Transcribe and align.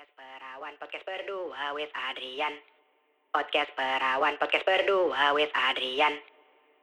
Podcast 0.00 0.16
Perawan, 0.16 0.74
podcast 0.80 1.04
berdua 1.04 1.76
with 1.76 1.92
Adrian. 1.92 2.54
Podcast 3.36 3.70
Perawan, 3.76 4.32
podcast 4.40 4.64
berdua 4.64 5.36
with 5.36 5.52
Adrian. 5.52 6.14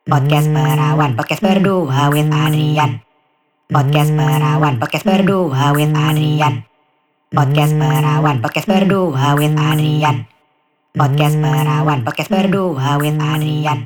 Podcast 0.05 0.54
Perawan, 0.54 1.17
podcast 1.17 1.42
berdua 1.42 2.14
with 2.14 2.30
Adrian. 2.30 3.01
Podcast 3.74 4.14
Perawan, 4.14 4.77
podcast 4.77 5.06
berdua 5.09 5.74
with 5.74 5.98
Adrian. 5.98 6.61
Podcast 7.33 7.74
Perawan, 7.74 8.38
podcast 8.38 8.70
berdua 8.70 9.34
with 9.34 9.57
Adrian. 9.57 10.18
Podcast 10.93 11.38
Perawan, 11.41 11.99
podcast 12.05 12.29
berdua 12.29 13.02
with 13.02 13.18
Adrian. 13.18 13.79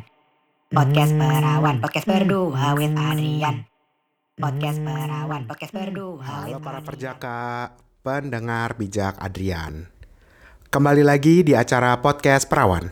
Podcast 0.68 1.16
Perawan, 1.16 1.75
podcast 1.79 2.04
berdua 2.04 2.68
with 2.75 3.00
Adrian. 3.00 3.55
Podcast 4.36 4.79
Perawan, 4.84 5.41
podcast 5.48 5.71
berdua 5.71 6.20
Halo 6.20 6.59
para 6.59 6.84
perjaka, 6.84 7.39
pendengar 8.02 8.74
bijak 8.82 9.14
Adrian. 9.22 9.86
Kembali 10.74 11.05
lagi 11.05 11.46
di 11.46 11.54
acara 11.54 12.02
podcast 12.02 12.50
Perawan. 12.50 12.90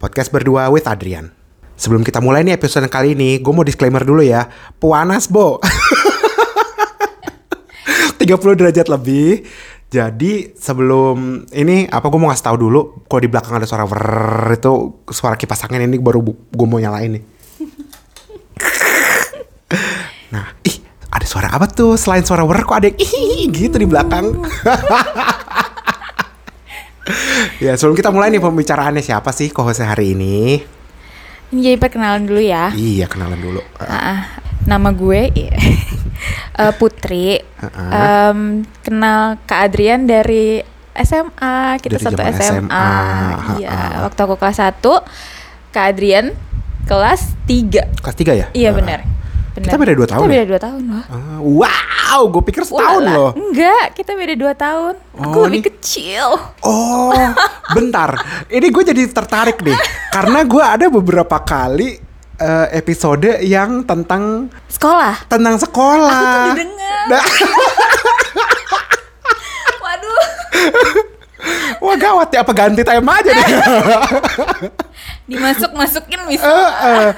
Podcast 0.00 0.32
berdua 0.32 0.72
with 0.72 0.88
Adrian. 0.88 1.28
Sebelum 1.76 2.00
kita 2.00 2.24
mulai 2.24 2.40
nih 2.48 2.56
episode 2.56 2.88
kali 2.88 3.12
ini, 3.12 3.36
gue 3.36 3.52
mau 3.52 3.60
disclaimer 3.60 4.00
dulu 4.00 4.24
ya. 4.24 4.48
Puanas, 4.80 5.28
Bo. 5.28 5.60
30 8.16 8.24
derajat 8.56 8.88
lebih. 8.88 9.44
Jadi 9.92 10.56
sebelum 10.56 11.44
ini 11.52 11.84
apa 11.92 12.08
gue 12.08 12.16
mau 12.16 12.32
ngasih 12.32 12.46
tahu 12.48 12.56
dulu 12.56 12.80
kalau 13.12 13.20
di 13.20 13.28
belakang 13.28 13.60
ada 13.60 13.68
suara 13.68 13.84
vrrr 13.84 14.56
itu 14.56 15.04
suara 15.12 15.36
kipas 15.36 15.68
angin 15.68 15.84
ini 15.84 16.00
baru 16.00 16.24
gue 16.24 16.66
mau 16.66 16.80
nyalain 16.80 17.20
nih. 17.20 17.24
Nah, 20.30 20.54
suara 21.30 21.46
apa 21.46 21.64
tuh 21.64 21.94
selain 21.94 22.26
suara 22.26 22.42
vrrr 22.42 22.66
kok 22.66 22.74
ada 22.74 22.86
yang 22.90 22.98
ih 22.98 23.46
gitu 23.48 23.78
di 23.78 23.86
belakang. 23.86 24.34
ya 27.62 27.74
sebelum 27.74 27.94
kita 27.94 28.10
mulai 28.10 28.28
nih 28.28 28.38
pembicaraannya 28.38 28.98
siapa 28.98 29.30
sih 29.30 29.48
co-host 29.48 29.80
hari 29.80 30.12
ini? 30.12 30.58
Ini 31.50 31.58
jadi 31.64 31.76
perkenalan 31.78 32.26
dulu 32.26 32.42
ya. 32.42 32.70
Iya 32.70 33.06
kenalan 33.06 33.38
dulu. 33.38 33.62
Ah, 33.78 34.42
nama 34.66 34.90
gue 34.90 35.30
iya. 35.32 35.54
Eh, 36.52 36.74
Putri. 36.76 37.40
Em, 37.88 38.60
kenal 38.84 39.40
Kak 39.48 39.70
Adrian 39.70 40.04
dari 40.04 40.60
SMA. 40.92 41.80
Kita 41.80 41.96
Dari 41.96 42.04
satu 42.04 42.20
SMA. 42.20 42.68
SMA, 42.68 42.88
Iya, 43.56 44.04
waktu 44.04 44.20
aku 44.20 44.36
kelas 44.36 44.60
1, 44.60 44.84
Kak 45.72 45.84
Adrian 45.88 46.36
kelas 46.84 47.32
3. 47.48 47.88
Kelas 47.96 48.12
3 48.14 48.36
ya? 48.36 48.46
Iya 48.52 48.68
Ah. 48.68 48.74
benar. 48.76 49.00
Benar. 49.60 49.66
Kita 49.66 49.76
beda 49.76 49.92
dua 49.92 50.08
tahun 50.08 50.22
Kita 50.22 50.32
ya? 50.32 50.40
beda 50.40 50.48
2 50.48 50.64
tahun 50.64 50.82
loh. 50.82 51.04
Ah, 51.06 51.38
wow, 51.38 52.20
gue 52.26 52.42
pikir 52.42 52.62
setahun 52.64 52.80
Walah, 52.98 53.12
loh. 53.12 53.30
Enggak, 53.34 53.86
kita 53.92 54.12
beda 54.14 54.34
2 54.34 54.54
tahun. 54.56 54.94
Aku 55.14 55.36
Oh, 55.36 55.44
lebih 55.44 55.52
ini- 55.54 55.66
kecil. 55.68 56.26
Oh, 56.62 57.12
bentar. 57.76 58.10
Ini 58.46 58.66
gue 58.66 58.82
jadi 58.86 59.02
tertarik 59.06 59.60
nih. 59.60 59.76
Karena 60.08 60.40
gue 60.42 60.64
ada 60.64 60.86
beberapa 60.88 61.36
kali 61.38 62.00
eh, 62.34 62.66
episode 62.72 63.36
yang 63.42 63.84
tentang 63.84 64.48
Sekolah. 64.66 65.28
tentang 65.28 65.54
sekolah. 65.54 66.08
Aku 66.08 66.24
tuh 66.24 66.56
didengar. 66.56 67.04
Nah, 67.06 67.20
Waduh. 69.78 70.22
wah 71.80 71.96
gawat 71.96 72.28
ya 72.30 72.40
apa 72.40 72.52
ganti 72.54 72.80
tema 72.80 73.12
aja 73.14 73.30
deh. 73.30 73.48
Dimasuk-masukin 75.30 76.20
bisa. 76.26 76.44
Eh, 76.44 76.70
eh. 76.82 77.08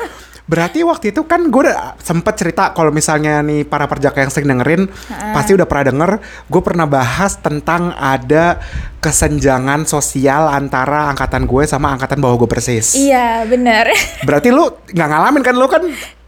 Berarti 0.53 0.85
waktu 0.85 1.17
itu 1.17 1.25
kan 1.25 1.49
gue 1.49 1.65
udah 1.65 1.97
sempet 1.97 2.37
cerita 2.37 2.77
kalau 2.77 2.93
misalnya 2.93 3.41
nih 3.41 3.65
para 3.65 3.89
perjaka 3.89 4.21
yang 4.21 4.29
sering 4.29 4.53
dengerin 4.53 4.85
pasti 5.33 5.57
udah 5.57 5.65
pernah 5.65 5.89
denger 5.89 6.11
gue 6.53 6.61
pernah 6.61 6.85
bahas 6.85 7.41
tentang 7.41 7.97
ada 7.97 8.61
kesenjangan 9.01 9.89
sosial 9.89 10.53
antara 10.53 11.09
angkatan 11.09 11.49
gue 11.49 11.65
sama 11.65 11.97
angkatan 11.97 12.21
bawah 12.21 12.45
gue 12.45 12.53
persis. 12.53 12.93
Iya, 13.01 13.49
benar. 13.49 13.89
Berarti 14.29 14.53
lu 14.53 14.69
nggak 14.93 15.09
ngalamin 15.09 15.41
kan 15.41 15.55
lu 15.57 15.67
kan 15.73 15.83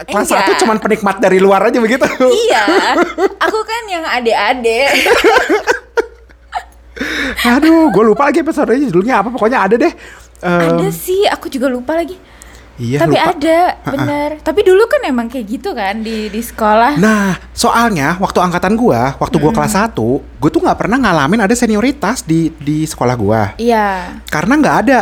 kelas. 0.08 0.32
1 0.32 0.60
cuman 0.64 0.80
penikmat 0.80 1.20
dari 1.20 1.36
luar 1.36 1.68
aja 1.68 1.76
begitu. 1.76 2.08
iya, 2.48 2.96
aku 3.44 3.60
kan 3.60 3.82
yang 3.92 4.08
adek-adek. 4.08 4.88
Aduh, 7.44 7.92
gue 7.92 8.04
lupa 8.08 8.32
lagi 8.32 8.40
episodenya 8.40 8.88
judulnya 8.88 9.20
apa 9.20 9.28
pokoknya 9.28 9.58
ada 9.68 9.76
deh. 9.76 9.92
Em, 10.40 10.80
ada 10.80 10.88
sih, 10.88 11.28
aku 11.28 11.52
juga 11.52 11.68
lupa 11.68 11.92
lagi. 11.92 12.16
Iya, 12.74 13.06
Tapi 13.06 13.14
lupa. 13.14 13.30
ada, 13.30 13.60
bener. 13.86 14.28
Tapi 14.42 14.60
dulu 14.66 14.82
kan 14.90 15.00
emang 15.06 15.30
kayak 15.30 15.46
gitu 15.46 15.70
kan 15.78 16.02
di 16.02 16.26
di 16.26 16.42
sekolah. 16.42 16.98
Nah, 16.98 17.38
soalnya 17.54 18.18
waktu 18.18 18.42
angkatan 18.42 18.74
gua, 18.74 19.14
waktu 19.22 19.36
gua 19.38 19.54
kelas 19.54 19.78
1, 19.78 19.94
gua 20.42 20.50
tuh 20.50 20.58
nggak 20.58 20.78
pernah 20.78 20.98
ngalamin 20.98 21.46
ada 21.46 21.54
senioritas 21.54 22.26
di 22.26 22.50
di 22.58 22.82
sekolah 22.82 23.14
gua. 23.14 23.42
Iya. 23.62 24.18
Karena 24.26 24.58
nggak 24.58 24.76
ada. 24.86 24.98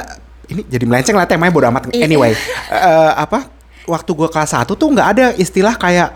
Ini 0.53 0.69
jadi 0.69 0.85
melenceng 0.85 1.17
lah 1.17 1.25
temanya 1.25 1.49
bodo 1.49 1.67
amat. 1.73 1.89
Iya. 1.97 2.05
Anyway, 2.05 2.37
eh, 2.69 3.13
apa? 3.17 3.49
Waktu 3.89 4.11
gua 4.13 4.29
kelas 4.29 4.53
1 4.53 4.77
tuh 4.77 4.89
nggak 4.93 5.09
ada 5.17 5.27
istilah 5.41 5.73
kayak 5.81 6.13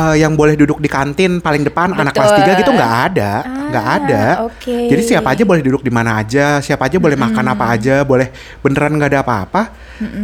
eh, 0.00 0.16
yang 0.18 0.32
boleh 0.32 0.54
duduk 0.54 0.78
di 0.78 0.86
kantin 0.86 1.38
paling 1.38 1.60
depan 1.60 1.92
anak 1.92 2.10
kelas 2.10 2.32
Betul. 2.34 2.46
3 2.48 2.58
gitu 2.58 2.70
nggak 2.72 2.94
ada, 3.06 3.32
nggak 3.68 3.86
Ah, 3.86 3.96
ada. 3.96 4.24
oke. 4.42 4.76
Jadi 4.88 5.02
siapa 5.04 5.28
aja 5.30 5.42
boleh 5.42 5.60
duduk 5.60 5.80
di 5.80 5.90
mana 5.90 6.16
aja, 6.16 6.58
siapa 6.58 6.86
aja 6.86 6.96
boleh 6.96 7.14
makan 7.14 7.44
apa 7.46 7.64
aja, 7.70 8.00
boleh 8.02 8.32
beneran 8.58 8.96
nggak 8.96 9.10
ada 9.10 9.20
apa-apa. 9.20 9.62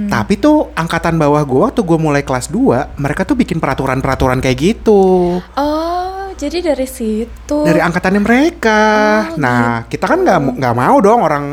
Tapi 0.09 0.35
tuh 0.37 0.73
angkatan 0.73 1.15
bawah 1.15 1.43
gua 1.43 1.61
waktu 1.69 1.81
gua 1.83 1.99
mulai 1.99 2.23
kelas 2.23 2.49
2, 2.49 2.97
mereka 2.97 3.23
tuh 3.23 3.37
bikin 3.37 3.57
peraturan-peraturan 3.57 4.41
kayak 4.41 4.57
gitu 4.57 5.37
Oh, 5.53 6.33
jadi 6.35 6.65
dari 6.65 6.89
situ. 6.89 7.59
dari 7.61 7.79
angkatannya 7.79 8.19
mereka. 8.19 8.81
Oh, 9.29 9.37
nah, 9.37 9.85
kita 9.85 10.07
kan 10.07 10.19
nggak 10.19 10.41
nggak 10.57 10.75
mau 10.75 10.97
dong 10.99 11.21
orang 11.21 11.45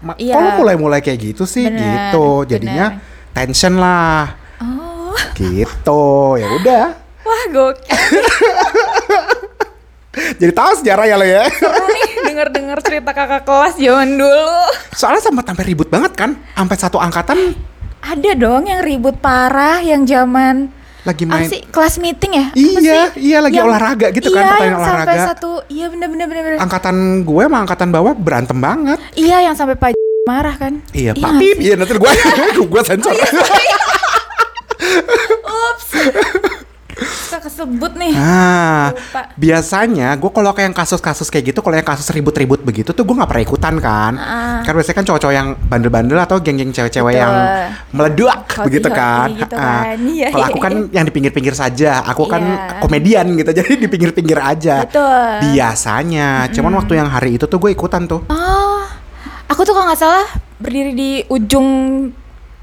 ma- 0.00 0.16
Iya. 0.16 0.32
kok 0.32 0.56
mulai-mulai 0.56 1.00
kayak 1.00 1.20
gitu 1.28 1.44
sih 1.44 1.66
Bener, 1.66 1.84
gitu. 2.08 2.48
Jadinya 2.48 2.96
tension 3.30 3.76
lah. 3.76 4.32
Oh, 4.58 5.12
Gitu. 5.34 6.04
Ya 6.34 6.48
udah. 6.50 6.86
Wah 7.28 7.44
gokil. 7.52 8.24
Jadi 10.40 10.50
tahu 10.50 10.72
sejarah 10.82 11.04
ya 11.06 11.14
lo 11.14 11.22
ya. 11.22 11.46
Seru 11.52 11.84
nih 11.86 12.26
denger-denger 12.26 12.78
cerita 12.82 13.10
kakak 13.12 13.46
kelas 13.46 13.78
zaman 13.78 14.18
dulu. 14.18 14.50
Soalnya 14.90 15.22
sempat 15.22 15.44
sampai 15.46 15.64
ribut 15.64 15.86
banget 15.86 16.12
kan. 16.16 16.30
Sampai 16.56 16.76
satu 16.76 16.98
angkatan 16.98 17.54
Ada 17.98 18.32
dong 18.34 18.66
yang 18.66 18.80
ribut 18.80 19.18
parah 19.18 19.82
yang 19.82 20.06
zaman 20.06 20.70
lagi 21.02 21.24
main 21.24 21.48
sih 21.48 21.64
kelas 21.64 21.96
meeting 21.98 22.36
ya? 22.36 22.46
Iya, 22.52 22.78
sih? 23.16 23.32
iya, 23.32 23.38
lagi 23.40 23.56
olahraga 23.56 24.12
gitu 24.12 24.28
kan, 24.28 24.44
Iya, 24.44 24.50
pertandingan 24.52 24.68
yang 24.68 24.84
sampai 24.84 25.06
olahraga. 25.08 25.28
satu, 25.32 25.50
iya 25.66 25.86
bener 25.88 26.06
bener 26.12 26.26
bener. 26.28 26.58
angkatan 26.60 26.96
gue 27.24 27.42
sama 27.48 27.58
angkatan 27.64 27.88
bawah 27.88 28.12
berantem 28.12 28.58
banget. 28.60 28.98
Iya, 29.16 29.36
yang 29.48 29.54
sampai 29.56 29.74
Pak 29.74 29.96
marah 30.28 30.52
kan? 30.54 30.84
Iya, 30.92 31.16
Iya 31.16 31.22
Pak 31.24 31.32
Pip. 31.40 31.56
Iya, 31.58 31.74
nanti 31.80 31.92
gue 31.96 32.12
gue 32.76 32.82
sensor. 32.84 33.14
Ups. 35.48 35.88
Suka 37.08 37.40
kesebut 37.40 37.92
nih. 37.96 38.12
Nah, 38.12 38.92
Lupa. 38.92 39.22
biasanya 39.34 40.12
gue 40.14 40.28
kalau 40.28 40.52
kayak 40.52 40.66
yang 40.68 40.76
kasus-kasus 40.76 41.28
kayak 41.28 41.50
gitu, 41.50 41.60
kalau 41.60 41.74
yang 41.74 41.84
kasus 41.84 42.04
ribut-ribut 42.08 42.60
begitu 42.60 42.92
tuh 42.92 43.02
gue 43.02 43.14
nggak 43.16 43.26
pernah 43.26 43.44
ikutan 43.44 43.74
kan. 43.80 44.12
Ah. 44.14 44.60
Karena 44.60 44.76
biasanya 44.78 44.96
kan 44.96 45.06
cowok-cowok 45.06 45.34
yang 45.34 45.48
bandel-bandel 45.66 46.18
atau 46.18 46.36
geng-geng 46.38 46.70
cewek-cewek 46.70 47.14
yang 47.14 47.32
meledak 47.90 48.44
Hoti-hoti 48.44 48.66
begitu 48.68 48.88
kan. 48.90 49.28
gitu 49.32 49.54
kan. 49.54 49.84
Iya, 49.98 50.26
kalau 50.28 50.44
aku 50.46 50.58
kan 50.58 50.72
yang 50.90 51.04
di 51.04 51.12
pinggir-pinggir 51.12 51.54
saja, 51.54 52.04
aku 52.04 52.24
kan 52.24 52.42
Iya. 52.42 52.80
komedian 52.80 53.26
gitu, 53.34 53.50
jadi 53.58 53.72
di 53.74 53.88
pinggir-pinggir 53.88 54.38
aja. 54.38 54.84
Betul. 54.84 55.52
Biasanya, 55.52 56.52
cuman 56.52 56.72
waktu 56.76 56.92
yang 56.94 57.08
hari 57.08 57.34
itu 57.34 57.44
tuh 57.44 57.58
gue 57.58 57.72
ikutan 57.72 58.04
tuh. 58.04 58.22
Oh, 58.26 58.82
aku 59.46 59.64
tuh 59.64 59.72
kalau 59.72 59.88
nggak 59.88 59.98
salah 59.98 60.26
berdiri 60.58 60.92
di 60.92 61.10
ujung 61.26 61.66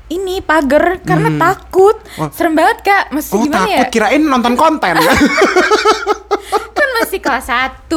ini 0.08 0.38
pagar 0.40 1.02
karena 1.02 1.34
takut. 1.36 1.98
Oh. 2.16 2.30
Serem 2.30 2.54
banget 2.54 2.86
kak. 2.86 3.04
Masih 3.10 3.32
Oh 3.34 3.42
gimana 3.42 3.66
takut 3.66 3.86
ya? 3.86 3.90
kirain 3.90 4.22
nonton 4.22 4.54
konten 4.54 4.96
Kan 6.76 6.90
masih 7.02 7.20
kelas 7.20 7.48
1 7.48 7.90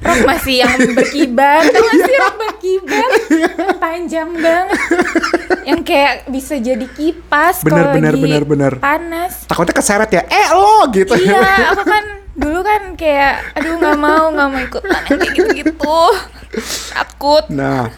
Rok 0.00 0.20
masih 0.24 0.62
yang 0.62 0.74
berkibar 0.92 1.62
Tau 1.64 1.80
gak 1.80 1.96
sih 1.96 2.14
rok 2.14 2.34
berkibar 2.36 3.10
Panjang 3.78 4.30
banget 4.34 4.78
Yang 5.64 5.80
kayak 5.82 6.14
bisa 6.28 6.54
jadi 6.58 6.86
kipas 6.86 7.62
Bener, 7.62 7.70
kalau 7.72 7.86
bener, 7.94 8.12
lagi 8.12 8.22
bener, 8.22 8.42
bener. 8.44 8.72
panas 8.78 9.46
Takutnya 9.46 9.74
keseret 9.74 10.10
ya, 10.10 10.22
eh 10.26 10.48
lo 10.52 10.86
gitu. 10.90 11.14
Iya, 11.14 11.42
aku 11.72 11.82
kan 11.84 12.04
dulu 12.34 12.60
kan 12.60 12.82
kayak 12.98 13.54
aduh 13.54 13.78
nggak 13.78 13.94
mau 13.94 14.24
nggak 14.28 14.48
mau 14.50 14.58
ikutan 14.60 14.90
yang 15.06 15.18
kayak 15.22 15.34
gitu-gitu 15.38 16.02
takut 16.90 17.44
Nah, 17.46 17.94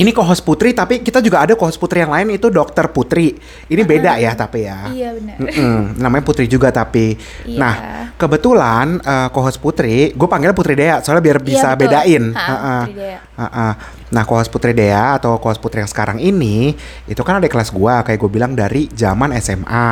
Ini 0.00 0.10
co-host 0.10 0.40
Putri, 0.40 0.72
tapi 0.72 1.04
kita 1.04 1.20
juga 1.20 1.44
ada 1.44 1.52
co-host 1.52 1.76
Putri 1.76 2.00
yang 2.00 2.08
lain 2.08 2.32
itu 2.32 2.48
Dokter 2.48 2.88
Putri. 2.88 3.36
Ini 3.68 3.82
beda 3.84 4.16
ya, 4.16 4.32
tapi 4.32 4.64
ya. 4.64 4.88
Iya 4.88 5.12
benar. 5.12 5.36
Mm-mm, 5.36 6.00
namanya 6.00 6.24
Putri 6.24 6.48
juga 6.48 6.72
tapi. 6.72 7.20
Iya. 7.44 7.58
Nah, 7.60 7.74
kebetulan 8.16 8.96
eh, 8.96 9.28
co-host 9.28 9.60
Putri, 9.60 10.10
gue 10.10 10.24
panggilnya 10.26 10.56
Putri 10.56 10.72
Dea 10.72 11.00
soalnya 11.00 11.20
biar 11.20 11.38
bisa 11.38 11.68
Iya, 11.68 11.76
betul. 11.76 11.84
bedain. 11.84 12.24
Ha, 12.32 12.40
Ha-ha. 12.40 12.76
Putri 12.80 12.94
Dea. 12.96 13.18
Ha-ha. 13.36 13.68
Nah, 14.10 14.22
co-host 14.24 14.50
Putri 14.50 14.72
Dea 14.72 15.04
atau 15.14 15.36
co-host 15.36 15.60
Putri 15.60 15.78
yang 15.78 15.90
sekarang 15.90 16.16
ini 16.16 16.72
itu 17.04 17.20
kan 17.20 17.36
ada 17.36 17.46
kelas 17.46 17.68
gua 17.68 18.00
kayak 18.00 18.18
gue 18.18 18.30
bilang 18.30 18.52
dari 18.52 18.88
zaman 18.90 19.36
SMA. 19.36 19.90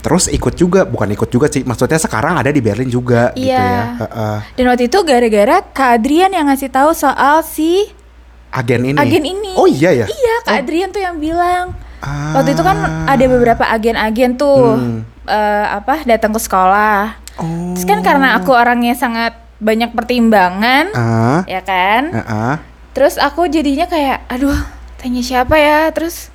Terus 0.00 0.26
ikut 0.28 0.54
juga, 0.54 0.82
bukan 0.82 1.12
ikut 1.12 1.28
juga 1.28 1.46
sih, 1.46 1.60
maksudnya 1.60 1.98
sekarang 1.98 2.36
ada 2.36 2.48
di 2.48 2.58
Berlin 2.58 2.88
juga 2.88 3.30
gitu 3.32 3.52
Iya. 3.52 3.60
ya. 3.60 3.82
Ha-ha. 4.00 4.28
Dan 4.54 4.64
waktu 4.66 4.88
itu 4.88 4.98
gara-gara 5.02 5.60
Kak 5.66 5.90
Adrian 5.94 6.30
yang 6.30 6.46
ngasih 6.46 6.68
tahu 6.68 6.90
soal 6.90 7.42
si 7.42 7.92
Agen 8.56 8.82
ini. 8.82 8.96
agen 8.96 9.22
ini. 9.22 9.52
Oh 9.54 9.68
iya 9.68 9.92
ya. 9.92 10.06
Iya, 10.06 10.34
Kak 10.42 10.64
Adrian 10.64 10.88
tuh 10.88 10.98
yang 10.98 11.20
bilang. 11.20 11.76
Ah. 11.98 12.32
Waktu 12.34 12.52
itu 12.52 12.62
kan 12.62 12.76
ada 13.04 13.24
beberapa 13.26 13.64
agen-agen 13.64 14.36
tuh 14.36 14.74
Hmm. 14.74 15.00
eh, 15.24 15.66
apa 15.70 16.04
datang 16.04 16.32
ke 16.32 16.40
sekolah. 16.40 17.20
Oh. 17.36 17.72
Terus 17.72 17.84
kan 17.84 18.00
karena 18.00 18.34
aku 18.34 18.50
orangnya 18.50 18.94
sangat 18.94 19.36
banyak 19.56 19.92
pertimbangan, 19.92 20.92
Ah. 20.92 21.40
ya 21.44 21.60
kan? 21.60 22.12
Ah. 22.16 22.56
Terus 22.92 23.16
aku 23.16 23.44
jadinya 23.46 23.84
kayak, 23.84 24.24
aduh, 24.26 24.56
tanya 24.96 25.20
siapa 25.20 25.56
ya? 25.56 25.88
Terus 25.90 26.32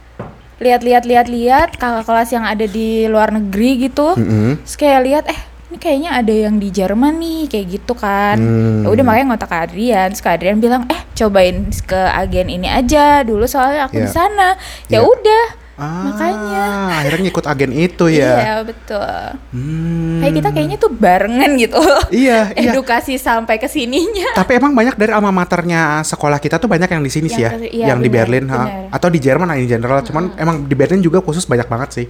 lihat-lihat 0.58 1.06
lihat-lihat 1.06 1.74
kakak 1.74 2.06
kelas 2.06 2.30
yang 2.30 2.46
ada 2.46 2.66
di 2.66 3.06
luar 3.08 3.34
negeri 3.34 3.90
gitu. 3.90 4.14
Mm-mm. 4.14 4.62
Terus 4.62 4.78
kayak 4.78 5.02
lihat, 5.02 5.24
eh 5.26 5.40
ini 5.72 5.78
kayaknya 5.78 6.12
ada 6.14 6.34
yang 6.36 6.56
di 6.56 6.68
Jerman 6.68 7.16
nih, 7.16 7.42
kayak 7.48 7.66
gitu 7.72 7.94
kan. 7.94 8.36
Hmm. 8.36 8.84
Ya 8.84 8.90
udah 8.92 9.04
makanya 9.04 9.26
ngotak 9.32 9.48
Kak 9.48 9.62
Adrian. 9.66 10.08
Terus 10.10 10.20
Kak 10.20 10.36
Adrian 10.36 10.60
bilang, 10.60 10.84
eh 10.86 11.02
cobain 11.14 11.56
ke 11.72 11.96
agen 12.12 12.48
ini 12.48 12.68
aja 12.68 13.24
dulu 13.24 13.48
soalnya 13.48 13.88
aku 13.88 13.96
di 13.96 14.04
Iya. 14.04 14.12
sana. 14.12 14.60
Ya 14.86 15.00
Iya. 15.00 15.08
udah, 15.08 15.44
Ah, 15.74 16.04
makanya. 16.06 16.66
akhirnya 17.00 17.22
ngikut 17.26 17.46
agen 17.48 17.72
itu 17.72 18.06
ya. 18.08 18.34
Iya 18.36 18.56
betul. 18.62 19.16
Hmm. 19.50 20.20
Kayak 20.20 20.34
kita 20.36 20.50
kayaknya 20.52 20.78
tuh 20.78 20.92
barengan 20.92 21.52
gitu. 21.56 21.80
Iya, 22.12 22.40
iya. 22.60 22.70
Edukasi 22.70 23.16
sampai 23.16 23.56
ke 23.56 23.66
sininya. 23.66 24.36
Tapi 24.36 24.52
emang 24.54 24.76
banyak 24.76 24.94
dari 24.94 25.10
alma 25.10 25.32
maternya 25.32 26.04
sekolah 26.04 26.38
kita 26.38 26.60
tuh 26.60 26.68
banyak 26.68 26.86
yang 26.86 27.00
di 27.00 27.10
sini 27.10 27.28
sih 27.28 27.42
ya, 27.42 27.50
Yang 27.50 27.64
ke- 27.64 27.72
iya, 27.72 27.86
yang 27.88 28.00
di 28.00 28.10
benar, 28.10 28.28
Berlin, 28.28 28.46
ha. 28.46 28.62
atau 28.92 29.08
di 29.08 29.18
Jerman 29.18 29.56
in 29.56 29.66
general. 29.66 30.04
Cuman 30.04 30.36
emang 30.36 30.68
di 30.68 30.76
Berlin 30.76 31.00
juga 31.00 31.18
khusus 31.18 31.48
banyak 31.48 31.66
banget 31.66 31.90
sih. 31.96 32.08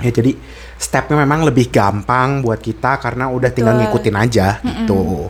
Ya 0.00 0.10
jadi 0.10 0.32
stepnya 0.80 1.20
memang 1.20 1.44
lebih 1.44 1.68
gampang 1.68 2.40
buat 2.40 2.56
kita 2.56 2.96
karena 2.96 3.28
udah 3.28 3.52
tinggal 3.52 3.76
Betul. 3.76 3.84
ngikutin 3.84 4.16
aja 4.16 4.46
gitu. 4.64 5.28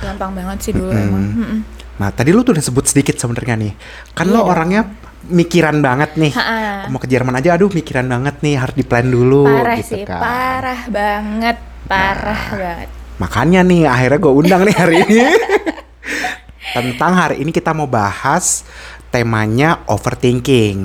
Gampang 0.00 0.30
banget 0.32 0.58
sih 0.64 0.72
dulu 0.72 0.88
Mm. 0.88 1.02
emang. 1.04 1.24
Mm-mm. 1.36 1.58
Nah 1.98 2.08
tadi 2.08 2.30
lu 2.30 2.40
tuh 2.40 2.56
udah 2.56 2.64
sebut 2.64 2.86
sedikit 2.86 3.18
sebenarnya 3.18 3.58
nih, 3.58 3.72
kan 4.14 4.30
lo 4.30 4.40
Iya. 4.40 4.46
orangnya 4.48 4.80
mikiran 5.28 5.82
banget 5.82 6.14
nih. 6.14 6.30
Ha-ha. 6.32 6.86
Mau 6.88 6.96
ke 6.96 7.10
Jerman 7.10 7.34
aja, 7.34 7.52
aduh 7.52 7.68
mikiran 7.68 8.06
banget 8.06 8.38
nih, 8.40 8.54
harus 8.54 8.72
di 8.72 8.86
plan 8.86 9.04
dulu. 9.04 9.44
Parah 9.44 9.76
gitu 9.76 9.92
sih, 9.92 10.02
kan. 10.06 10.14
Nah. 10.14 10.22
parah 10.22 10.82
banget, 10.88 11.56
parah 11.84 12.42
banget. 12.54 12.88
Makanya 13.18 13.60
nih 13.66 13.82
akhirnya 13.84 14.18
gue 14.22 14.30
undang 14.32 14.62
nih 14.62 14.76
hari 14.78 14.96
ini. 15.02 15.18
Tentang 16.78 17.12
hari 17.12 17.42
ini 17.42 17.50
kita 17.50 17.74
mau 17.74 17.90
bahas 17.90 18.62
temanya 19.10 19.82
overthinking. 19.90 20.78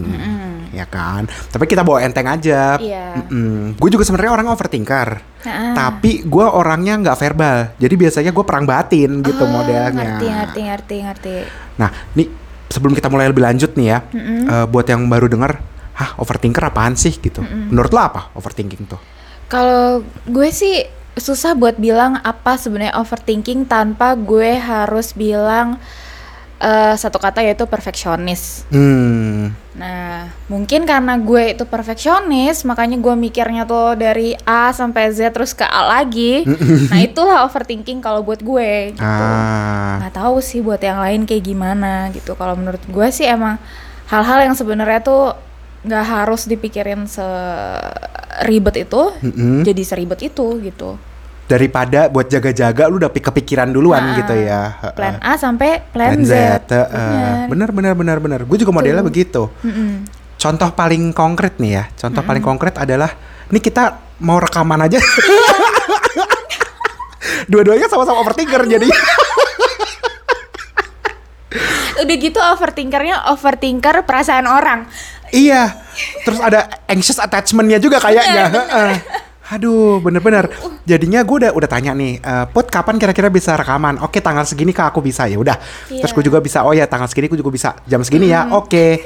Ya 0.74 0.90
kan? 0.90 1.30
Tapi 1.30 1.70
kita 1.70 1.86
bawa 1.86 2.02
enteng 2.02 2.26
aja. 2.26 2.82
Iya. 2.82 3.30
Gue 3.78 3.90
juga 3.94 4.02
sebenarnya 4.02 4.34
orang 4.34 4.50
overthinker. 4.50 5.22
Ha-ha. 5.46 5.78
Tapi 5.78 6.26
gue 6.26 6.46
orangnya 6.46 6.98
nggak 6.98 7.18
verbal. 7.22 7.58
Jadi 7.78 7.94
biasanya 7.94 8.32
gue 8.34 8.42
perang 8.42 8.66
batin 8.66 9.22
gitu 9.22 9.46
Oh, 9.46 9.50
modelnya. 9.54 10.18
Ngerti, 10.18 10.28
ngerti, 10.34 10.62
ngerti, 10.66 10.96
ngerti. 11.06 11.36
Nah, 11.78 11.94
nih 12.18 12.28
sebelum 12.74 12.98
kita 12.98 13.06
mulai 13.14 13.30
lebih 13.30 13.46
lanjut 13.46 13.78
nih 13.78 13.88
ya, 13.94 14.00
eh, 14.18 14.66
buat 14.66 14.90
yang 14.90 15.06
baru 15.06 15.30
denger, 15.30 15.52
hah 15.94 16.18
overthinker 16.18 16.66
apaan 16.66 16.98
sih 16.98 17.14
gitu? 17.22 17.46
Menurut 17.46 17.94
lo 17.94 18.02
apa 18.02 18.34
overthinking 18.34 18.90
tuh? 18.90 18.98
Kalau 19.46 20.02
gue 20.26 20.50
sih 20.50 20.82
susah 21.14 21.54
buat 21.54 21.78
bilang 21.78 22.18
apa 22.26 22.58
sebenarnya 22.58 22.98
overthinking 22.98 23.70
tanpa 23.70 24.18
gue 24.18 24.58
harus 24.58 25.14
bilang 25.14 25.78
eh, 26.64 26.96
satu 26.96 27.20
kata 27.20 27.44
yaitu 27.44 27.68
perfeksionis. 27.68 28.64
Hmm, 28.72 29.52
Nah, 29.74 30.30
mungkin 30.54 30.86
karena 30.86 31.18
gue 31.18 31.58
itu 31.58 31.66
perfeksionis, 31.66 32.62
makanya 32.62 32.94
gue 33.02 33.14
mikirnya 33.18 33.66
tuh 33.66 33.98
dari 33.98 34.38
A 34.46 34.70
sampai 34.70 35.10
Z 35.10 35.34
terus 35.34 35.58
ke 35.58 35.66
A 35.66 35.90
lagi. 36.00 36.46
nah, 36.94 37.02
itulah 37.02 37.42
overthinking 37.50 37.98
kalau 37.98 38.22
buat 38.22 38.40
gue 38.40 38.94
gitu. 38.94 39.02
ah, 39.02 39.98
nggak 39.98 40.14
tahu 40.14 40.38
sih 40.46 40.62
buat 40.62 40.78
yang 40.78 41.02
lain 41.02 41.26
kayak 41.26 41.42
gimana 41.44 42.14
gitu 42.14 42.38
kalau 42.38 42.54
menurut 42.54 42.86
gue 42.86 43.08
sih 43.10 43.26
emang 43.26 43.58
hal-hal 44.14 44.46
yang 44.46 44.54
sebenarnya 44.54 45.02
tuh 45.02 45.34
nggak 45.84 46.06
harus 46.06 46.46
dipikirin 46.46 47.10
seribet 47.10 48.88
itu 48.88 49.02
Mm-mm. 49.26 49.68
jadi 49.68 49.84
seribet 49.84 50.22
itu 50.22 50.62
gitu 50.64 50.96
daripada 51.44 52.08
buat 52.08 52.26
jaga-jaga 52.26 52.88
lu 52.88 52.98
udah 52.98 53.08
pi- 53.08 53.20
kepikiran 53.22 53.68
duluan 53.68 54.00
Ah, 54.02 54.16
gitu 54.16 54.34
ya. 54.34 54.62
Plan 54.92 55.20
A 55.20 55.36
sampai 55.36 55.84
plan, 55.86 56.16
Plan 56.16 56.24
Z, 56.24 56.34
heeh. 56.66 57.48
Bener. 57.48 57.70
bener 57.70 57.94
bener 57.94 57.94
bener 57.94 58.18
bener. 58.20 58.40
Gue 58.44 58.58
juga 58.58 58.72
modelnya 58.72 59.02
begitu. 59.02 59.52
Mm-mm. 59.60 60.08
Contoh 60.36 60.72
paling 60.72 61.12
konkret 61.12 61.56
nih 61.58 61.72
ya. 61.74 61.84
Contoh 61.94 62.20
paling 62.20 62.42
konkret 62.42 62.76
adalah, 62.76 63.12
nih 63.48 63.60
kita 63.60 63.96
mau 64.20 64.40
rekaman 64.40 64.82
aja. 64.82 65.00
Dua-duanya 67.46 67.88
sama-sama 67.88 68.20
overthinker 68.20 68.64
jadi. 68.66 68.88
udah 71.96 72.18
gitu 72.18 72.36
overthinkernya 72.36 73.30
overthinker 73.30 74.04
perasaan 74.04 74.44
orang 74.44 74.90
Iya. 75.30 75.82
Terus 76.22 76.38
ada 76.38 76.70
anxious 76.86 77.18
attachment-nya 77.18 77.78
juga 77.78 77.98
kayaknya. 77.98 78.54
Aduh, 79.54 80.02
bener-bener. 80.02 80.50
Jadinya 80.84 81.22
gue 81.22 81.36
udah 81.46 81.52
udah 81.54 81.70
tanya 81.70 81.94
nih, 81.94 82.18
eh, 82.18 82.46
Put 82.50 82.74
kapan 82.74 82.98
kira-kira 82.98 83.30
bisa 83.30 83.54
rekaman? 83.54 84.02
Oke, 84.02 84.18
tanggal 84.18 84.50
segini 84.50 84.74
kak 84.74 84.90
aku 84.90 85.06
bisa 85.06 85.30
ya. 85.30 85.38
Udah. 85.38 85.58
Terus 85.88 86.10
Iya. 86.10 86.16
gue 86.18 86.24
juga 86.26 86.40
bisa. 86.42 86.66
Oh 86.66 86.74
ya, 86.74 86.90
tanggal 86.90 87.06
segini 87.06 87.30
gue 87.30 87.38
juga 87.38 87.54
bisa. 87.54 87.70
Jam 87.86 88.02
segini 88.02 88.34
ya. 88.34 88.50
Oke. 88.58 89.06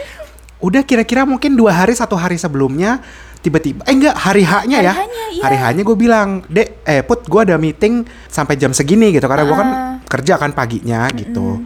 Udah 0.63 0.81
kira-kira 0.87 1.27
mungkin 1.27 1.53
dua 1.53 1.69
hari 1.83 1.93
satu 1.93 2.17
hari 2.17 2.39
sebelumnya 2.39 2.97
tiba-tiba 3.45 3.85
eh 3.85 3.93
enggak 3.93 4.17
hari 4.17 4.41
H-nya 4.41 4.79
ya. 4.81 4.93
Hari 4.97 5.05
H-nya, 5.05 5.25
iya. 5.37 5.61
Hari 5.61 5.81
gue 5.85 5.97
bilang, 5.97 6.41
"Dek, 6.49 6.81
eh 6.81 7.05
Put, 7.05 7.29
gue 7.29 7.41
ada 7.45 7.55
meeting 7.61 8.01
sampai 8.25 8.57
jam 8.57 8.73
segini 8.73 9.13
gitu 9.13 9.29
karena 9.29 9.45
gue 9.45 9.53
kan 9.53 9.69
Ah. 9.69 9.93
kerja 10.09 10.41
kan 10.41 10.57
paginya 10.57 11.05
gitu." 11.13 11.61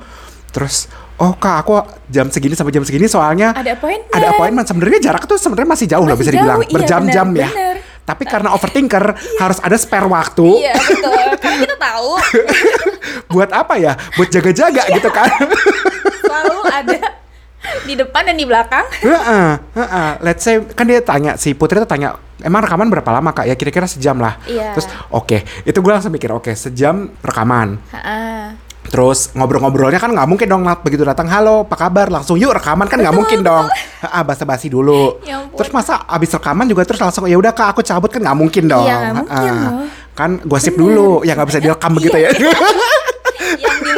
Terus, 0.52 0.92
"Oh, 1.16 1.32
Kak, 1.40 1.64
aku 1.64 1.80
jam 2.12 2.28
segini 2.28 2.60
sampai 2.60 2.76
jam 2.76 2.84
segini 2.84 3.08
soalnya 3.08 3.56
ada 3.56 3.72
appointment 3.72 4.12
ada 4.12 4.28
appointment 4.36 4.68
sebenarnya 4.68 5.00
jarak 5.00 5.24
tuh 5.24 5.40
sebenarnya 5.40 5.70
masih 5.72 5.88
jauh 5.88 6.04
lah 6.04 6.20
Masih 6.20 6.24
bisa 6.28 6.32
jauh, 6.36 6.40
dibilang 6.44 6.60
iya, 6.68 6.74
berjam-jam 6.76 7.28
ya. 7.32 7.50
Tapi 8.02 8.24
karena 8.26 8.52
overthinker 8.52 9.16
harus 9.40 9.58
ada 9.62 9.78
spare 9.78 10.08
waktu. 10.10 10.46
Iya 10.66 10.74
betul. 10.76 11.26
Karena 11.38 11.58
kita 11.64 11.78
tahu. 11.78 12.12
Buat 13.34 13.50
apa 13.56 13.78
ya? 13.78 13.94
Buat 14.18 14.30
jaga-jaga 14.34 14.84
gitu 14.92 15.10
kan. 15.14 15.30
Selalu 16.26 16.60
ada 16.68 17.00
di 17.86 17.94
depan 17.94 18.22
dan 18.26 18.36
di 18.36 18.46
belakang. 18.46 18.86
Heeh, 19.06 19.50
heeh. 19.78 20.10
let's 20.26 20.42
say 20.42 20.60
kan 20.74 20.90
dia 20.90 21.00
tanya 21.00 21.38
si 21.38 21.54
Putri 21.54 21.78
tuh 21.78 21.88
tanya 21.88 22.18
emang 22.42 22.66
rekaman 22.66 22.90
berapa 22.90 23.10
lama 23.14 23.32
kak? 23.32 23.46
Ya 23.48 23.56
kira-kira 23.56 23.86
sejam 23.86 24.18
lah. 24.18 24.42
Iya. 24.50 24.74
terus 24.74 24.90
oke. 25.14 25.46
Itu 25.64 25.80
gue 25.80 25.92
langsung 25.94 26.12
mikir 26.12 26.34
oke 26.34 26.52
sejam 26.58 27.14
rekaman. 27.22 27.78
Ha-ha. 27.94 28.71
Terus 28.90 29.30
ngobrol-ngobrolnya 29.38 30.02
kan 30.02 30.10
nggak 30.10 30.28
mungkin 30.28 30.48
dong 30.50 30.66
begitu 30.82 31.06
datang 31.06 31.30
halo 31.30 31.64
apa 31.70 31.76
kabar? 31.78 32.10
Langsung 32.10 32.36
yuk 32.42 32.56
rekaman. 32.58 32.90
Kan 32.90 33.00
nggak 33.04 33.16
mungkin 33.16 33.46
dong. 33.46 33.70
ah 34.02 34.24
basa-basi 34.26 34.68
dulu. 34.74 35.22
Ya 35.22 35.46
ampun. 35.46 35.58
terus 35.62 35.70
masa 35.70 36.02
abis 36.10 36.34
rekaman 36.34 36.66
juga 36.66 36.82
terus 36.84 36.98
langsung 36.98 37.30
ya 37.30 37.38
udah 37.38 37.54
kak 37.54 37.78
aku 37.78 37.82
cabut. 37.86 38.10
Kan 38.10 38.26
nggak 38.26 38.38
mungkin 38.38 38.66
dong. 38.66 38.88
Iya, 38.90 38.98
nggak 39.14 39.16
mungkin 39.22 39.54
loh. 39.54 39.74
kan 40.12 40.32
gosip 40.44 40.76
dulu 40.76 41.24
ya 41.24 41.40
nggak 41.40 41.48
bisa 41.48 41.60
direkam 41.64 41.92
begitu 41.96 42.18
ya 42.20 42.30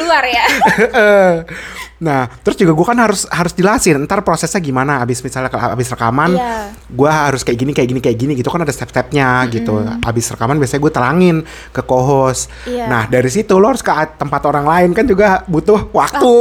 yang 0.04 0.12
di 0.12 0.12
luar 0.12 0.26
ya 0.28 0.46
nah 2.04 2.28
terus 2.28 2.60
juga 2.60 2.76
gue 2.76 2.84
kan 2.84 3.00
harus 3.00 3.24
harus 3.32 3.56
jelasin 3.56 3.96
ntar 4.04 4.20
prosesnya 4.28 4.60
gimana 4.60 5.00
abis 5.00 5.24
misalnya 5.24 5.48
kalau 5.48 5.72
abis 5.72 5.88
rekaman 5.88 6.36
Iya. 6.36 6.76
gue 6.92 7.08
harus 7.08 7.48
kayak 7.48 7.56
gini 7.56 7.72
kayak 7.72 7.88
gini 7.88 8.00
kayak 8.04 8.18
gini 8.20 8.32
gitu 8.36 8.52
kan 8.52 8.60
ada 8.60 8.74
step-stepnya 8.74 9.48
gitu. 9.48 9.80
Abis 10.04 10.28
rekaman 10.34 10.60
biasanya 10.60 10.82
gue 10.84 10.92
terangin 10.92 11.38
ke 11.72 11.80
co-host. 11.80 12.52
Iya. 12.68 12.92
nah 12.92 13.04
dari 13.08 13.30
situ 13.32 13.56
lo 13.56 13.72
harus 13.72 13.80
ke 13.80 13.94
tempat 14.20 14.42
orang 14.44 14.66
lain 14.68 14.90
kan 14.92 15.08
juga 15.08 15.48
butuh 15.48 15.88
waktu, 15.96 16.34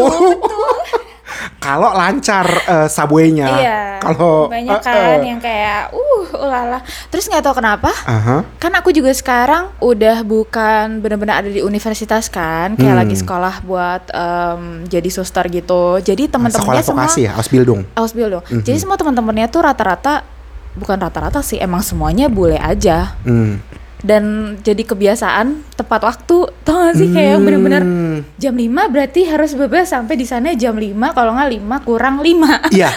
kalau 1.58 1.92
lancar 1.92 2.46
eh, 2.64 2.88
subway-nya 2.88 3.48
iya 3.56 3.80
kalau 3.98 4.48
banyak 4.48 4.74
eh, 4.74 4.82
kan 4.82 5.18
eh. 5.18 5.26
yang 5.26 5.38
kayak 5.38 5.90
uh 5.90 6.26
ulala 6.34 6.78
terus 7.08 7.26
nggak 7.26 7.42
tahu 7.42 7.58
kenapa 7.58 7.90
Aha. 8.04 8.42
kan 8.56 8.72
aku 8.74 8.90
juga 8.90 9.12
sekarang 9.12 9.70
udah 9.78 10.22
bukan 10.22 10.98
benar-benar 10.98 11.44
ada 11.44 11.50
di 11.50 11.60
universitas 11.60 12.26
kan 12.26 12.74
kayak 12.74 12.92
Hmm. 12.92 13.00
lagi 13.00 13.16
sekolah 13.16 13.54
buat 13.62 14.02
em, 14.10 14.62
jadi 14.84 15.08
suster 15.08 15.48
gitu 15.48 15.98
jadi 15.98 16.28
sekolah 16.28 16.50
teman-temannya 16.50 16.82
semua 16.82 17.06
vokasi 17.06 17.20
ya 17.24 17.32
Ausbildung 17.34 17.80
Ausbildung 17.94 18.42
Mhm. 18.44 18.64
jadi 18.64 18.76
semua 18.76 18.96
teman-temannya 18.96 19.46
tuh 19.48 19.62
rata-rata 19.62 20.24
bukan 20.72 20.96
rata-rata 20.98 21.40
sih 21.40 21.56
emang 21.56 21.80
semuanya 21.80 22.28
bule 22.28 22.56
aja 22.56 23.12
hmm. 23.24 23.81
Dan 24.02 24.22
jadi 24.58 24.82
kebiasaan 24.82 25.62
tepat 25.72 26.02
waktu 26.02 26.50
tau 26.60 26.76
gak 26.82 26.94
sih 26.94 27.08
kayak 27.08 27.30
yang 27.32 27.42
bener-bener 27.42 27.82
Hmm. 27.82 28.18
jam 28.34 28.50
5 28.52 28.66
berarti 28.88 29.24
harus 29.24 29.54
bebas 29.54 29.88
sampai 29.88 30.14
di 30.14 30.26
sana 30.26 30.52
jam 30.52 30.74
5 30.74 30.90
kalau 31.10 31.32
nggak 31.32 31.50
5 31.56 31.86
kurang 31.86 32.18
5 32.18 32.66
Iya, 32.76 32.90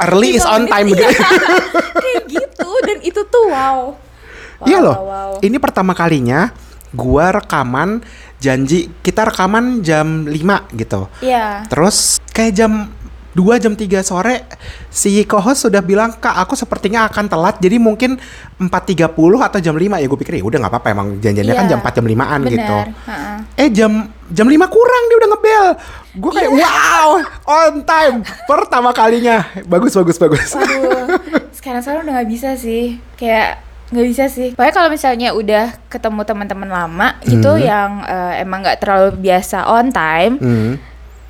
early 0.00 0.36
is 0.36 0.44
on 0.44 0.64
time 0.64 0.86
begitu. 0.86 1.16
kayak 2.04 2.22
gitu 2.28 2.70
dan 2.82 2.98
itu 3.00 3.20
tuh 3.24 3.46
wow 3.48 3.96
Wow, 4.54 4.66
Iya 4.66 4.78
loh. 4.78 4.94
wow, 4.94 5.04
wow. 5.04 5.30
Ini 5.40 5.56
pertama 5.58 5.92
kalinya 5.92 6.54
gua 6.90 7.34
rekaman 7.34 8.04
janji 8.38 8.86
kita 9.00 9.26
rekaman 9.26 9.80
jam 9.80 10.24
5 10.24 10.30
gitu. 10.72 11.10
Iya. 11.18 11.66
Terus 11.66 12.22
kayak 12.30 12.52
jam 12.54 12.72
2 13.34 13.42
jam 13.58 13.72
3 13.72 13.82
sore 14.00 14.46
si 14.88 15.22
co-host 15.22 15.66
sudah 15.66 15.78
bilang 15.80 16.14
kak 16.14 16.38
aku 16.38 16.54
sepertinya 16.54 17.04
akan 17.04 17.26
telat 17.26 17.58
jadi 17.58 17.76
mungkin 17.76 18.14
4.30 18.56 19.10
atau 19.40 19.58
jam 19.58 19.74
5 19.74 19.82
ya 19.92 20.06
gue 20.06 20.18
pikir 20.18 20.34
ya 20.34 20.44
udah 20.44 20.58
nggak 20.60 20.72
apa-apa 20.72 20.88
emang 20.88 21.08
janjiannya 21.18 21.52
kan 21.52 21.64
Iya. 21.64 21.70
jam 21.70 21.78
4 21.80 21.90
jam 21.92 22.06
5an 22.06 22.40
Bener. 22.40 22.52
gitu 22.52 22.76
ha-ha. 23.04 23.32
eh 23.54 23.68
jam 23.68 23.92
jam 24.28 24.46
5 24.46 24.54
kurang 24.68 25.02
dia 25.04 25.16
udah 25.16 25.28
ngebel 25.28 25.66
gue 26.14 26.30
kayak 26.32 26.50
Iya. 26.52 26.62
wow 26.64 27.08
on 27.44 27.74
time 27.82 28.16
pertama 28.44 28.90
kalinya 28.90 29.36
bagus 29.64 29.92
bagus 29.92 30.16
bagus 30.16 30.54
Waduh, 30.54 31.18
sekarang 31.52 31.80
sekarang 31.80 32.00
udah 32.04 32.14
nggak 32.14 32.30
bisa 32.30 32.50
sih. 32.54 33.00
Kayak 33.14 33.58
nggak 33.86 34.06
bisa 34.06 34.24
sih. 34.26 34.48
Pokoknya 34.52 34.74
kalau 34.74 34.88
misalnya 34.88 35.28
udah 35.32 35.64
ketemu 35.86 36.20
teman-teman 36.22 36.68
lama 36.68 37.08
gitu 37.22 37.56
yang 37.58 38.02
eh, 38.02 38.40
emang 38.40 38.60
nggak 38.60 38.78
terlalu 38.78 39.16
biasa 39.18 39.64
on 39.66 39.88
time, 39.88 40.34
Hmm, 40.36 40.72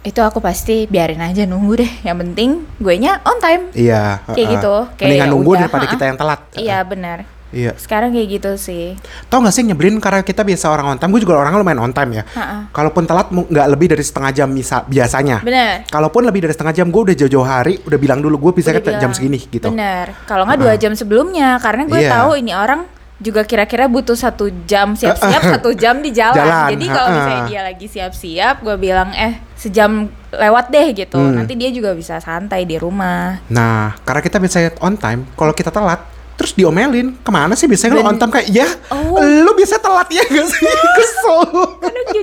itu 0.04 0.20
aku 0.20 0.38
pasti 0.38 0.84
biarin 0.84 1.18
aja 1.18 1.42
nunggu 1.42 1.72
deh. 1.76 1.92
Yang 2.02 2.16
penting 2.22 2.50
gue 2.76 2.94
nya 2.94 3.18
on 3.22 3.38
time. 3.38 3.72
iya 3.72 4.20
Kayak 4.26 4.36
uh-uh. 4.38 4.54
gitu, 4.54 4.74
kayak 4.94 5.08
mendingan 5.08 5.24
ya 5.24 5.32
nunggu 5.32 5.50
udah, 5.50 5.60
daripada 5.62 5.82
ha-ha. 5.82 5.92
kita 5.92 6.04
yang 6.04 6.16
telat 6.16 6.40
Iya 6.54 6.78
benar. 6.84 7.18
iya 7.50 7.70
Sekarang 7.74 8.10
kayak 8.10 8.28
gitu 8.32 8.50
sih. 8.56 8.98
tau 9.26 9.38
gak 9.38 9.50
sih 9.50 9.62
nyebelin 9.62 9.96
karena 9.98 10.20
kita 10.20 10.42
biasa 10.42 10.68
orang 10.68 10.86
on 10.86 10.98
time 10.98 11.08
gue 11.08 11.22
juga 11.22 11.38
orang 11.38 11.54
lumayan 11.54 11.80
on 11.80 11.90
time 11.90 12.10
ya 12.12 12.22
Ha-ha. 12.28 12.66
kalaupun 12.68 13.06
telat 13.06 13.30
nggak 13.30 13.66
lebih 13.70 13.86
dari 13.88 14.02
setengah 14.02 14.30
jam 14.34 14.48
misa, 14.48 14.82
biasanya 14.82 15.38
Bener. 15.40 15.86
Kalaupun 15.86 16.20
lebih 16.20 16.42
dari 16.42 16.52
setengah 16.52 16.74
jam, 16.74 16.90
gue 16.90 17.02
udah 17.04 17.16
jauh-jauh 17.16 17.46
hari, 17.46 17.78
udah 17.80 17.96
bilang 17.96 18.18
dulu 18.18 18.36
gue 18.42 18.58
bisa 18.58 18.70
ke 18.70 18.82
jam 18.82 18.98
bilang. 19.00 19.14
segini 19.14 19.38
gitu. 19.40 19.70
Bener. 19.70 20.12
Kalau 20.24 20.44
nggak 20.44 20.58
dua 20.58 20.74
jam 20.74 20.92
sebelumnya, 20.92 21.56
karena 21.58 21.86
gue 21.86 21.96
Iya. 21.96 22.10
tahu 22.12 22.30
ini 22.34 22.52
orang 22.52 22.90
juga 23.16 23.40
kira-kira 23.40 23.86
butuh 23.86 24.18
satu 24.18 24.50
jam 24.66 24.92
siap-siap 24.92 25.40
satu 25.48 25.70
jam 25.72 26.02
di 26.02 26.10
jalan. 26.10 26.34
Jalan, 26.34 26.68
Jadi 26.74 26.84
kalau 26.90 27.08
misalnya 27.08 27.42
dia 27.46 27.60
lagi 27.62 27.86
siap-siap, 27.86 28.54
gue 28.60 28.76
bilang 28.76 29.14
eh 29.14 29.38
sejam 29.64 29.90
lewat 30.28 30.68
deh 30.68 30.86
gitu. 30.94 31.16
Hmm. 31.16 31.34
Nanti 31.34 31.56
dia 31.56 31.68
juga 31.68 31.92
bisa 31.92 32.20
santai 32.20 32.62
di 32.62 32.76
rumah. 32.76 33.40
Nah, 33.48 33.96
karena 34.02 34.20
kita 34.20 34.36
biasanya 34.36 34.76
on 34.78 34.94
time, 34.94 35.24
kalau 35.32 35.50
kita 35.50 35.68
telat, 35.68 36.04
terus 36.34 36.52
diomelin, 36.52 37.16
ke 37.16 37.30
mana 37.30 37.54
sih 37.54 37.64
biasanya 37.64 37.96
Ben- 37.96 38.06
on 38.06 38.16
time 38.16 38.30
kayak, 38.30 38.48
ya, 38.48 38.68
Oh. 38.88 39.16
lo 39.16 39.52
biasa 39.52 39.78
telat 39.78 40.08
ya 40.08 40.22
gak 40.22 40.46
sih? 40.46 40.68
Kesel. 40.68 41.40
Jadi 41.80 42.20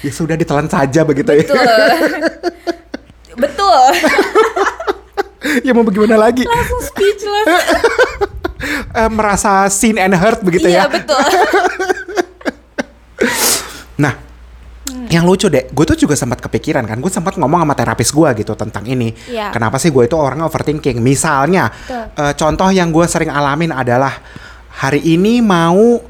ya 0.00 0.12
sudah 0.12 0.34
ditelan 0.34 0.66
saja 0.66 1.02
begitu 1.02 1.28
ya. 1.30 1.42
betul. 1.42 1.58
betul. 3.42 3.80
ya 5.60 5.70
mau 5.70 5.82
bagaimana 5.82 6.16
lagi? 6.20 6.42
Langsung 6.42 6.82
speechless. 6.82 7.46
Eh, 8.94 9.10
merasa 9.12 9.68
seen 9.68 9.98
and 9.98 10.14
hurt 10.14 10.40
begitu 10.40 10.70
iya 10.70 10.86
ya. 10.86 10.88
betul. 10.88 11.20
Nah, 13.96 14.14
yang 15.10 15.24
lucu 15.24 15.46
deh, 15.46 15.68
gue 15.68 15.84
tuh 15.84 15.96
juga 15.96 16.14
sempat 16.14 16.40
kepikiran 16.40 16.84
kan, 16.84 16.96
gue 16.96 17.08
sempat 17.08 17.36
ngomong 17.36 17.60
sama 17.60 17.74
terapis 17.74 18.08
gue 18.08 18.28
gitu 18.40 18.52
tentang 18.54 18.84
ini. 18.84 19.12
Iya. 19.26 19.50
Kenapa 19.50 19.76
sih 19.76 19.88
gue 19.88 20.04
itu 20.04 20.14
orangnya 20.14 20.46
overthinking? 20.46 20.98
Misalnya, 20.98 21.68
Betul. 21.68 22.04
eh, 22.14 22.32
contoh 22.34 22.68
yang 22.68 22.88
gue 22.88 23.04
sering 23.04 23.28
alamin 23.28 23.70
adalah 23.70 24.12
hari 24.74 25.02
ini 25.04 25.38
mau 25.38 26.00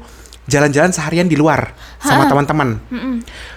jalan-jalan 0.45 0.93
seharian 0.93 1.25
di 1.25 1.33
luar 1.33 1.73
sama 1.97 2.25
Ha. 2.25 2.29
teman-teman. 2.29 2.69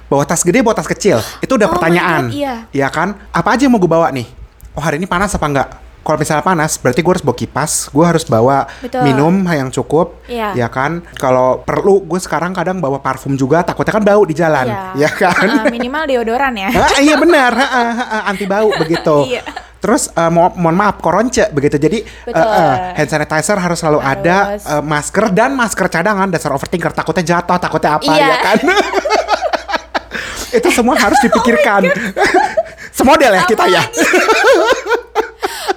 Bawa 0.09 0.25
tas 0.25 0.41
gede, 0.41 0.65
bawa 0.65 0.73
tas 0.73 0.89
kecil, 0.89 1.21
itu 1.39 1.53
udah 1.53 1.69
Oh 1.69 1.73
pertanyaan. 1.77 2.33
God, 2.33 2.37
iya. 2.37 2.55
Iya 2.73 2.89
kan? 2.89 3.13
Apa 3.29 3.55
aja 3.55 3.69
yang 3.69 3.77
mau 3.77 3.81
gue 3.81 3.89
bawa 3.89 4.09
nih? 4.09 4.25
Oh 4.73 4.81
hari 4.81 4.97
ini 4.97 5.05
panas 5.05 5.35
apa 5.35 5.45
enggak? 5.45 5.69
Kalau 6.09 6.17
misalnya 6.17 6.41
panas, 6.41 6.81
berarti 6.81 7.05
gue 7.05 7.13
harus 7.13 7.21
bawa 7.21 7.37
kipas, 7.37 7.73
gue 7.93 8.01
harus 8.01 8.25
bawa 8.25 8.65
Betul. 8.81 9.05
minum 9.05 9.45
yang 9.45 9.69
cukup, 9.69 10.25
Iya. 10.25 10.57
ya 10.57 10.69
kan? 10.73 11.05
Kalau 11.15 11.61
perlu, 11.61 12.01
gue 12.01 12.17
sekarang 12.17 12.57
kadang 12.57 12.81
bawa 12.81 12.97
parfum 12.97 13.37
juga, 13.37 13.61
takutnya 13.61 13.93
kan 13.93 14.01
bau 14.01 14.25
di 14.25 14.33
jalan, 14.33 14.73
Iya. 14.97 15.05
ya 15.05 15.11
kan? 15.13 15.49
Ah, 15.61 15.69
minimal 15.69 16.09
deodoran 16.09 16.57
ya. 16.57 16.73
Ah, 16.81 16.97
iya 16.97 17.13
benar, 17.15 17.53
ha, 17.53 17.61
ha, 17.61 17.83
ha, 17.85 18.05
ha, 18.09 18.19
anti 18.25 18.49
bau 18.49 18.73
begitu. 18.73 19.29
Iya. 19.29 19.45
Terus 19.79 20.09
eh, 20.09 20.31
mo- 20.33 20.57
mohon 20.57 20.75
maaf 20.75 20.97
koronce 20.97 21.53
begitu. 21.53 21.77
Jadi 21.77 22.01
Betul. 22.25 22.41
eh, 22.41 22.77
hand 22.97 23.11
sanitizer 23.13 23.55
harus 23.55 23.77
selalu 23.77 24.01
ada, 24.01 24.37
Harus. 24.57 24.65
eh, 24.65 24.81
masker 24.81 25.25
dan 25.31 25.53
masker 25.53 25.87
cadangan 25.87 26.27
dasar 26.27 26.51
overthinker 26.51 26.91
takutnya 26.91 27.37
jatuh, 27.37 27.61
takutnya 27.61 28.01
apa. 28.01 28.09
Oh 28.09 28.17
ya 28.17 28.37
kan? 28.43 28.59
Itu 30.57 30.73
semua 30.73 30.97
harus 30.97 31.21
dipikirkan. 31.21 31.85
Semodel 32.97 33.31
ya 33.31 33.45
kita 33.45 33.69
ya. 33.69 33.85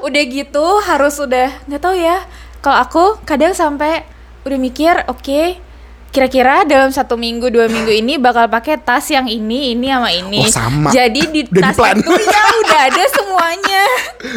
Udah 0.02 0.24
gitu 0.24 0.66
harus 0.82 1.16
udah 1.18 1.50
nggak 1.66 1.80
tahu 1.80 1.96
ya 1.96 2.26
kalau 2.60 2.78
aku 2.80 3.04
kadang 3.22 3.52
sampai 3.52 4.04
udah 4.42 4.58
mikir 4.58 4.94
oke 5.06 5.58
kira-kira 6.08 6.62
dalam 6.62 6.90
satu 6.90 7.16
minggu 7.16 7.48
dua 7.48 7.66
minggu 7.66 7.88
ini 7.90 8.18
bakal 8.18 8.46
pakai 8.46 8.76
tas 8.76 9.08
yang 9.08 9.26
ini 9.26 9.72
ini 9.72 9.88
sama 9.88 10.10
ini 10.10 10.40
Oh, 10.42 10.52
sama. 10.52 10.90
jadi 10.92 11.22
di 11.24 11.42
Udah 11.46 11.62
tas 11.64 11.74
di-plan. 11.74 11.96
itu 11.98 12.14
ya 12.20 12.44
udah 12.62 12.80
ada 12.86 13.04
semuanya 13.08 13.84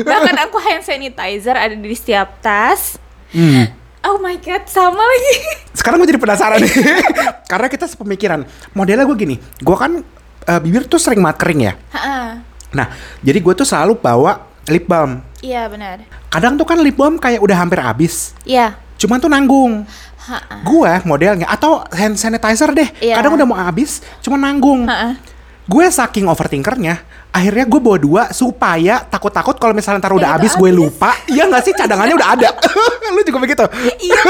bahkan 0.03 0.37
aku 0.41 0.57
hand 0.59 0.83
sanitizer 0.83 1.53
ada 1.53 1.75
di 1.75 1.91
setiap 1.93 2.39
tas 2.39 3.01
Hmm. 3.31 3.67
oh 4.01 4.23
my 4.23 4.39
god 4.39 4.63
sama 4.65 5.03
lagi 5.03 5.35
Sekarang 5.75 5.99
gue 5.99 6.07
jadi 6.07 6.23
penasaran 6.23 6.63
nih. 6.63 6.71
Karena 7.51 7.67
kita 7.67 7.85
sepemikiran. 7.85 8.47
Modelnya 8.71 9.03
gue 9.03 9.17
gini, 9.19 9.37
gue 9.37 9.75
kan 9.75 10.07
eh, 10.45 10.61
bibir 10.63 10.87
tuh 10.87 10.97
sering 10.97 11.19
banget 11.19 11.39
kering 11.43 11.61
ya. 11.61 11.73
Ha-ha. 11.91 12.39
Nah, 12.73 12.87
jadi 13.21 13.37
gue 13.37 13.53
tuh 13.53 13.67
selalu 13.67 13.99
bawa 13.99 14.39
lip 14.65 14.87
balm. 14.87 15.19
Iya 15.45 15.69
benar 15.69 16.01
Kadang 16.33 16.57
tuh 16.57 16.65
kan 16.65 16.81
lip 16.81 16.97
balm 16.97 17.15
kayak 17.15 17.39
udah 17.39 17.55
hampir 17.55 17.79
habis. 17.79 18.33
iya 18.43 18.81
Cuman 18.95 19.21
tuh 19.21 19.29
nanggung. 19.29 19.85
Ha-ha. 20.25 20.65
Gue 20.65 20.89
modelnya 21.05 21.45
atau 21.45 21.85
hand 21.93 22.17
sanitizer 22.17 22.73
deh. 22.73 22.89
Iya. 22.99 23.21
Kadang 23.21 23.37
udah 23.37 23.45
mau 23.45 23.59
habis, 23.59 24.01
cuman 24.25 24.41
nanggung. 24.41 24.89
Ha-ha. 24.89 25.21
Gue 25.69 25.85
saking 25.87 26.25
overthinkernya, 26.25 27.05
akhirnya 27.29 27.69
gue 27.69 27.81
bawa 27.81 27.99
dua 28.01 28.23
supaya 28.33 29.05
takut-takut 29.05 29.61
kalau 29.61 29.77
misalnya 29.77 30.01
ntar 30.01 30.17
udah 30.17 30.41
habis 30.41 30.57
gue 30.57 30.71
lupa. 30.73 31.13
Iya 31.29 31.45
nggak 31.47 31.63
sih 31.63 31.73
cadangannya 31.77 32.17
udah 32.17 32.29
ada. 32.33 32.49
Lu 33.15 33.21
juga 33.21 33.39
begitu. 33.39 33.65
iya 34.01 34.21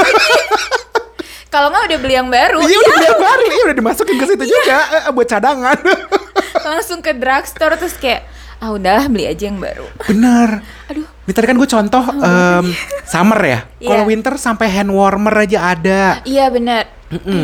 kalau 1.47 1.71
nggak 1.71 1.87
udah 1.87 1.99
beli 2.03 2.13
yang 2.19 2.27
baru 2.27 2.59
Iya 2.59 2.75
udah 2.75 2.91
beli 2.91 3.07
yang 3.07 3.21
baru, 3.31 3.45
iya 3.47 3.61
udah 3.71 3.75
dimasukin 3.79 4.15
ke 4.19 4.25
situ 4.27 4.43
juga 4.43 4.77
eh, 4.91 5.11
buat 5.15 5.27
cadangan. 5.29 5.77
langsung 6.67 6.99
ke 6.99 7.15
drugstore 7.15 7.79
terus 7.79 7.95
kayak 7.95 8.27
ah 8.65 8.73
udahlah 8.73 9.05
beli 9.05 9.29
aja 9.29 9.45
yang 9.45 9.61
baru 9.61 9.85
Bener. 10.09 10.65
aduh 10.89 11.05
Ini 11.25 11.31
tadi 11.33 11.45
kan 11.45 11.57
gue 11.57 11.69
contoh 11.69 12.03
em, 12.21 12.65
summer 13.05 13.39
ya. 13.41 13.59
Iya. 13.77 13.89
Kalau 13.93 14.03
winter 14.05 14.33
sampai 14.37 14.69
hand 14.69 14.89
warmer 14.89 15.33
aja 15.37 15.73
ada. 15.73 16.01
iya 16.25 16.49
benar 16.49 16.89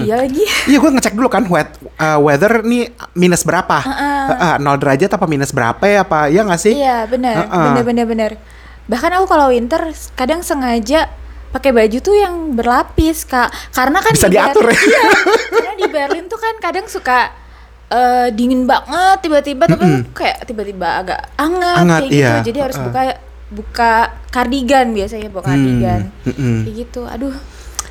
iya 0.02 0.18
lagi 0.18 0.42
Iya 0.70 0.78
gue 0.82 0.92
ngecek 0.98 1.14
dulu 1.14 1.30
kan 1.30 1.46
wet, 1.46 1.70
uh, 1.98 2.18
weather 2.18 2.66
nih 2.66 2.90
minus 3.14 3.46
berapa? 3.46 3.78
Heeh, 3.86 4.54
nol 4.58 4.82
derajat 4.82 5.14
apa 5.14 5.26
minus 5.30 5.54
berapa 5.54 5.82
ya 5.86 6.02
apa? 6.02 6.26
Iya 6.30 6.42
nggak 6.46 6.62
sih? 6.62 6.74
iya 6.74 7.06
benar 7.06 7.46
Heeh. 7.46 7.66
benar 7.70 7.84
benar 7.86 8.06
benar 8.10 8.32
bahkan 8.90 9.14
aku 9.14 9.30
kalau 9.30 9.54
winter 9.54 9.94
kadang 10.18 10.42
sengaja 10.42 11.08
pakai 11.52 11.72
baju 11.76 11.98
tuh 12.00 12.16
yang 12.16 12.56
berlapis 12.56 13.28
kak 13.28 13.52
karena 13.72 14.00
kan 14.00 14.14
Bisa 14.16 14.28
di 14.32 14.36
diatur 14.40 14.66
ya. 14.68 14.76
Iya, 14.78 15.02
karena 15.52 15.74
di 15.76 15.88
Berlin 15.88 16.26
tuh 16.28 16.40
kan 16.40 16.56
kadang 16.64 16.86
suka 16.88 17.32
eh, 17.92 18.28
dingin 18.32 18.64
banget 18.64 19.20
tiba-tiba 19.20 19.68
tapi 19.68 19.86
kayak 20.16 20.48
tiba-tiba 20.48 20.88
agak 20.98 21.20
hangat, 21.36 21.76
Hangat, 21.78 22.00
kayak 22.02 22.10
gitu 22.10 22.24
iya. 22.24 22.42
jadi 22.42 22.60
harus 22.62 22.78
Heeh. 22.78 22.88
buka 22.88 23.02
buka 23.52 23.92
kardigan 24.30 24.88
biasanya 24.92 25.28
buka 25.28 25.44
kardigan 25.46 26.08
Hmm, 26.24 26.32
mm-mm. 26.32 26.56
kayak 26.64 26.76
gitu 26.80 27.04
aduh 27.04 27.36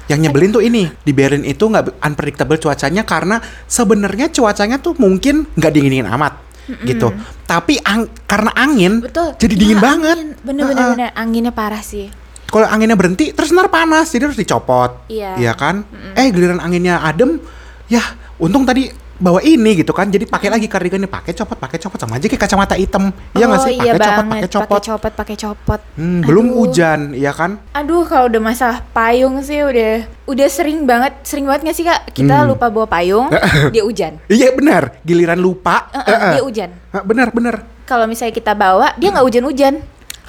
Yang 0.09 0.21
nyebelin 0.27 0.51
tuh 0.51 0.59
ini 0.61 0.91
di 0.99 1.13
Berlin 1.13 1.45
itu 1.45 1.63
nggak 1.63 2.03
unpredictable 2.03 2.59
cuacanya 2.59 3.05
karena 3.05 3.39
sebenarnya 3.65 4.27
cuacanya 4.29 4.77
tuh 4.77 4.99
mungkin 4.99 5.47
nggak 5.55 5.71
dingin 5.71 6.03
dingin 6.03 6.11
amat 6.11 6.35
gitu. 6.83 7.15
Tapi 7.45 7.79
ang- 7.81 8.11
karena 8.25 8.51
angin 8.53 8.99
betul 9.01 9.35
jadi 9.37 9.55
Iya, 9.55 9.61
dingin 9.61 9.79
banget. 9.79 10.17
angin. 10.17 10.29
bener-bener 10.43 10.87
bener 10.99 11.11
anginnya 11.15 11.53
parah 11.53 11.79
sih 11.79 12.11
Kalau 12.47 12.67
anginnya 12.67 12.99
berhenti 12.99 13.31
terus 13.31 13.55
ntar 13.55 13.71
panas 13.71 14.11
jadi 14.11 14.27
harus 14.27 14.35
dicopot. 14.35 15.07
Iya. 15.07 15.55
kan? 15.55 15.87
Eh 16.17 16.35
giliran 16.35 16.59
anginnya 16.59 16.99
adem, 16.99 17.39
ya 17.87 18.03
untung 18.37 18.67
tadi 18.67 18.91
bawa 19.21 19.39
ini 19.41 19.77
gitu 19.77 19.93
kan. 19.93 20.09
Jadi 20.09 20.25
pakai 20.25 20.49
lagi 20.49 20.65
kardigannya 20.65 21.07
pakai 21.07 21.31
copot, 21.31 21.55
pakai 21.55 21.77
copot 21.77 22.01
sama 22.01 22.17
aja 22.17 22.25
kayak 22.25 22.41
kacamata 22.41 22.75
hitam. 22.75 23.13
Iya 23.31 23.45
nggak 23.47 23.61
oh 23.61 23.67
sih? 23.69 23.75
iya 23.77 23.93
Pakai 23.93 24.01
copot, 24.01 24.17
banget 24.19 24.33
pakai 24.33 24.51
copot. 24.51 24.81
copot 24.83 25.13
pakai 25.15 25.37
copot 25.37 25.81
Hmm, 25.95 26.21
belum 26.25 26.47
hujan, 26.51 27.01
ya 27.13 27.31
kan? 27.31 27.61
Aduh, 27.71 28.03
kalau 28.03 28.27
udah 28.27 28.41
masalah 28.41 28.81
payung 28.91 29.37
sih 29.41 29.61
udah 29.61 29.93
udah 30.25 30.49
sering 30.49 30.83
banget, 30.83 31.13
sering 31.23 31.45
banget 31.45 31.69
gak 31.69 31.77
sih 31.77 31.85
kak? 31.85 32.01
Kita 32.11 32.43
Hmm. 32.43 32.49
lupa 32.51 32.67
bawa 32.67 32.89
payung, 32.89 33.29
dia 33.75 33.85
hujan. 33.85 34.17
Iya 34.27 34.51
benar, 34.51 34.97
giliran 35.03 35.37
lupa. 35.37 35.93
Eh, 35.93 36.01
eh, 36.01 36.09
eh, 36.09 36.17
eh. 36.17 36.33
dia 36.33 36.43
hujan. 36.43 36.71
Benar, 37.05 37.29
benar. 37.31 37.55
Kalau 37.85 38.09
misalnya 38.09 38.33
kita 38.33 38.55
bawa, 38.55 38.97
dia 38.97 39.11
nggak 39.11 39.23
hujan-hujan. 39.23 39.75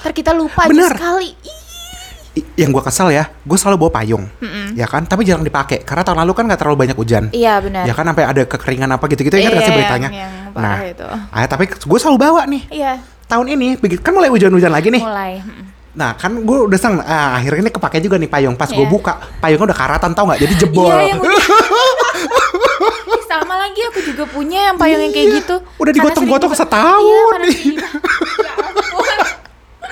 Ntar 0.02 0.12
kita 0.12 0.34
lupa 0.34 0.66
Bener. 0.66 0.90
aja 0.90 0.98
sekali. 0.98 1.32
Yang 2.54 2.70
gue 2.70 2.82
kesel 2.82 3.10
ya, 3.10 3.28
gue 3.28 3.56
selalu 3.56 3.78
bawa 3.80 3.92
payung, 3.94 4.28
ya 4.74 4.84
kan? 4.84 5.04
Tapi 5.04 5.22
jarang 5.22 5.42
dipakai 5.42 5.82
karena 5.82 6.02
tahun 6.02 6.20
lalu 6.20 6.32
kan 6.32 6.44
nggak 6.46 6.58
terlalu 6.58 6.78
banyak 6.80 6.96
hujan. 6.96 7.24
Iya 7.30 7.58
benar. 7.58 7.84
Ya 7.84 7.92
kan 7.92 8.04
sampai 8.04 8.24
ada 8.24 8.42
kekeringan 8.44 8.90
apa 8.90 9.06
gitu-gitu 9.08 9.34
kan 9.34 9.42
Iya, 9.42 9.62
sih 9.62 9.72
beritanya. 9.72 10.10
yang- 10.10 10.52
yang 10.52 10.54
nah, 10.54 10.78
itu. 10.82 11.08
ah, 11.08 11.46
tapi 11.46 11.64
gue 11.68 11.98
selalu 11.98 12.18
bawa 12.18 12.42
nih. 12.46 12.64
Iya, 12.70 12.94
Tahun 13.26 13.48
ini 13.48 13.76
begitu 13.76 14.00
kan 14.00 14.12
mulai 14.12 14.28
hujan-hujan 14.28 14.68
lagi 14.70 14.90
nih. 14.90 15.00
mulai. 15.00 15.40
Nah 15.92 16.12
kan 16.14 16.32
gue 16.34 16.58
udah 16.62 16.76
seneng, 16.76 17.00
ah, 17.00 17.36
akhirnya 17.36 17.62
ini 17.62 17.72
kepake 17.72 17.98
juga 18.00 18.16
nih 18.16 18.28
payung. 18.28 18.56
Pas 18.56 18.68
gue 18.68 18.78
Iya. 18.78 18.88
buka, 18.88 19.14
payungnya 19.40 19.66
udah 19.68 19.78
karatan 19.78 20.12
tau 20.12 20.24
nggak? 20.26 20.40
Jadi 20.42 20.54
jebol. 20.58 20.92
Iya, 20.92 21.16
sama 23.24 23.56
lagi 23.58 23.80
aku 23.86 24.00
juga 24.04 24.24
punya 24.26 24.68
yang 24.68 24.76
payung 24.76 25.00
yang 25.00 25.10
kayak 25.10 25.24
Iya, 25.26 25.36
gitu. 25.40 25.56
udah 25.78 25.92
digotong-gotong 25.92 26.52
setahun 26.52 27.00
Iya, 27.02 27.22
karena 27.32 27.40
nih. 27.42 27.56
sering 27.56 27.76
dipa- 27.76 27.92
Ya 28.38 28.52
ampun. 28.54 29.20
Ah, 29.82 29.91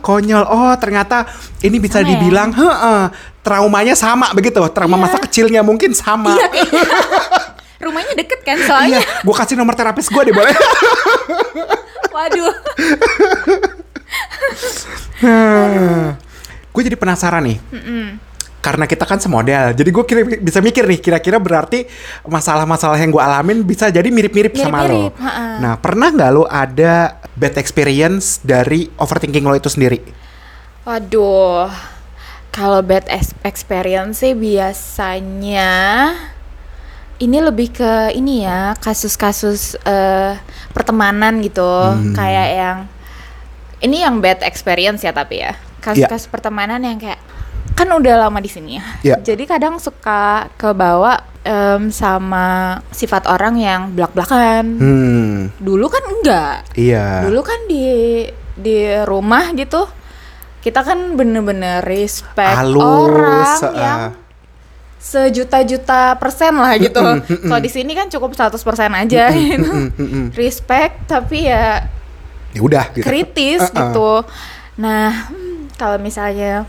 konyol. 0.00 0.44
Oh 0.46 0.72
ternyata 0.76 1.26
ini 1.60 1.76
bisa 1.76 2.00
Sama 2.00 2.06
ya? 2.06 2.10
dibilang, 2.16 2.50
heeh, 2.52 3.02
traumanya 3.40 3.94
sama 3.94 4.32
begitu. 4.32 4.60
Trauma 4.70 4.96
Iya. 4.96 5.04
masa 5.04 5.16
kecilnya 5.20 5.60
mungkin 5.60 5.92
sama. 5.92 6.34
Iya, 6.36 6.46
kayaknya. 6.48 6.82
Rumahnya 7.84 8.12
deket 8.12 8.40
kan 8.44 8.56
soalnya. 8.60 9.00
Iya, 9.00 9.24
gue 9.24 9.34
kasih 9.34 9.56
nomor 9.56 9.72
terapis 9.72 10.08
gue 10.08 10.22
deh 10.22 10.34
boleh. 10.36 10.52
Waduh. 12.14 12.52
gue 16.72 16.82
jadi 16.84 16.96
penasaran 16.96 17.44
nih. 17.44 17.58
Karena 18.60 18.84
kita 18.84 19.08
kan 19.08 19.16
semodel, 19.16 19.72
jadi 19.72 19.88
gue 19.88 20.04
kira 20.04 20.20
bisa 20.36 20.60
mikir 20.60 20.84
nih, 20.84 21.00
kira-kira 21.00 21.40
berarti 21.40 21.88
masalah-masalah 22.28 23.00
yang 23.00 23.08
gue 23.08 23.22
alamin 23.24 23.64
bisa 23.64 23.88
jadi 23.88 24.04
mirip-mirip 24.12 24.52
sama 24.52 24.84
lo. 24.84 25.08
Mirip-mirip, 25.08 25.14
ha-ha. 25.16 25.46
Nah, 25.64 25.74
pernah 25.80 26.12
nggak 26.12 26.30
lo 26.36 26.44
ada 26.44 27.16
bad 27.32 27.56
experience 27.56 28.44
dari 28.44 28.92
overthinking 29.00 29.48
lo 29.48 29.56
itu 29.56 29.72
sendiri? 29.72 30.04
Waduh. 30.84 31.72
Kalau 32.50 32.84
bad 32.84 33.08
experience 33.46 34.20
sih 34.20 34.36
biasanya 34.36 35.72
ini 37.20 37.38
lebih 37.38 37.70
ke 37.70 38.10
ini 38.12 38.42
ya 38.42 38.74
kasus-kasus 38.76 39.76
eh, 39.84 40.34
pertemanan 40.72 41.38
gitu 41.44 41.62
Hmm. 41.62 42.12
kayak 42.16 42.48
yang 42.56 42.78
ini 43.80 44.02
yang 44.02 44.18
bad 44.18 44.40
experience 44.42 45.04
ya 45.04 45.12
tapi 45.12 45.44
ya 45.44 45.54
kasus-kasus 45.80 46.28
pertemanan 46.28 46.80
yang 46.82 46.98
kayak 47.00 47.20
kan 47.80 47.88
udah 47.90 48.14
lama 48.20 48.38
di 48.38 48.46
sini 48.46 48.76
ya 48.76 48.84
Iya. 49.00 49.16
jadi 49.24 49.44
kadang 49.48 49.80
suka 49.80 50.52
kebawa 50.54 51.16
em, 51.40 51.88
sama 51.88 52.46
sifat 52.90 53.24
orang 53.24 53.56
yang 53.56 53.80
belak-belakan 53.90 54.64
Hmm, 54.76 55.36
dulu 55.56 55.88
kan 55.88 56.04
enggak 56.04 56.56
iya. 56.76 57.24
dulu 57.24 57.40
kan 57.40 57.56
di 57.64 57.88
di 58.54 58.76
rumah 59.02 59.48
gitu 59.52 59.88
kita 60.60 60.84
kan 60.84 61.16
bener-bener 61.16 61.80
respect 61.80 62.52
Halus, 62.52 62.84
orang 63.08 63.60
uh, 63.64 63.72
yang 63.74 64.00
sejuta-juta 65.00 66.20
persen 66.20 66.52
lah 66.52 66.76
gitu. 66.76 67.00
Mm-mm. 67.00 67.48
Kalau 67.48 67.56
di 67.56 67.72
sini 67.72 67.96
kan 67.96 68.06
cukup 68.06 68.36
100% 68.36 68.60
aja 68.92 69.32
gitu. 69.32 69.72
Mm, 69.72 69.88
mm, 69.96 70.08
mm. 70.12 70.26
Respect 70.36 71.08
tapi 71.08 71.48
ya 71.48 71.88
Ya 72.52 72.60
udah 72.60 72.92
gitu. 72.92 73.06
kritis 73.06 73.64
Uh-uh. 73.64 73.72
gitu. 73.72 74.10
Nah, 74.76 75.32
hmm, 75.32 75.72
kalau 75.78 75.96
misalnya 75.96 76.68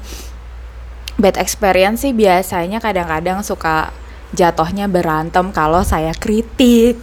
bad 1.15 1.35
experience 1.35 2.01
sih 2.01 2.11
biasanya 2.11 2.77
kadang-kadang 2.77 3.41
suka 3.41 3.91
jatuhnya 4.31 4.85
berantem 4.85 5.51
kalau 5.51 5.81
saya 5.81 6.13
kritik. 6.13 6.95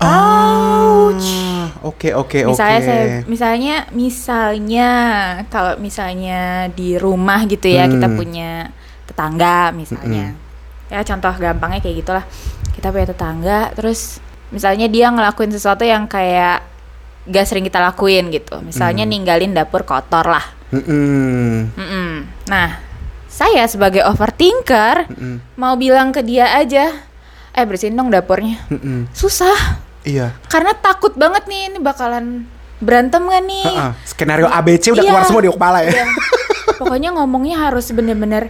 Ouch. 0.00 1.20
Ah, 1.20 1.68
Oke 1.82 2.12
oke 2.12 2.44
oke. 2.44 2.50
misalnya 2.50 2.80
saya 2.80 3.04
misalnya 3.26 3.76
misalnya 3.92 4.88
kalau 5.48 5.76
misalnya 5.76 6.40
di 6.70 6.96
rumah 6.96 7.44
gitu 7.44 7.68
ya 7.68 7.84
kita 7.84 8.04
Hmm. 8.04 8.16
punya 8.16 8.50
tetangga 9.04 9.72
misalnya 9.72 10.36
ya 10.88 11.00
contoh 11.02 11.32
gampangnya 11.34 11.80
kayak 11.80 11.96
gitulah 12.00 12.24
kita 12.72 12.88
punya 12.88 13.06
tetangga 13.06 13.60
terus 13.72 14.20
misalnya 14.48 14.88
dia 14.88 15.08
ngelakuin 15.08 15.50
sesuatu 15.50 15.84
yang 15.84 16.04
kayak 16.04 16.64
gak 17.26 17.44
sering 17.44 17.64
kita 17.64 17.80
lakuin 17.80 18.28
gitu 18.28 18.60
misalnya 18.60 19.04
Hmm. 19.04 19.12
ninggalin 19.12 19.52
dapur 19.52 19.84
kotor 19.84 20.24
lah 20.24 20.44
Mm-mm. 20.72 21.76
Mm-mm. 21.76 22.10
nah 22.46 22.76
saya 23.40 23.64
sebagai 23.64 24.04
overthinker 24.04 25.08
Mm-mm. 25.08 25.40
mau 25.54 25.72
bilang 25.74 26.12
ke 26.12 26.20
dia 26.20 26.52
aja 26.52 26.92
eh 27.50 27.64
bersihin 27.64 27.94
dong 27.94 28.08
dapurnya 28.08 28.60
Mm-mm. 28.68 29.08
susah 29.10 29.80
Iya. 30.00 30.32
karena 30.46 30.72
takut 30.74 31.12
banget 31.14 31.44
nih 31.46 31.60
ini 31.66 31.78
bakalan 31.78 32.44
berantem 32.78 33.20
gak 33.22 33.42
nih 33.42 33.64
Ha-ha. 33.66 33.92
Skenario 34.02 34.44
ABC 34.46 34.88
udah 34.90 35.00
Iya. 35.00 35.10
keluar 35.10 35.24
semua 35.24 35.42
di 35.42 35.50
kepala 35.50 35.78
ya. 35.82 35.92
Iya. 35.94 36.06
pokoknya 36.74 37.10
ngomongnya 37.12 37.56
harus 37.62 37.88
bener-bener 37.90 38.48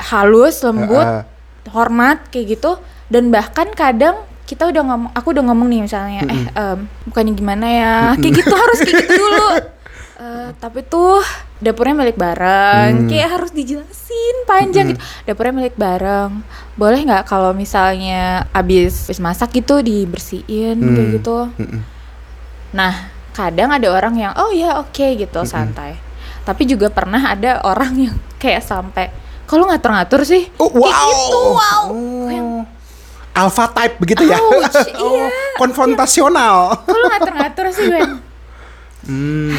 halus 0.00 0.58
lembut 0.60 1.02
Ha-ha. 1.02 1.22
hormat 1.68 2.26
kayak 2.28 2.58
gitu 2.58 2.78
dan 3.06 3.28
bahkan 3.28 3.70
kadang 3.70 4.18
kita 4.42 4.66
udah 4.66 4.82
ngomong 4.84 5.10
aku 5.12 5.30
udah 5.30 5.44
ngomong 5.44 5.66
nih 5.66 5.80
misalnya 5.82 6.22
eh 6.24 6.42
em, 6.50 6.78
bukannya 7.06 7.32
gimana 7.32 7.66
ya 7.68 7.94
kayak 8.16 8.34
gitu 8.36 8.52
harus 8.52 8.78
kayak 8.80 8.98
gitu 9.00 9.14
dulu 9.18 9.48
Eh, 10.14 10.54
tapi 10.56 10.86
tuh 10.86 11.18
dapurnya 11.62 11.94
milik 11.94 12.18
bareng 12.18 12.92
Hmm. 12.92 13.08
kayak 13.08 13.28
harus 13.30 13.50
dijelasin 13.50 14.36
panjang 14.44 14.92
gitu 14.92 15.00
dapurnya 15.24 15.54
milik 15.54 15.76
bareng 15.76 16.42
boleh 16.74 17.00
nggak 17.00 17.24
kalau 17.24 17.54
misalnya 17.54 18.44
abis, 18.50 19.06
abis 19.06 19.22
masak 19.22 19.54
gitu 19.54 19.78
dibersihin 19.78 20.76
kayak 20.76 21.06
Hmm. 21.06 21.14
gitu 21.14 21.38
Mm-mm. 21.56 21.80
Nah, 22.72 22.92
kadang 23.30 23.68
ada 23.68 23.84
orang 23.86 24.16
yang 24.16 24.32
oh 24.34 24.48
ya 24.48 24.80
oke 24.80 24.96
gitu 25.12 25.44
santai. 25.44 26.00
Tapi 26.42 26.64
juga 26.64 26.88
pernah 26.88 27.20
ada 27.20 27.60
orang 27.62 27.92
yang 28.00 28.16
kayak 28.42 28.64
sampai 28.64 29.12
kalau 29.44 29.68
ngatur-ngatur 29.68 30.24
sih. 30.24 30.48
Oh, 30.56 30.72
wow. 30.72 30.80
Kayak 30.82 31.04
gitu, 31.12 31.38
wow. 31.52 31.82
Oh. 31.92 32.64
Alpha 33.32 33.68
type 33.68 34.00
begitu 34.00 34.24
ya. 34.24 34.36
Ouch, 34.36 34.72
oh, 34.96 35.20
iya. 35.20 35.28
konfrontasional. 35.56 36.80
Kalau 36.80 37.06
ngatur-ngatur 37.08 37.64
sih 37.70 37.84
gue. 37.86 38.00
Hmm. 39.02 39.50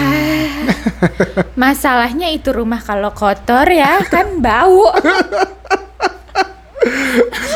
Masalahnya 1.61 2.31
itu 2.31 2.55
rumah 2.55 2.79
kalau 2.79 3.11
kotor 3.11 3.67
ya 3.67 3.99
kan 4.07 4.39
bau. 4.39 4.91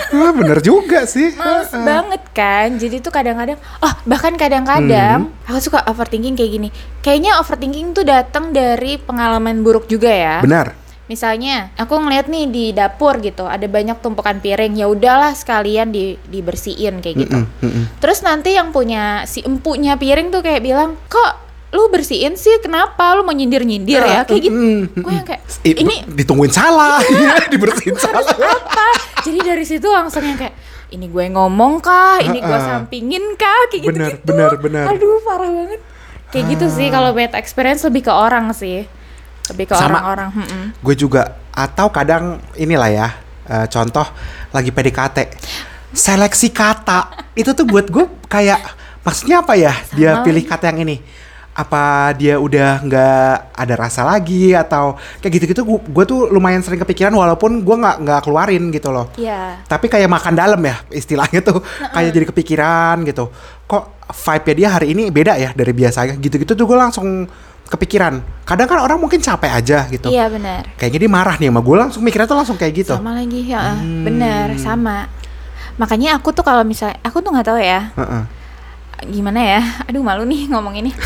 Ah, 0.08 0.32
bener 0.32 0.63
juga 0.63 1.04
sih. 1.04 1.36
Males 1.36 1.67
banget 1.71 2.23
kan. 2.32 2.80
Jadi 2.80 3.04
tuh 3.04 3.12
kadang-kadang 3.12 3.60
oh 3.84 3.93
bahkan 4.08 4.34
kadang-kadang 4.39 5.28
Hmm. 5.28 5.47
aku 5.52 5.60
suka 5.60 5.84
overthinking 5.84 6.39
kayak 6.39 6.52
gini. 6.56 6.69
Kayaknya 7.04 7.36
overthinking 7.43 7.91
tuh 7.91 8.08
datang 8.08 8.56
dari 8.56 8.95
pengalaman 8.95 9.67
buruk 9.67 9.91
juga 9.91 10.08
ya. 10.08 10.39
Benar. 10.39 10.71
Misalnya, 11.08 11.71
aku 11.80 11.95
ngeliat 12.04 12.28
nih 12.28 12.52
di 12.52 12.65
dapur 12.76 13.23
gitu, 13.23 13.47
ada 13.47 13.63
banyak 13.63 14.04
tumpukan 14.04 14.43
piring. 14.43 14.76
Ya 14.76 14.91
udahlah 14.91 15.32
sekalian 15.32 15.88
di 15.91 16.19
dibersihin 16.28 17.00
kayak 17.00 17.15
gitu. 17.23 17.38
Mm-mm, 17.47 17.63
mm-mm. 17.63 17.84
Terus 18.04 18.19
nanti 18.28 18.60
yang 18.60 18.76
punya 18.76 19.23
si 19.23 19.39
empunya 19.39 19.95
piring 19.95 20.36
tuh 20.36 20.43
kayak 20.43 20.60
bilang, 20.60 21.00
"Kok 21.08 21.46
lu 21.73 21.91
bersihin 21.91 22.36
sih? 22.36 22.58
Kenapa 22.60 23.15
lu 23.15 23.27
mau 23.27 23.36
nyindir-nyindir 23.36 24.01
ya?" 24.01 24.21
Kayak 24.23 24.41
gitu. 24.47 24.56
Mm, 24.56 24.82
Gue 25.03 25.13
yang 25.13 25.27
kayak, 25.27 25.41
"Ini 25.63 25.95
ditungguin 26.08 26.53
salah, 26.53 27.03
dibersihin 27.51 27.95
salah. 27.95 28.23
apa?" 28.34 28.88
Jadi 29.23 29.39
dari 29.43 29.65
situ 29.67 29.88
langsung 29.88 30.23
yang 30.23 30.39
kayak, 30.39 30.56
"Ini 30.91 31.06
gue 31.08 31.25
ngomong 31.32 31.84
kah? 31.84 32.23
Ini 32.23 32.39
gue 32.39 32.58
sampingin 32.62 33.36
kah?" 33.36 33.62
Kayak 33.67 33.84
Benar, 33.84 34.10
gitu-gitu. 34.15 34.25
benar, 34.25 34.51
benar. 34.58 34.86
Aduh, 34.95 35.19
parah 35.23 35.49
banget. 35.51 35.82
Kayak 36.27 36.45
gitu 36.56 36.65
sih 36.71 36.88
kalau 36.91 37.15
bad 37.15 37.34
experience 37.36 37.84
lebih 37.84 38.08
ke 38.08 38.13
orang 38.13 38.51
sih. 38.51 38.84
Lebih 39.47 39.71
ke 39.71 39.75
orang-orang. 39.75 40.30
Mm-mm. 40.36 40.63
Gue 40.84 40.95
juga 40.95 41.39
atau 41.51 41.88
kadang 41.89 42.38
inilah 42.53 42.89
ya 42.91 43.08
eh, 43.49 43.65
contoh 43.65 44.06
lagi 44.53 44.69
PDKT 44.69 45.17
seleksi 45.89 46.53
kata 46.53 47.32
itu 47.34 47.49
tuh 47.56 47.65
buat 47.65 47.89
gue 47.89 48.06
kayak 48.27 48.62
maksudnya 49.01 49.41
apa 49.41 49.58
ya 49.58 49.73
dia 49.97 50.19
Sama 50.19 50.25
pilih 50.27 50.43
kata 50.45 50.69
yang 50.69 50.86
ini 50.86 51.01
apa 51.57 51.83
dia 52.13 52.37
udah 52.37 52.85
nggak 52.85 53.33
ada 53.51 53.73
rasa 53.75 54.05
lagi 54.05 54.53
atau 54.53 54.93
kayak 55.17 55.33
gitu-gitu 55.35 55.61
gue 55.65 56.05
tuh 56.05 56.29
lumayan 56.29 56.61
sering 56.61 56.77
kepikiran 56.77 57.09
walaupun 57.09 57.65
gue 57.65 57.75
nggak 57.75 57.97
nggak 57.99 58.19
keluarin 58.21 58.69
gitu 58.69 58.93
loh 58.93 59.09
Iya. 59.17 59.65
tapi 59.65 59.89
kayak 59.89 60.05
makan 60.05 60.33
dalam 60.33 60.61
ya 60.61 60.77
istilahnya 60.87 61.41
tuh 61.41 61.57
kayak 61.89 62.13
jadi 62.13 62.25
kepikiran 62.29 63.01
gitu 63.03 63.33
kok 63.65 63.83
vibe-nya 64.07 64.53
dia 64.53 64.69
hari 64.71 64.87
ini 64.93 65.09
beda 65.09 65.33
ya 65.35 65.49
dari 65.51 65.73
biasanya 65.73 66.13
gitu-gitu 66.15 66.53
tuh 66.53 66.63
gue 66.63 66.77
langsung 66.77 67.25
kepikiran 67.67 68.21
kadang 68.45 68.63
kan 68.63 68.79
orang 68.79 68.95
mungkin 68.95 69.17
capek 69.17 69.51
aja 69.51 69.89
gitu 69.89 70.07
Iya 70.07 70.29
benar. 70.29 70.61
kayaknya 70.77 70.99
dia 71.01 71.11
marah 71.11 71.35
nih 71.35 71.49
sama 71.49 71.59
gue 71.59 71.75
langsung 71.75 72.01
mikirnya 72.01 72.23
tuh 72.23 72.37
langsung 72.37 72.55
kayak 72.55 72.73
gitu 72.77 72.93
Sama 72.93 73.11
lagi 73.11 73.43
ya, 73.43 73.73
Hmm. 73.75 74.05
bener 74.05 74.55
sama. 74.55 75.09
Makanya 75.75 76.17
aku 76.17 76.31
tuh 76.31 76.41
kalau 76.41 76.61
misalnya 76.61 76.97
aku 77.01 77.19
tuh 77.19 77.29
nggak 77.29 77.45
tahu 77.45 77.59
ya 77.59 77.91
Heeh. 77.93 78.23
Gimana 79.03 79.39
ya. 79.39 79.62
Aduh 79.86 80.01
malu 80.01 80.23
nih 80.23 80.47
ngomong 80.47 80.73
ini. 80.75 80.91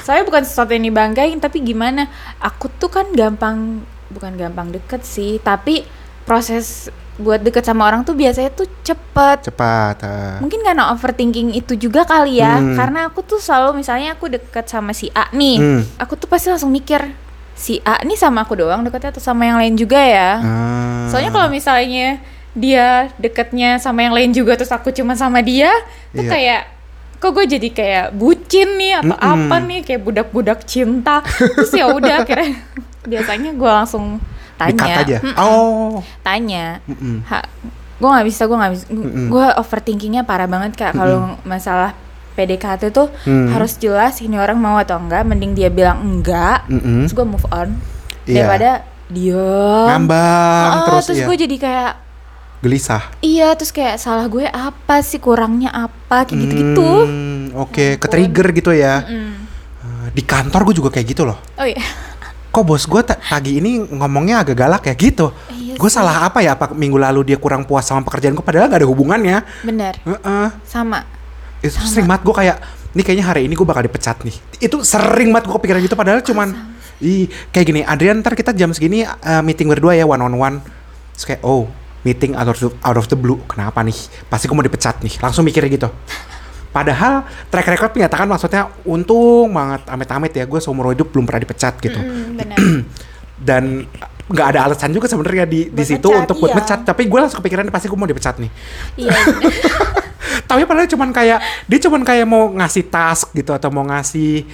Soalnya 0.00 0.24
bukan 0.24 0.42
sesuatu 0.42 0.72
yang 0.72 0.84
dibanggain 0.84 1.38
tapi 1.38 1.60
gimana? 1.60 2.08
Aku 2.38 2.72
tuh 2.72 2.88
kan 2.88 3.06
gampang 3.10 3.84
bukan 4.08 4.34
gampang 4.34 4.68
deket 4.68 5.02
sih, 5.02 5.38
tapi 5.38 5.86
proses 6.24 6.88
buat 7.14 7.36
deket 7.38 7.62
sama 7.62 7.84
orang 7.84 8.00
tuh 8.00 8.16
biasanya 8.16 8.48
tuh 8.48 8.64
cepet 8.80 9.44
Cepat. 9.44 9.96
ah. 10.00 10.40
mungkin 10.40 10.64
karena 10.64 10.88
overthinking 10.88 11.52
itu 11.52 11.76
juga 11.76 12.08
kali 12.08 12.40
ya 12.40 12.56
Hmm. 12.56 12.72
karena 12.72 13.12
aku 13.12 13.20
tuh 13.20 13.36
selalu 13.36 13.76
misalnya 13.76 14.16
aku 14.16 14.24
deket 14.26 14.64
sama 14.64 14.96
si 14.96 15.12
A 15.12 15.28
nih 15.28 15.60
Hmm. 15.60 15.82
aku 16.00 16.16
tuh 16.16 16.24
pasti 16.24 16.48
langsung 16.48 16.72
mikir 16.72 17.12
si 17.52 17.76
A 17.84 18.00
nih 18.00 18.16
sama 18.16 18.40
aku 18.40 18.56
doang 18.56 18.80
deketnya 18.80 19.12
atau 19.12 19.20
sama 19.20 19.44
yang 19.44 19.60
lain 19.60 19.76
juga 19.76 20.00
ya 20.00 20.40
Ah. 20.40 21.12
soalnya 21.12 21.28
kalau 21.28 21.52
misalnya 21.52 22.24
dia 22.52 22.86
deketnya 23.16 23.76
sama 23.76 24.02
yang 24.02 24.12
lain 24.12 24.30
juga 24.30 24.54
terus 24.54 24.70
aku 24.70 24.90
cuma 24.90 25.14
sama 25.14 25.38
dia 25.38 25.70
tuh 26.10 26.20
Iya. 26.20 26.30
kayak 26.30 26.62
kok 27.16 27.30
gue 27.30 27.46
jadi 27.48 27.68
kayak 27.70 28.06
bucin 28.12 28.68
nih 28.74 28.92
atau 28.98 29.12
Mm-mm. 29.12 29.34
apa 29.44 29.56
nih 29.60 29.80
kayak 29.82 30.00
budak-budak 30.00 30.64
cinta 30.64 31.20
terus 31.22 31.70
ya 31.70 31.86
udah 31.86 32.14
akhirnya 32.22 32.56
biasanya 33.02 33.50
gue 33.52 33.70
langsung 33.70 34.18
Dikat 34.56 34.76
tanya 34.76 34.92
aja. 34.98 35.18
Mm-mm, 35.20 35.36
Oh. 35.38 36.00
tanya 36.20 36.64
Mm-mm. 36.84 37.24
ha, 37.24 37.40
gue 37.94 38.08
nggak 38.08 38.26
bisa 38.26 38.42
gue 38.44 38.56
nggak 38.56 38.72
bisa 38.74 38.84
Mm-mm. 38.88 39.26
gue 39.28 39.46
overthinkingnya 39.54 40.22
parah 40.22 40.44
banget 40.44 40.74
kak 40.74 40.92
kalau 40.92 41.36
masalah 41.42 41.92
PDKT 42.32 42.88
tuh 42.90 43.08
Hmm. 43.22 43.52
harus 43.52 43.76
jelas 43.76 44.16
ini 44.18 44.34
orang 44.34 44.56
mau 44.56 44.76
atau 44.76 44.96
enggak 44.96 45.22
mending 45.22 45.52
dia 45.52 45.68
bilang 45.68 46.00
enggak 46.00 46.64
Mm-mm. 46.66 47.04
terus 47.04 47.14
gue 47.14 47.26
move 47.26 47.46
on 47.48 47.76
Iya. 48.22 48.44
daripada 48.44 48.70
dia 49.06 49.48
Ngambang 49.88 50.72
terus, 50.84 51.04
terus 51.04 51.18
iya. 51.18 51.26
gue 51.26 51.36
jadi 51.38 51.56
kayak 51.58 51.92
gelisah. 52.60 53.08
iya 53.24 53.56
terus 53.56 53.72
kayak 53.72 53.96
salah 53.96 54.28
gue 54.28 54.44
apa 54.44 55.00
sih 55.00 55.16
kurangnya 55.16 55.72
apa 55.72 56.28
kayak 56.28 56.38
gitu-gitu 56.44 56.90
Hmm, 57.08 57.56
Oke, 57.56 57.96
ke 57.96 58.06
trigger 58.06 58.52
gitu 58.52 58.70
ya. 58.70 59.02
Mm. 59.08 59.32
Eh, 59.80 60.06
Di 60.14 60.22
kantor 60.22 60.68
gue 60.68 60.74
juga 60.76 60.92
kayak 60.92 61.06
gitu 61.08 61.24
loh. 61.24 61.40
oh 61.56 61.66
iya 61.66 61.80
Kok 62.50 62.62
bos 62.66 62.82
gue 62.84 63.00
pagi 63.06 63.62
ini 63.62 63.78
ngomongnya 63.78 64.42
agak 64.42 64.56
galak 64.58 64.82
ya 64.84 64.94
gitu. 64.94 65.30
Iya 65.48 65.78
gue 65.78 65.90
salah 65.90 66.26
apa 66.26 66.42
ya? 66.42 66.58
Apa 66.58 66.74
minggu 66.74 66.98
lalu 66.98 67.32
dia 67.32 67.38
kurang 67.38 67.62
puas 67.62 67.86
sama 67.86 68.02
pekerjaan 68.02 68.34
gue? 68.34 68.42
Padahal 68.42 68.68
gak 68.68 68.82
ada 68.82 68.88
hubungannya. 68.90 69.40
bener 69.62 69.96
Heeh. 70.02 70.46
sama 70.66 71.06
Itu 71.62 71.78
sering 71.80 72.10
banget 72.10 72.26
gue 72.26 72.34
kayak, 72.34 72.56
nih 72.92 73.04
kayaknya 73.06 73.24
hari 73.24 73.40
ini 73.46 73.54
gue 73.54 73.62
bakal 73.62 73.86
dipecat 73.86 74.20
nih. 74.26 74.34
Itu 74.58 74.82
sering 74.82 75.30
banget 75.30 75.46
gue 75.46 75.54
kepikiran 75.56 75.80
gitu. 75.80 75.94
Padahal 75.94 76.20
cuman, 76.26 76.48
ih 76.98 77.30
kayak 77.50 77.66
gini. 77.70 77.80
Adrian 77.86 78.18
ntar 78.18 78.34
kita 78.34 78.50
jam 78.50 78.74
segini 78.74 79.06
eh, 79.06 79.42
meeting 79.46 79.70
berdua 79.70 79.94
ya 79.94 80.04
one 80.04 80.20
on 80.20 80.34
one. 80.34 80.56
Terus 81.14 81.24
kayak, 81.30 81.42
oh 81.46 81.70
meeting 82.06 82.32
out 82.36 82.48
of 82.48 82.56
the, 82.56 82.68
out 82.84 82.96
of 82.96 83.06
the 83.08 83.18
blue. 83.18 83.40
Kenapa 83.46 83.84
nih? 83.84 83.96
Pasti 84.28 84.48
gue 84.48 84.56
mau 84.56 84.64
dipecat 84.64 85.02
nih. 85.04 85.20
Langsung 85.20 85.44
mikir 85.44 85.64
gitu. 85.68 85.88
Padahal 86.70 87.26
track 87.50 87.66
record 87.66 87.92
menyatakan 87.98 88.30
maksudnya 88.30 88.70
untung 88.86 89.50
banget 89.50 89.82
amit-amit 89.90 90.30
ya 90.30 90.46
gue 90.46 90.60
seumur 90.62 90.94
hidup 90.94 91.10
belum 91.10 91.26
pernah 91.26 91.42
dipecat 91.42 91.74
gitu 91.82 91.98
Mm, 91.98 92.86
dan 93.48 93.88
nggak 94.30 94.46
ada 94.54 94.70
alasan 94.70 94.94
juga 94.94 95.10
sebenarnya 95.10 95.42
di 95.42 95.74
di 95.74 95.82
situ 95.82 96.06
mecat, 96.06 96.22
untuk 96.22 96.36
buat 96.38 96.54
iya. 96.54 96.58
mecat 96.62 96.80
tapi 96.86 97.10
gue 97.10 97.18
langsung 97.18 97.42
kepikiran 97.42 97.66
pasti 97.74 97.90
gue 97.90 97.98
mau 97.98 98.06
dipecat 98.06 98.38
nih 98.38 98.50
iya 98.94 99.10
tapi 100.50 100.62
padahal 100.62 100.86
cuman 100.86 101.10
kayak 101.10 101.38
dia 101.66 101.78
cuman 101.82 102.06
kayak 102.06 102.26
mau 102.30 102.46
ngasih 102.54 102.86
task 102.86 103.34
gitu 103.34 103.50
atau 103.50 103.74
mau 103.74 103.82
ngasih 103.82 104.46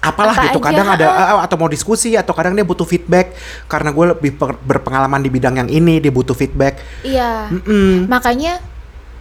apalah 0.00 0.32
Apa 0.32 0.44
gitu 0.48 0.58
aja, 0.58 0.66
kadang 0.72 0.88
ada 0.88 1.06
eh, 1.06 1.40
atau 1.44 1.56
mau 1.60 1.68
diskusi 1.68 2.16
atau 2.16 2.32
kadang 2.32 2.56
dia 2.56 2.64
butuh 2.64 2.88
feedback 2.88 3.36
karena 3.68 3.92
gue 3.92 4.06
lebih 4.16 4.32
berpengalaman 4.64 5.20
di 5.20 5.28
bidang 5.28 5.60
yang 5.60 5.68
ini 5.68 6.00
dia 6.00 6.08
butuh 6.08 6.32
feedback 6.32 6.80
iya 7.04 7.52
Mm-mm. 7.52 8.08
makanya 8.08 8.64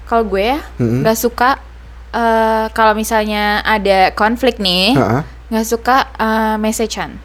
kalau 0.07 0.23
gue 0.25 0.55
ya 0.55 0.59
nggak 0.79 1.17
suka 1.19 1.59
eh, 2.15 2.65
kalau 2.71 2.95
misalnya 2.95 3.59
ada 3.61 4.15
konflik 4.15 4.55
nih 4.57 4.95
nggak 5.49 5.65
suka 5.65 6.07
uh, 6.15 6.55
messagean 6.61 7.17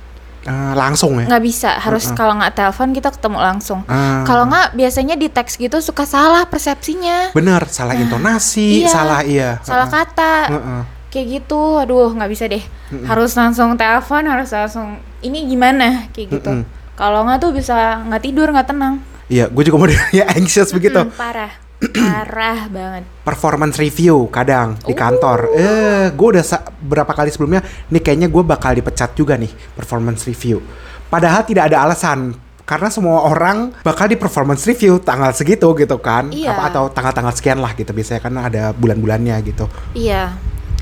Eh, 0.45 0.73
langsung 0.77 1.17
ya 1.17 1.25
nggak 1.25 1.41
bisa 1.41 1.73
harus 1.81 2.05
Heeh. 2.05 2.17
kalau 2.21 2.37
nggak 2.37 2.53
telepon 2.53 2.93
kita 2.93 3.09
ketemu 3.17 3.41
langsung 3.41 3.81
Ah. 3.89 4.29
kalau 4.29 4.45
nggak 4.45 4.77
biasanya 4.77 5.17
di 5.17 5.33
teks 5.33 5.57
gitu 5.57 5.81
suka 5.81 6.05
salah 6.05 6.45
persepsinya 6.45 7.33
bener 7.33 7.65
salah 7.73 7.97
intonasi 7.97 8.85
iya. 8.85 8.93
salah 8.93 9.21
iya 9.25 9.51
salah 9.65 9.89
Heeh. 9.89 9.97
kata 10.05 10.35
Heeh. 10.53 10.81
Kayak 11.15 11.27
gitu. 11.41 11.79
Aduh 11.79 12.11
nggak 12.11 12.27
bisa 12.27 12.51
deh. 12.51 12.61
Harus 13.07 13.39
langsung 13.39 13.79
telepon 13.79 14.27
harus 14.27 14.51
langsung 14.51 14.99
ini 15.23 15.47
gimana? 15.47 16.11
kayak 16.11 16.43
gitu. 16.43 16.51
Mm-mm. 16.51 16.67
kalau 16.95 17.23
nggak 17.23 17.39
tuh 17.39 17.51
bisa 17.51 18.03
nggak 18.03 18.23
tidur 18.23 18.51
nggak 18.51 18.67
tenang. 18.67 18.99
Iya 19.31 19.47
gue 19.47 19.63
juga 19.63 19.77
mau 19.79 19.87
ya 20.19 20.27
anxious 20.29 20.75
begitu. 20.75 20.99
Hmm, 20.99 21.15
parah. 21.15 21.53
Parah 21.85 22.65
banget. 22.73 23.05
Performance 23.23 23.77
review 23.77 24.25
kadang 24.33 24.73
di 24.81 24.97
kantor. 24.97 25.53
Eh, 25.53 26.07
gue 26.11 26.29
udah 26.33 26.45
berapa 26.81 27.13
kali 27.13 27.29
sebelumnya 27.29 27.61
nih 27.93 28.01
kayaknya 28.01 28.33
gue 28.33 28.41
bakal 28.41 28.73
dipecat 28.73 29.13
juga 29.13 29.37
nih 29.37 29.53
performance 29.77 30.25
review. 30.25 30.65
Padahal 31.13 31.45
tidak 31.45 31.69
ada 31.69 31.85
alasan 31.85 32.33
karena 32.65 32.89
semua 32.89 33.29
orang 33.29 33.77
bakal 33.85 34.09
di 34.09 34.17
performance 34.17 34.65
review 34.65 34.97
tanggal 34.97 35.37
segitu 35.37 35.69
gitu 35.77 36.01
kan, 36.01 36.33
Iya. 36.33 36.57
apa 36.57 36.73
atau 36.73 36.89
tanggal-tanggal 36.89 37.37
sekian 37.37 37.61
lah 37.61 37.77
gitu 37.77 37.93
biasanya 37.93 38.25
kan 38.25 38.33
ada 38.41 38.73
bulan-bulannya 38.73 39.37
gitu. 39.45 39.69
iya 39.93 40.33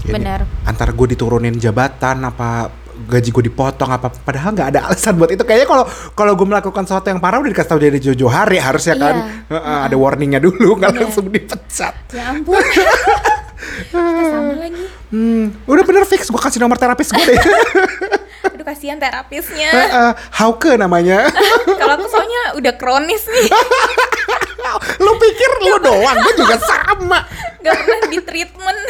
Ini 0.02 0.12
benar. 0.12 0.40
Antar 0.66 0.88
gue 0.90 1.06
diturunin 1.14 1.54
jabatan 1.56 2.26
apa 2.26 2.70
gaji 2.92 3.34
gue 3.34 3.44
dipotong 3.50 3.88
apa 3.88 4.12
padahal 4.12 4.52
nggak 4.52 4.68
ada 4.74 4.80
alasan 4.90 5.16
buat 5.16 5.30
itu. 5.30 5.42
Kayaknya 5.42 5.68
kalau 5.70 5.84
kalau 6.12 6.32
gue 6.34 6.46
melakukan 6.46 6.84
sesuatu 6.84 7.08
yang 7.08 7.22
parah 7.22 7.38
udah 7.40 7.50
dikasih 7.50 7.70
tahu 7.70 7.80
dari 7.80 7.98
jojo 8.02 8.26
hari 8.26 8.58
harusnya 8.58 8.94
kan? 8.98 9.14
Iya. 9.48 9.58
Heeh, 9.58 9.78
ada 9.90 9.96
warningnya 9.96 10.40
dulu 10.42 10.78
nggak 10.78 10.90
Bener. 10.92 11.02
langsung 11.06 11.24
dipecat. 11.30 11.94
Ya 12.12 12.34
ampun. 12.34 12.58
Kita 13.62 14.22
sama 14.26 14.58
lagi. 14.58 14.84
Hmm, 15.14 15.54
udah 15.70 15.84
bener 15.86 16.02
fix. 16.02 16.26
Gue 16.26 16.40
kasih 16.40 16.58
nomor 16.58 16.76
terapis 16.82 17.14
gue 17.14 17.22
deh. 17.22 17.38
aduh 18.52 18.66
kasihan 18.66 18.98
terapisnya. 18.98 19.70
Heeh, 19.70 20.10
Hauke 20.34 20.74
namanya. 20.74 21.30
kalau 21.80 21.94
aku 21.94 22.10
soalnya 22.10 22.58
udah 22.58 22.74
kronis 22.74 23.22
nih. 23.30 23.46
Lu 24.98 25.14
pikir 25.14 25.50
lu 25.62 25.78
doang, 25.78 26.16
gue 26.26 26.34
juga 26.42 26.58
sama. 26.58 27.22
nggak 27.62 27.74
pernah 27.76 28.00
di 28.10 28.18
treatment 28.18 28.80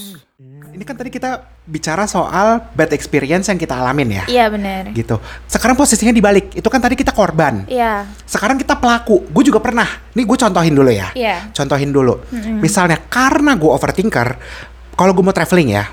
Ini 0.70 0.88
kan 0.88 0.96
tadi 0.96 1.12
kita 1.12 1.44
bicara 1.68 2.08
soal 2.08 2.63
bad 2.72 2.96
experience 2.96 3.52
yang 3.52 3.60
kita 3.60 3.76
alamin 3.76 4.22
ya. 4.22 4.24
iya 4.32 4.46
benar 4.48 4.88
Gitu. 4.96 5.20
Sekarang 5.44 5.76
posisinya 5.76 6.15
dibalik. 6.15 6.56
Itu 6.56 6.72
kan 6.72 6.80
tadi 6.80 6.96
kita 6.96 7.12
korban. 7.12 7.68
iya 7.68 8.08
Sekarang 8.24 8.56
kita 8.56 8.80
pelaku. 8.80 9.28
Gue 9.28 9.44
juga 9.44 9.60
pernah. 9.60 9.89
Nih 10.15 10.24
gue 10.24 10.38
contohin 10.39 10.72
dulu 10.72 10.88
ya. 10.88 11.12
Iya. 11.12 11.52
Contohin 11.52 11.92
dulu. 11.92 12.24
Misalnya 12.63 12.96
karena 13.12 13.60
gue 13.60 13.68
overthinker, 13.68 14.28
kalau 14.96 15.12
gue 15.12 15.24
mau 15.26 15.36
traveling 15.36 15.76
ya, 15.76 15.92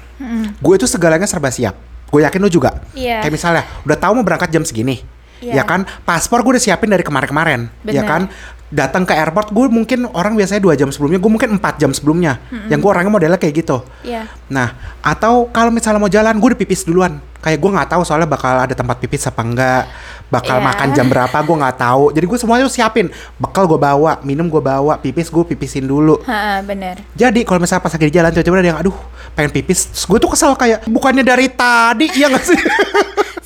gue 0.62 0.74
itu 0.78 0.86
segalanya 0.86 1.26
serba 1.26 1.50
siap. 1.50 1.74
Gue 2.06 2.22
yakin 2.22 2.38
lu 2.38 2.46
juga. 2.46 2.78
Iya. 2.94 3.26
Kayak 3.26 3.34
misalnya, 3.34 3.62
udah 3.82 3.96
tahu 3.98 4.12
mau 4.22 4.24
berangkat 4.24 4.54
jam 4.54 4.62
segini. 4.62 5.02
Iya. 5.42 5.60
Ya 5.60 5.64
kan, 5.68 5.84
paspor 6.06 6.40
gue 6.46 6.56
udah 6.56 6.62
siapin 6.62 6.88
dari 6.88 7.02
kemarin-kemarin. 7.02 7.68
Ya 7.84 8.06
kan, 8.06 8.30
datang 8.66 9.06
ke 9.06 9.14
airport 9.14 9.54
gue 9.54 9.66
mungkin 9.70 10.10
orang 10.10 10.34
biasanya 10.34 10.58
dua 10.58 10.74
jam 10.74 10.90
sebelumnya, 10.90 11.22
gue 11.22 11.30
mungkin 11.30 11.54
empat 11.54 11.78
jam 11.78 11.94
sebelumnya. 11.94 12.42
Yang 12.66 12.82
gue 12.82 12.90
orangnya 12.90 13.12
modelnya 13.12 13.38
kayak 13.38 13.54
gitu. 13.62 13.86
iya 14.02 14.26
Nah, 14.46 14.74
atau 14.98 15.46
kalau 15.48 15.70
misalnya 15.70 15.98
mau 15.98 16.10
jalan, 16.10 16.34
gue 16.34 16.48
udah 16.50 16.58
pipis 16.58 16.82
duluan. 16.82 17.18
Kayak 17.38 17.62
gue 17.62 17.70
nggak 17.78 17.88
tahu 17.94 18.02
soalnya 18.02 18.26
bakal 18.26 18.58
ada 18.58 18.74
tempat 18.74 18.98
pipis 18.98 19.22
apa 19.30 19.38
enggak, 19.38 19.86
bakal 20.26 20.58
Iya. 20.58 20.66
makan 20.66 20.88
jam 20.92 21.06
berapa, 21.06 21.36
gue 21.38 21.56
nggak 21.62 21.76
tahu. 21.78 22.04
Jadi 22.10 22.26
gue 22.26 22.38
semuanya 22.38 22.62
tuh 22.66 22.74
siapin. 22.74 23.06
Bekal 23.38 23.70
gue 23.70 23.78
bawa, 23.78 24.18
minum 24.26 24.50
gue 24.50 24.58
bawa, 24.58 24.98
pipis 24.98 25.30
gue 25.30 25.46
pipisin 25.46 25.86
dulu. 25.86 26.18
Ha, 26.26 26.58
benar 26.66 26.98
Jadi 27.14 27.46
kalau 27.46 27.62
misalnya 27.62 27.86
pas 27.86 27.94
lagi 27.94 28.10
di 28.10 28.14
jalan 28.18 28.34
tiba-tiba 28.34 28.58
ada 28.58 28.70
yang 28.74 28.80
aduh 28.82 28.98
pengen 29.38 29.54
pipis, 29.54 29.94
terus 29.94 30.04
gue 30.04 30.18
tuh 30.18 30.30
kesel 30.34 30.58
kayak 30.58 30.90
bukannya 30.90 31.22
dari 31.22 31.46
tadi, 31.46 32.10
iya 32.18 32.26
gak 32.34 32.42
sih? 32.42 32.58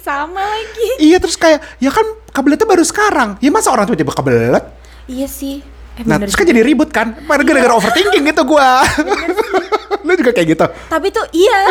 sama 0.01 0.41
lagi 0.41 0.91
iya 0.99 1.21
terus 1.21 1.37
kayak 1.37 1.61
ya 1.77 1.93
kan 1.93 2.03
kebeletnya 2.33 2.65
baru 2.65 2.81
sekarang, 2.83 3.37
ya 3.39 3.53
masa 3.53 3.69
orang 3.69 3.85
tiba-tiba 3.85 4.17
kebelet? 4.17 4.65
Iya 5.11 5.27
sih. 5.27 5.59
Eh, 5.99 6.03
Nah 6.03 6.17
terus 6.17 6.33
kan 6.33 6.45
jadi 6.45 6.63
ribut 6.63 6.89
kan, 6.89 7.13
Padahal 7.21 7.45
gara-gara 7.45 7.75
overthinking 7.75 8.25
gitu 8.25 8.43
gue. 8.47 8.69
Lu 10.01 10.13
juga 10.15 10.31
kayak 10.31 10.49
gitu. 10.49 10.65
tapi 10.87 11.11
tuh 11.11 11.25
iya. 11.33 11.67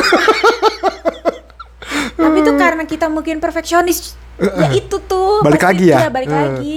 Tapi 2.20 2.38
tuh 2.42 2.56
karena 2.56 2.84
kita 2.84 3.08
mungkin 3.08 3.40
perfeksionis 3.40 4.14
ya 4.38 4.68
itu 4.72 4.96
tuh 5.02 5.42
Balik 5.42 5.62
lagi 5.62 5.90
ya? 5.90 5.98
iya, 5.98 6.08
balik 6.10 6.28
Eh. 6.28 6.36
lagi. 6.36 6.76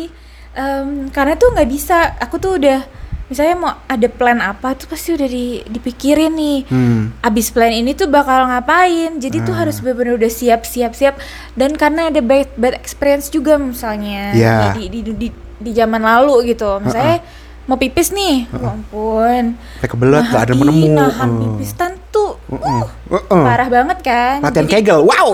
Em, 0.53 1.09
karena 1.09 1.35
tuh 1.35 1.51
nggak 1.51 1.66
bisa. 1.66 2.14
Aku 2.18 2.37
tuh 2.37 2.57
udah 2.57 2.81
misalnya 3.27 3.55
mau 3.57 3.72
ada 3.83 4.07
plan 4.07 4.38
apa 4.38 4.72
tuh 4.72 4.87
pasti 4.87 5.11
udah 5.11 5.25
di, 5.25 5.61
dipikirin 5.64 6.31
nih. 6.31 6.59
Hmm. 6.66 7.11
abis 7.20 7.48
plan 7.48 7.70
ini 7.70 7.92
tuh 7.92 8.07
bakal 8.07 8.46
ngapain? 8.46 9.16
Jadi 9.16 9.42
tuh 9.42 9.53
harus 9.53 9.79
benar-benar 9.79 10.16
udah 10.16 10.29
siap 10.29 10.64
siap 10.64 11.16
dan 11.53 11.75
karena 11.75 12.09
ada 12.09 12.20
bad, 12.20 12.48
bad 12.55 12.72
experience 12.75 13.29
juga 13.29 13.57
misalnya. 13.57 14.33
Iya. 14.33 14.75
di, 14.75 14.88
di, 14.88 14.98
di, 15.03 15.12
di, 15.16 15.29
di 15.62 15.70
zaman 15.72 16.03
lalu 16.03 16.53
gitu. 16.53 16.83
Misalnya 16.83 17.22
mau 17.62 17.79
pipis 17.79 18.11
nih, 18.11 18.51
ya 18.51 18.75
ampun. 18.75 19.55
Kayak 19.79 19.90
kebelet, 19.94 20.25
gak 20.35 20.42
ada 20.51 20.55
menemu. 20.59 20.98
Nahan 20.98 21.31
Uh. 21.31 21.38
pipis 21.46 21.70
tan 21.79 21.94
tuh 22.11 22.35
Uh-uh. 22.51 22.85
Uh-uh. 23.09 23.44
parah 23.46 23.70
banget 23.70 23.98
kan. 24.03 24.42
Latihan 24.42 24.66
Jadi 24.66 24.83
kegel, 24.83 25.01
wow. 25.07 25.29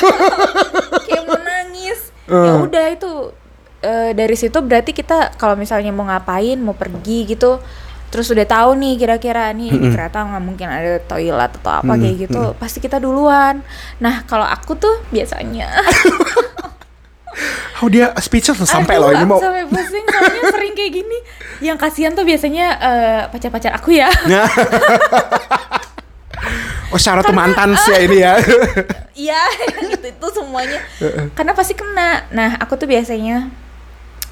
kayak 1.06 1.22
mau 1.28 1.38
nangis. 1.38 2.10
Uh. 2.24 2.40
Ya 2.40 2.52
udah 2.64 2.86
itu 2.88 3.10
eh, 3.84 4.10
dari 4.16 4.32
situ 4.34 4.58
berarti 4.64 4.96
kita 4.96 5.36
kalau 5.36 5.54
misalnya 5.60 5.92
mau 5.92 6.08
ngapain, 6.08 6.56
mau 6.56 6.72
pergi 6.72 7.28
gitu, 7.28 7.60
terus 8.08 8.32
udah 8.32 8.48
tahu 8.48 8.80
nih 8.80 8.96
kira-kira 8.96 9.52
nih 9.52 9.76
di 9.76 9.92
kereta 9.92 10.24
nggak 10.24 10.40
mungkin 10.42 10.68
ada 10.72 11.04
toilet 11.04 11.52
atau 11.60 11.84
apa 11.84 11.92
kayak 12.00 12.16
gitu, 12.26 12.56
pasti 12.56 12.80
kita 12.80 12.96
duluan. 12.96 13.60
Nah 14.00 14.24
kalau 14.24 14.48
aku 14.48 14.72
tuh 14.80 15.04
biasanya 15.12 15.68
Oh 17.82 17.88
dia 17.92 18.14
speechless 18.22 18.56
loh, 18.56 18.68
sampai 18.68 18.96
loh 18.96 19.12
ini 19.12 19.26
mau. 19.28 19.36
sampai 19.36 19.68
pusing 19.68 20.04
soalnya 20.08 20.42
sering 20.54 20.72
kayak 20.72 20.92
gini. 21.02 21.18
Yang 21.60 21.76
kasihan 21.84 22.12
tuh 22.14 22.24
biasanya 22.24 22.66
eh, 22.80 23.20
pacar-pacar 23.28 23.72
aku 23.76 23.92
ya. 23.94 24.08
Oh 26.92 27.00
syarat 27.00 27.26
tuh 27.26 27.34
mantan 27.34 27.74
sih 27.74 27.90
ya 27.90 27.98
ini 28.06 28.16
ya. 28.22 28.34
Iya, 29.14 29.42
itu 29.94 30.10
itu 30.10 30.26
semuanya. 30.34 30.82
Karena 31.38 31.54
pasti 31.54 31.74
kena. 31.74 32.26
Nah, 32.34 32.58
aku 32.58 32.74
tuh 32.74 32.90
biasanya 32.90 33.46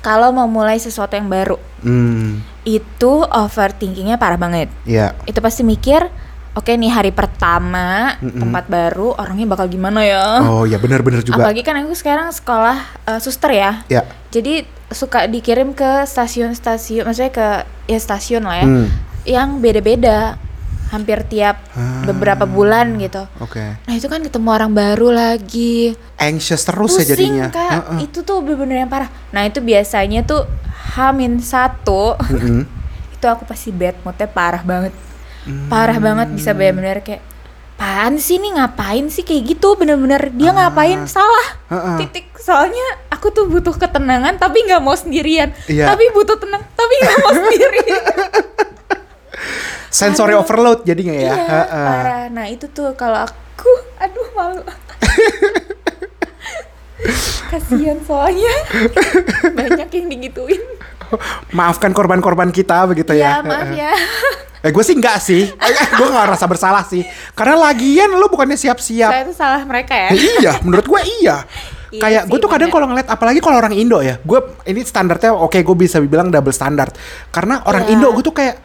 kalau 0.03 0.35
mau 0.35 0.51
mulai 0.51 0.75
sesuatu 0.75 1.15
yang 1.15 1.31
baru, 1.31 1.55
hmm, 1.87 2.43
itu 2.67 3.13
overthinkingnya 3.23 4.19
parah 4.19 4.35
banget. 4.35 4.71
ya. 4.83 5.15
Itu 5.23 5.39
pasti 5.39 5.63
mikir, 5.63 6.11
oke 6.53 6.69
nih 6.71 6.89
hari 6.89 7.11
pertama 7.11 8.17
tempat 8.19 8.65
baru, 8.67 9.15
orangnya 9.15 9.47
bakal 9.47 9.67
gimana 9.67 10.01
ya? 10.01 10.41
Oh 10.43 10.63
ya 10.63 10.77
benar-benar 10.77 11.21
juga. 11.21 11.43
Apalagi 11.43 11.61
kan 11.61 11.77
aku 11.79 11.93
sekarang 11.93 12.29
sekolah 12.29 12.77
eh, 13.07 13.19
suster 13.19 13.51
ya. 13.51 13.83
Ya. 13.87 14.03
Jadi 14.29 14.63
suka 14.89 15.25
dikirim 15.25 15.73
ke 15.73 16.05
stasiun-stasiun, 16.05 17.03
maksudnya 17.03 17.33
ke 17.33 17.49
ya 17.87 17.99
stasiun 17.99 18.45
lah 18.45 18.57
ya, 18.59 18.67
Hmm. 18.67 18.87
yang 19.25 19.49
beda-beda, 19.59 20.37
hampir 20.89 21.25
tiap 21.25 21.57
Ah. 21.73 22.05
beberapa 22.05 22.45
bulan 22.45 22.97
gitu. 22.97 23.25
Oke. 23.39 23.81
Nah 23.81 23.95
itu 23.95 24.05
kan 24.07 24.21
ketemu 24.21 24.49
orang 24.51 24.71
baru 24.71 25.09
lagi, 25.09 25.97
Anxious 26.15 26.63
terus 26.63 26.93
ya 26.93 27.01
pusing 27.01 27.09
jadinya. 27.11 27.47
kak, 27.49 27.71
Heeh. 27.73 27.99
itu 28.05 28.21
tuh 28.21 28.41
bener-bener 28.41 28.85
yang 28.85 28.91
parah. 28.91 29.09
Nah 29.31 29.43
itu 29.43 29.59
biasanya 29.59 30.21
tuh 30.23 30.45
Hamin 30.93 31.41
satu, 31.41 32.21
Mm-mm. 32.21 32.69
itu 33.15 33.25
aku 33.25 33.49
pasti 33.49 33.73
bad 33.73 33.97
moodnya 34.03 34.27
parah 34.27 34.61
banget, 34.61 34.93
parah 35.67 35.99
banget 35.99 36.29
bisa 36.31 36.53
bener-bener 36.53 37.01
kayak, 37.01 37.23
apaan 37.75 38.15
sih 38.15 38.39
nih 38.39 38.55
ngapain 38.55 39.11
sih 39.11 39.23
kayak 39.23 39.43
gitu, 39.49 39.75
bener-bener 39.75 40.31
dia 40.31 40.51
ngapain 40.51 41.03
salah, 41.05 41.47
Ah. 41.67 41.75
Heeh. 41.75 41.97
titik. 42.01 42.31
Soalnya 42.39 42.83
aku 43.09 43.31
tuh 43.31 43.47
butuh 43.47 43.71
ketenangan 43.73 44.35
tapi 44.35 44.63
nggak 44.63 44.79
mau 44.79 44.95
sendirian, 44.95 45.51
Iya. 45.67 45.91
tapi 45.91 46.11
butuh 46.11 46.35
tenang 46.37 46.63
tapi 46.73 46.95
nggak 46.97 47.19
mau 47.19 47.33
sendirian. 47.33 48.03
Sensory 49.93 50.33
overload 50.33 50.83
jadinya 50.83 51.13
ya. 51.13 51.23
Iya, 51.25 51.35
Heeh. 51.37 51.67
parah. 51.69 52.25
Nah 52.31 52.47
itu 52.47 52.67
tuh 52.67 52.95
kalau 52.95 53.23
aku, 53.23 53.71
aduh 53.99 54.29
malu. 54.33 54.63
Kasihan 57.51 57.99
soalnya 58.01 58.55
banyak 59.59 59.89
yang 59.91 60.07
digituin. 60.09 60.63
Maafkan 61.51 61.91
korban-korban 61.91 62.49
kita 62.49 62.87
begitu 62.87 63.13
ya. 63.13 63.39
Ya 63.39 63.45
maaf 63.45 63.69
ya. 63.71 63.93
Eh 64.63 64.71
gue 64.71 64.81
sih 64.81 64.95
enggak 64.95 65.19
sih. 65.19 65.43
Eh, 65.63 65.75
gue 65.93 66.07
gak 66.07 66.27
rasa 66.29 66.47
bersalah 66.47 66.83
sih. 66.83 67.03
Karena 67.33 67.59
lagian 67.61 68.11
lu 68.11 68.27
bukannya 68.27 68.55
siap-siap. 68.55 69.11
Saya 69.11 69.23
itu 69.23 69.35
salah 69.35 69.63
mereka 69.63 69.93
ya. 69.93 70.09
Eh, 70.11 70.19
iya, 70.39 70.53
menurut 70.63 70.87
gue 70.87 71.01
iya. 71.21 71.43
Iya 71.91 72.01
Kayak 72.01 72.23
gue 72.25 72.39
tuh 72.39 72.49
kadang 72.49 72.71
kalau 72.71 72.89
ngeliat, 72.89 73.05
apalagi 73.05 73.37
kalau 73.39 73.59
orang 73.59 73.77
Indo 73.77 74.01
ya, 74.01 74.17
gue 74.17 74.39
ini 74.65 74.81
standarnya 74.81 75.37
oke 75.37 75.61
gue 75.61 75.77
bisa 75.77 76.01
bilang 76.01 76.33
double 76.33 76.49
standard. 76.51 76.97
Karena 77.29 77.61
orang 77.63 77.85
Iya. 77.85 77.93
Indo 77.93 78.09
gue 78.11 78.23
tuh 78.23 78.33
kayak, 78.33 78.57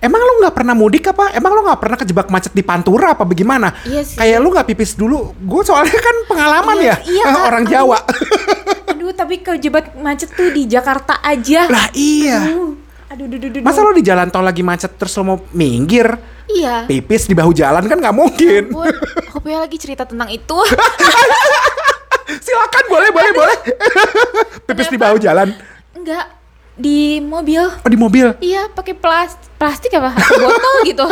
emang 0.00 0.18
lu 0.18 0.42
nggak 0.42 0.54
pernah 0.54 0.74
mudik 0.74 1.06
apa? 1.06 1.30
Emang 1.30 1.54
lu 1.54 1.62
nggak 1.62 1.78
pernah 1.78 1.94
kejebak 1.94 2.26
macet 2.28 2.50
di 2.50 2.66
Pantura 2.66 3.14
apa 3.14 3.22
bagaimana? 3.22 3.70
Iya 3.86 4.02
sih. 4.02 4.18
Kayak 4.18 4.38
lu 4.42 4.50
nggak 4.50 4.66
pipis 4.66 4.98
dulu. 4.98 5.38
Gue 5.38 5.62
soalnya 5.62 5.94
kan 5.94 6.16
pengalaman 6.26 6.76
Iya, 6.76 6.88
ya, 6.88 6.96
iya, 7.06 7.24
Kak. 7.30 7.46
orang 7.46 7.62
Aduh. 7.62 7.72
Jawa. 7.72 7.98
Aduh 8.90 9.12
tapi 9.14 9.34
kejebak 9.38 9.94
macet 9.94 10.34
tuh 10.34 10.50
di 10.50 10.66
Jakarta 10.66 11.22
aja. 11.22 11.70
lah 11.70 11.86
iya. 11.94 12.42
Aduh, 13.06 13.24
aduh, 13.24 13.36
aduh, 13.36 13.48
aduh. 13.50 13.62
Masa 13.62 13.80
lu 13.80 13.92
di 13.92 14.02
jalan 14.02 14.28
tol 14.28 14.40
lagi 14.40 14.60
macet 14.60 14.92
terus 14.94 15.12
lu 15.14 15.24
mau 15.24 15.38
minggir? 15.50 16.08
Iya. 16.46 16.84
Pipis 16.84 17.24
di 17.24 17.32
bahu 17.32 17.50
jalan 17.50 17.82
kan 17.82 17.96
nggak 17.96 18.12
mungkin. 18.12 18.62
Ampun, 18.68 18.94
aku 19.26 19.38
punya 19.40 19.58
lagi 19.58 19.76
cerita 19.76 20.04
tentang 20.04 20.28
itu. 20.28 20.54
Silakan 22.44 22.84
boleh 22.88 23.10
boleh 23.10 23.30
boleh. 23.32 23.56
Pipis 24.64 24.88
di 24.88 24.96
bahu 24.96 25.16
jalan. 25.18 25.52
Enggak, 25.92 26.24
di 26.74 27.20
mobil. 27.20 27.62
Oh 27.64 27.90
di 27.90 27.96
mobil. 27.96 28.32
Iya, 28.38 28.68
pakai 28.68 28.92
plas 28.92 29.36
plastik 29.54 29.92
apa? 29.94 30.12
Botol 30.14 30.74
gitu. 30.84 31.06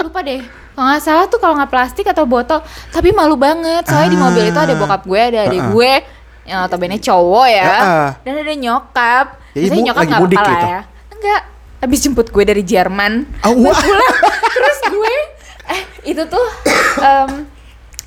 Lupa 0.00 0.20
deh. 0.20 0.40
Kalau 0.74 0.90
nggak 0.90 1.00
salah 1.00 1.24
tuh 1.28 1.38
kalau 1.38 1.54
nggak 1.54 1.70
plastik 1.70 2.04
atau 2.04 2.26
botol, 2.26 2.58
tapi 2.90 3.14
malu 3.14 3.38
banget. 3.38 3.86
Soalnya 3.86 4.10
di 4.10 4.18
mobil 4.18 4.44
itu 4.44 4.58
ada 4.58 4.74
bokap 4.74 5.02
gue, 5.04 5.20
ada 5.22 5.38
adik 5.46 5.62
Ah. 5.62 5.70
gue, 5.70 5.92
yang 6.44 6.58
notabene 6.60 6.98
cowok 6.98 7.46
ya, 7.46 7.70
Ah. 7.70 8.08
dan 8.20 8.34
ada 8.36 8.52
nyokap. 8.52 9.26
Ya, 9.54 9.58
Biasanya 9.62 9.70
ibu 9.70 9.86
nyokap 9.86 10.02
nggak 10.02 10.18
apa-apa 10.18 10.34
gitu. 10.34 10.50
lah 10.50 10.60
ya. 10.66 10.80
Enggak, 11.24 11.42
habis 11.80 11.98
jemput 11.98 12.28
gue 12.28 12.44
dari 12.44 12.60
Jerman. 12.60 13.24
Oh, 13.42 13.56
Buat 13.56 13.72
wah. 13.72 13.80
pulang. 13.80 14.12
Terus 14.46 14.78
gue, 14.86 15.14
eh 15.66 15.80
itu 16.06 16.22
tuh 16.26 16.46
em, 17.00 17.48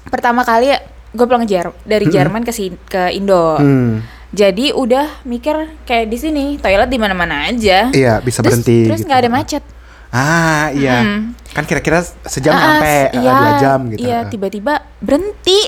pertama 0.08 0.46
kali 0.46 0.70
gue 1.10 1.26
pulang 1.26 1.42
Jer 1.44 1.74
dari 1.82 2.06
Jerman 2.06 2.42
ke 2.42 2.54
sin- 2.54 2.78
ke 2.84 3.10
Indo. 3.10 3.58
Hmm. 3.58 4.06
Jadi 4.30 4.70
udah 4.70 5.24
mikir 5.24 5.56
kayak 5.82 6.06
di 6.06 6.18
sini 6.20 6.44
toilet 6.56 6.86
di 6.86 7.00
mana-mana 7.00 7.50
aja. 7.50 7.90
Iya, 7.90 8.22
bisa 8.22 8.40
Terus- 8.40 8.62
berhenti 8.62 8.86
Terus 8.86 9.00
gitu. 9.00 9.08
nggak 9.08 9.20
ada 9.20 9.32
macet. 9.32 9.64
Ah 10.08 10.70
iya, 10.72 11.02
Hmm. 11.02 11.34
kan 11.52 11.66
kira-kira 11.66 12.00
sejam 12.24 12.54
Ah, 12.54 12.78
sampai 12.78 12.94
eh, 13.10 13.18
iya, 13.18 13.34
dua 13.34 13.52
jam 13.58 13.80
gitu. 13.90 14.00
Iya, 14.00 14.20
Eh. 14.20 14.30
tiba-tiba 14.30 14.74
berhenti. 15.00 15.60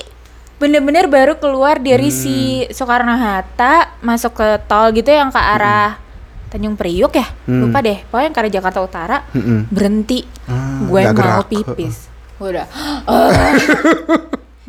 Bener-bener 0.56 1.08
baru 1.08 1.34
keluar 1.34 1.76
dari 1.76 2.12
si 2.12 2.36
Hmm. 2.60 2.70
Soekarno 2.70 3.10
Hatta 3.12 3.96
masuk 3.98 4.36
ke 4.36 4.48
tol 4.62 4.92
gitu 4.92 5.08
yang 5.08 5.28
ke 5.28 5.40
arah 5.40 5.98
Tanjung 6.50 6.74
Priuk 6.74 7.12
ya. 7.12 7.26
Hmm. 7.46 7.64
Lupa 7.64 7.78
deh. 7.78 8.02
Pokoknya 8.04 8.26
yang 8.26 8.34
ke 8.34 8.40
arah 8.40 8.52
Jakarta 8.52 8.78
Utara 8.80 9.16
Mm-mm. 9.30 9.70
berhenti. 9.70 10.26
Ah, 10.44 10.82
gue 10.82 11.00
mau 11.00 11.14
gerak. 11.14 11.46
pipis. 11.46 12.10
Udah. 12.36 12.66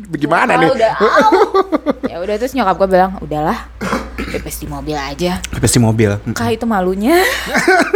Bagaimana 0.02 0.52
Oh, 0.52 0.60
nih? 0.60 0.70
Udah. 0.72 0.94
ya 2.04 2.16
udah 2.18 2.34
terus 2.36 2.52
nyokap 2.52 2.74
gue 2.76 2.88
bilang, 2.90 3.10
"Udahlah. 3.18 3.70
Pipis 4.16 4.58
di 4.58 4.66
mobil 4.66 4.94
aja." 4.94 5.38
Pipis 5.48 5.72
di 5.72 5.80
mobil. 5.80 6.10
Kak 6.28 6.50
itu 6.52 6.64
malunya. 6.64 7.16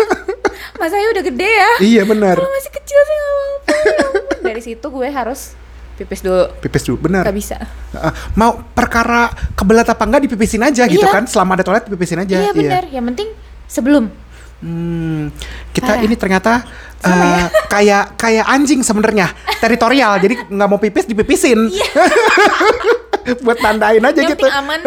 Mas 0.79 0.89
saya 0.89 1.07
udah 1.11 1.25
gede 1.25 1.49
ya. 1.49 1.71
Iya 1.81 2.03
benar. 2.05 2.37
Kalau 2.37 2.53
masih 2.53 2.73
kecil 2.75 2.99
sih 3.01 3.17
nggak 3.17 3.33
apa-apa. 3.33 3.73
ya. 3.73 3.97
Dari 4.45 4.63
situ 4.63 4.87
gue 4.87 5.09
harus 5.09 5.41
pipis 5.95 6.21
dulu. 6.21 6.45
Pipis 6.59 6.83
dulu, 6.85 6.97
benar. 7.01 7.23
Gak 7.23 7.33
bisa. 7.35 7.57
Ah, 7.91 8.13
mau 8.35 8.61
perkara 8.67 9.27
kebelat 9.55 9.89
apa 9.89 10.03
enggak 10.03 10.23
dipipisin 10.23 10.61
aja 10.61 10.85
gitu 10.85 11.01
Iya. 11.01 11.13
kan? 11.13 11.25
Selama 11.25 11.57
ada 11.57 11.65
toilet 11.65 11.85
dipipisin 11.85 12.19
aja. 12.19 12.37
Iya 12.39 12.53
benar. 12.53 12.85
Yang 12.87 13.05
penting 13.11 13.29
sebelum. 13.67 14.07
Hmm, 14.57 15.29
kita 15.77 16.01
Parah. 16.01 16.05
ini 16.09 16.17
ternyata 16.17 16.65
Sama 16.97 17.25
ya? 17.29 17.47
kayak 17.77 18.05
kayak 18.17 18.47
anjing 18.49 18.81
sebenarnya. 18.81 19.29
Teritorial 19.61 20.17
jadi 20.17 20.49
nggak 20.49 20.69
mau 20.69 20.81
pipis 20.81 21.05
dipipisin. 21.05 21.61
Buat 23.45 23.59
tandain 23.61 24.01
aja 24.01 24.21
Yang 24.23 24.39
gitu. 24.39 24.47
aman. 24.49 24.81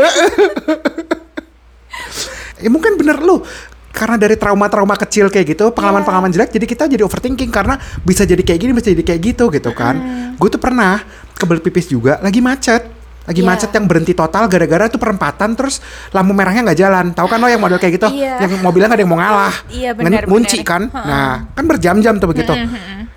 ya 2.64 2.70
mungkin 2.74 2.98
bener 2.98 3.22
lu. 3.22 3.46
Karena 3.90 4.22
dari 4.22 4.38
trauma-trauma 4.38 4.96
kecil 4.96 5.34
kayak 5.34 5.58
gitu 5.58 5.74
pengalaman-pengalaman 5.74 6.30
jelek 6.30 6.54
jadi 6.54 6.66
kita 6.70 6.84
jadi 6.88 7.04
overthinking 7.04 7.50
karena 7.50 7.76
bisa 8.06 8.22
jadi 8.24 8.40
kayak 8.46 8.60
gini 8.62 8.72
bisa 8.74 8.94
jadi 8.94 9.04
kayak 9.06 9.22
gitu 9.22 9.46
gitu 9.54 9.72
kan. 9.76 9.96
Gue 10.40 10.50
tuh 10.50 10.62
pernah 10.62 11.04
kebelet 11.38 11.62
pipis 11.62 11.94
juga 11.94 12.18
lagi 12.20 12.42
macet 12.42 12.90
lagi 13.30 13.40
Iya. 13.40 13.48
macet 13.48 13.70
yang 13.70 13.86
berhenti 13.86 14.18
total 14.18 14.50
gara-gara 14.50 14.90
tuh 14.90 14.98
perempatan 14.98 15.54
terus 15.54 15.78
lampu 16.10 16.34
merahnya 16.34 16.66
nggak 16.66 16.80
jalan. 16.80 17.06
Tahu 17.14 17.28
kan 17.30 17.38
lo 17.38 17.46
yang 17.46 17.62
model 17.62 17.78
kayak 17.78 17.94
gitu? 17.96 18.10
Iya. 18.10 18.42
yang 18.42 18.58
mobilnya 18.60 18.90
nggak 18.90 18.98
ada 18.98 19.04
yang 19.06 19.12
mau 19.14 19.20
ngalah. 19.22 19.56
Iya, 19.70 19.90
Ngen- 19.94 20.02
benar, 20.02 20.24
ngunci 20.26 20.58
kan? 20.66 20.90
Heeh. 20.90 21.06
nah 21.06 21.34
kan 21.54 21.64
berjam-jam 21.64 22.18
tuh 22.18 22.28
begitu. 22.28 22.54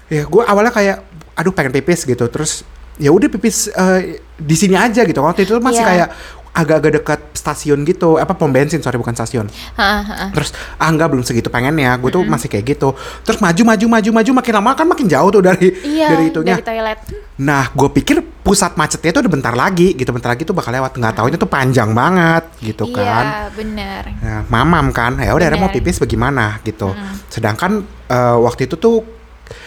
Ya 0.07 0.23
gue 0.23 0.43
awalnya 0.45 0.69
kayak 0.69 0.97
aduh 1.33 1.51
pengen 1.51 1.73
pipis 1.73 2.05
gitu. 2.05 2.29
Terus 2.29 2.61
ya 3.01 3.09
udah 3.09 3.25
pipis 3.27 3.67
eh, 3.67 4.01
di 4.37 4.53
sini 4.53 4.77
aja 4.77 5.01
gitu. 5.03 5.17
Waktu 5.19 5.49
itu 5.49 5.57
masih 5.57 5.81
Iya. 5.81 5.89
kayak 5.89 6.09
agak-agak 6.53 6.93
dekat 7.01 7.21
stasiun 7.33 7.83
gitu. 7.89 8.21
Apa 8.21 8.37
pom 8.37 8.53
bensin 8.53 8.85
sorry 8.85 9.01
bukan 9.01 9.17
stasiun. 9.17 9.49
Ha, 9.77 9.91
ha, 10.05 10.25
terus 10.37 10.53
ah 10.77 10.89
enggak 10.93 11.09
belum 11.09 11.25
segitu 11.25 11.49
pengennya. 11.49 11.97
Gue 11.97 12.13
tuh 12.13 12.23
masih 12.23 12.53
kayak 12.53 12.77
gitu. 12.77 12.93
Terus 13.25 13.41
maju 13.41 13.73
maju 13.73 13.87
maju 13.99 14.11
maju 14.21 14.31
makin 14.37 14.53
lama 14.61 14.71
kan 14.77 14.87
makin 14.87 15.07
jauh 15.09 15.29
tuh 15.33 15.43
dari 15.43 15.69
Iya, 15.83 16.09
dari 16.13 16.25
itunya. 16.29 16.57
dari 16.61 16.65
toilet. 16.65 16.99
nah 17.43 17.67
gue 17.73 17.89
pikir 17.91 18.21
pusat 18.45 18.77
macetnya 18.77 19.11
tuh 19.17 19.21
udah 19.27 19.33
bentar 19.33 19.55
lagi 19.57 19.97
gitu. 19.97 20.13
Bentar 20.13 20.37
lagi 20.37 20.45
tuh 20.45 20.53
bakal 20.53 20.77
lewat. 20.77 20.93
Nggak 20.95 21.15
taunya 21.17 21.37
tuh 21.41 21.49
panjang 21.49 21.91
banget 21.97 22.45
gitu 22.61 22.85
kan. 22.93 23.25
Iya, 23.25 23.41
benar. 23.57 24.03
Nah, 24.21 24.41
mamam 24.53 24.93
kan, 24.93 25.17
ya 25.19 25.33
udah 25.33 25.57
mau 25.57 25.73
pipis 25.73 25.97
bagaimana 25.97 26.61
gitu. 26.63 26.93
Sedangkan 27.33 27.81
eh, 28.13 28.37
waktu 28.39 28.69
itu 28.69 28.77
tuh 28.77 29.01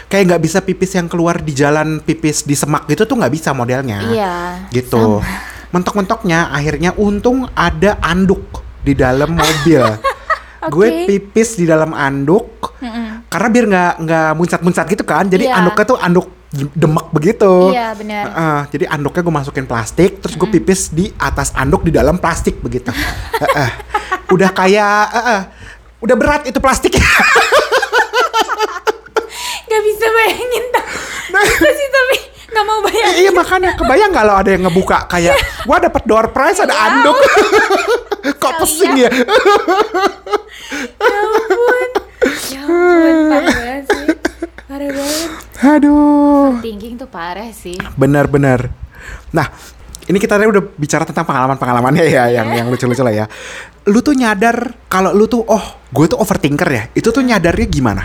kayak 0.06 0.24
nggak 0.34 0.42
bisa 0.46 0.62
pipis 0.62 0.94
yang 0.94 1.10
keluar 1.10 1.42
di 1.42 1.54
jalan 1.54 1.98
pipis 1.98 2.46
di 2.46 2.54
semak 2.54 2.86
gitu 2.86 3.10
tuh 3.10 3.18
nggak 3.18 3.34
bisa 3.34 3.58
modelnya. 3.58 4.00
Iya. 4.06 4.34
Gitu. 4.70 5.22
Mentok-mentoknya 5.76 6.56
akhirnya 6.56 6.96
untung 6.96 7.52
ada 7.52 8.00
anduk 8.00 8.64
di 8.80 8.96
dalam 8.96 9.36
mobil. 9.36 9.84
gue 10.66 10.88
Oke. 10.90 11.06
pipis 11.06 11.62
di 11.62 11.70
dalam 11.70 11.94
anduk 11.94 12.74
karena 13.30 13.48
biar 13.54 13.66
nggak 13.70 13.94
nggak 14.02 14.30
muncat-muncat 14.34 14.86
gitu 14.90 15.06
kan 15.06 15.30
jadi 15.30 15.46
Iya. 15.46 15.62
anduknya 15.62 15.86
tuh 15.86 16.00
anduk 16.02 16.26
demek 16.74 17.06
begitu 17.14 17.70
Iya, 17.70 17.94
benar. 17.94 18.24
Heeh, 18.26 18.60
jadi 18.74 18.86
anduknya 18.90 19.22
gue 19.22 19.36
masukin 19.36 19.66
plastik 19.70 20.18
terus 20.18 20.34
gue 20.34 20.50
pipis 20.50 20.90
di 20.90 21.14
atas 21.22 21.54
anduk 21.54 21.86
di 21.86 21.94
dalam 21.94 22.18
plastik 22.18 22.66
begitu 22.66 22.90
Heeh. 23.38 23.70
udah 24.26 24.50
kayak 24.50 25.06
heeh, 25.14 25.42
udah 26.02 26.16
berat 26.18 26.42
itu 26.50 26.58
plastik 26.58 26.98
Gak 29.66 29.82
bisa 29.84 30.06
bayangin 30.08 30.66
tak. 30.72 30.86
Sih 31.60 31.90
tapi 31.92 32.18
gak 32.56 32.66
mau 32.66 32.80
bayangin. 32.80 33.20
iya 33.20 33.32
makanya 33.36 33.72
kebayang 33.76 34.10
nggak 34.16 34.26
lo 34.26 34.34
ada 34.40 34.50
yang 34.56 34.64
ngebuka 34.64 34.98
kayak 35.12 35.36
wah 35.68 35.80
dapat 35.84 36.04
door 36.08 36.32
prize 36.32 36.64
ada 36.64 36.72
anduk 36.72 37.18
kok 38.42 38.54
pesing 38.64 38.96
ya 38.96 39.10
Ya 40.96 41.20
ampun. 41.22 41.90
Ya 42.50 42.62
ampun, 42.66 43.16
parah 43.30 43.80
sih. 43.86 44.08
Parah 44.66 44.90
banget. 44.90 45.30
aduh 45.62 46.58
Thinking 46.60 46.96
tuh 46.98 47.10
parah 47.10 47.50
sih. 47.54 47.78
Benar-benar. 47.96 48.74
Nah, 49.30 49.48
ini 50.06 50.18
kita 50.18 50.38
tadi 50.38 50.50
udah 50.50 50.64
bicara 50.74 51.06
tentang 51.06 51.26
pengalaman-pengalamannya 51.26 52.06
ya, 52.06 52.26
yang 52.34 52.50
yang 52.50 52.68
lucu-lucu 52.68 53.02
lah 53.02 53.14
ya. 53.14 53.26
Lu 53.86 54.02
tuh 54.02 54.18
nyadar 54.18 54.74
kalau 54.90 55.14
lu 55.14 55.30
tuh, 55.30 55.46
oh, 55.46 55.66
gue 55.94 56.06
tuh 56.10 56.18
overthinker 56.18 56.70
ya. 56.70 56.84
Itu 56.98 57.14
tuh 57.14 57.22
nyadarnya 57.22 57.68
gimana? 57.70 58.04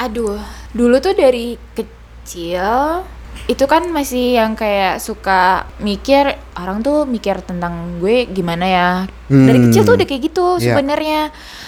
Aduh, 0.00 0.40
dulu 0.72 0.96
tuh 0.98 1.12
dari 1.12 1.60
kecil 1.76 3.04
itu 3.44 3.64
kan 3.64 3.84
masih 3.88 4.40
yang 4.40 4.56
kayak 4.56 4.98
suka 4.98 5.68
mikir 5.76 6.32
orang 6.56 6.80
tuh 6.80 7.04
mikir 7.04 7.40
tentang 7.44 8.00
gue 8.00 8.24
gimana 8.26 8.64
ya. 8.64 8.88
Dari 9.28 9.58
Hmm. 9.58 9.64
kecil 9.68 9.82
tuh 9.84 9.94
udah 9.96 10.06
kayak 10.06 10.22
gitu 10.32 10.46
Iya. 10.56 10.64
sebenarnya. 10.72 11.20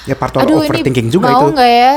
Ya 0.07 0.14
part 0.14 0.33
of 0.35 0.42
Aduh 0.44 0.62
overthinking 0.62 1.09
ini 1.09 1.12
juga 1.12 1.31
mau 1.31 1.50
nggak 1.50 1.72
ya 1.72 1.94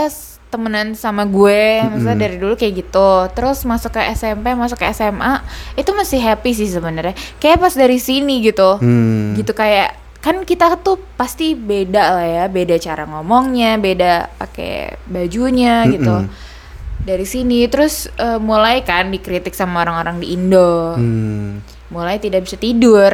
temenan 0.49 0.97
sama 0.97 1.29
gue, 1.29 1.85
maksudnya 1.85 2.17
dari 2.17 2.41
dulu 2.41 2.57
kayak 2.57 2.73
gitu. 2.75 3.09
Terus 3.37 3.61
masuk 3.63 3.93
ke 3.93 4.01
SMP, 4.09 4.57
masuk 4.57 4.81
ke 4.81 4.89
SMA, 4.89 5.45
itu 5.77 5.93
masih 5.93 6.17
happy 6.19 6.57
sih 6.57 6.65
sebenarnya. 6.65 7.13
Kayak 7.37 7.61
pas 7.61 7.73
dari 7.77 8.01
sini 8.01 8.41
gitu, 8.41 8.81
Hmm. 8.81 9.37
gitu 9.37 9.53
kayak 9.53 9.93
kan 10.19 10.43
kita 10.43 10.75
tuh 10.81 10.99
pasti 11.15 11.53
beda 11.55 12.03
lah 12.17 12.27
ya, 12.27 12.45
beda 12.49 12.75
cara 12.75 13.07
ngomongnya, 13.07 13.77
beda 13.77 14.27
pakai 14.35 14.99
bajunya 15.05 15.85
gitu. 15.87 16.27
Dari 16.99 17.23
sini 17.23 17.63
terus 17.65 18.05
eh, 18.11 18.37
mulai 18.37 18.81
kan 18.81 19.07
dikritik 19.07 19.51
sama 19.51 19.81
orang-orang 19.81 20.19
di 20.19 20.27
Indo, 20.31 20.93
Hmm. 20.93 21.63
mulai 21.89 22.17
tidak 22.17 22.43
bisa 22.43 22.55
tidur. 22.55 23.11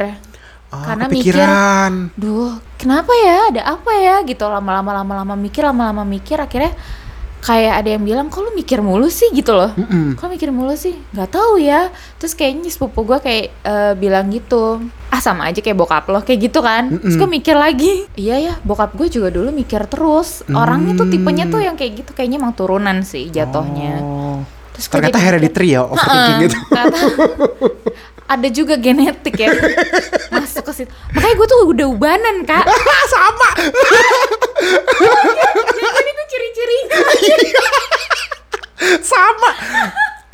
Oh, 0.67 0.81
Karena 0.81 1.05
mikir, 1.07 1.31
kepikiran. 1.31 2.11
duh 2.17 2.51
kenapa 2.75 3.13
ya 3.15 3.37
ada 3.53 3.61
apa 3.69 3.91
ya 3.95 4.15
gitu 4.25 4.43
lama-lama 4.43 4.91
lama-lama 4.91 5.33
mikir 5.33 5.63
lama-lama 5.63 6.03
mikir 6.03 6.35
akhirnya 6.35 6.73
kayak 7.45 7.85
ada 7.85 7.89
yang 7.93 8.01
bilang 8.01 8.27
kok 8.27 8.41
lu 8.41 8.49
mikir 8.51 8.81
mulu 8.81 9.05
sih? 9.05 9.29
Gitu 9.29 9.53
loh. 9.53 9.69
Mm-mm. 9.77 10.17
kok 10.17 10.25
mikir 10.25 10.49
mulu 10.49 10.73
sih? 10.73 10.97
Nggak 11.13 11.29
tahu 11.29 11.61
ya. 11.61 11.93
Terus 12.17 12.33
kayaknya 12.33 12.73
sepupu 12.73 13.05
gue 13.05 13.21
kayak 13.21 13.45
eh, 13.61 13.93
bilang 13.95 14.33
gitu 14.33 14.81
ah 15.13 15.21
sama 15.21 15.47
aja 15.47 15.61
kayak 15.61 15.77
bokap 15.77 16.09
lo 16.09 16.25
kayak 16.25 16.49
gitu 16.49 16.59
kan. 16.59 16.89
Terus 16.89 17.15
gue 17.15 17.29
mikir 17.29 17.55
lagi 17.55 18.09
iya 18.17 18.41
ya 18.41 18.53
bokap 18.65 18.97
gue 18.97 19.07
juga 19.07 19.29
dulu 19.29 19.53
mikir 19.53 19.85
terus. 19.85 20.41
Orangnya 20.49 20.97
tuh 20.97 21.05
tipenya 21.05 21.45
tuh 21.45 21.61
yang 21.61 21.77
kayak 21.77 22.01
gitu 22.01 22.11
kayaknya 22.11 22.41
emang 22.41 22.57
turunan 22.57 23.05
sih 23.05 23.29
jatuhnya. 23.29 24.01
Oh. 24.01 24.41
terus 24.75 24.91
Ternyata 24.91 25.07
jadi 25.07 25.15
mikir, 25.15 25.27
hereditary 25.31 25.67
ya 25.71 25.81
overthinking 25.87 26.35
Heeh, 26.35 26.47
itu. 26.51 26.57
ternyata 26.67 26.99
ada 28.35 28.47
juga 28.49 28.75
genetik 28.75 29.35
ya. 29.37 29.53
Masuk 30.33 30.65
ke 30.65 30.71
situ. 30.73 30.91
Makanya 31.13 31.35
gue 31.37 31.47
tuh 31.47 31.59
udah 31.71 31.87
ubanan 31.87 32.35
kak. 32.43 32.65
Sama. 33.13 33.49
Ciri-cirinya 36.35 36.99
Sama. 39.15 39.51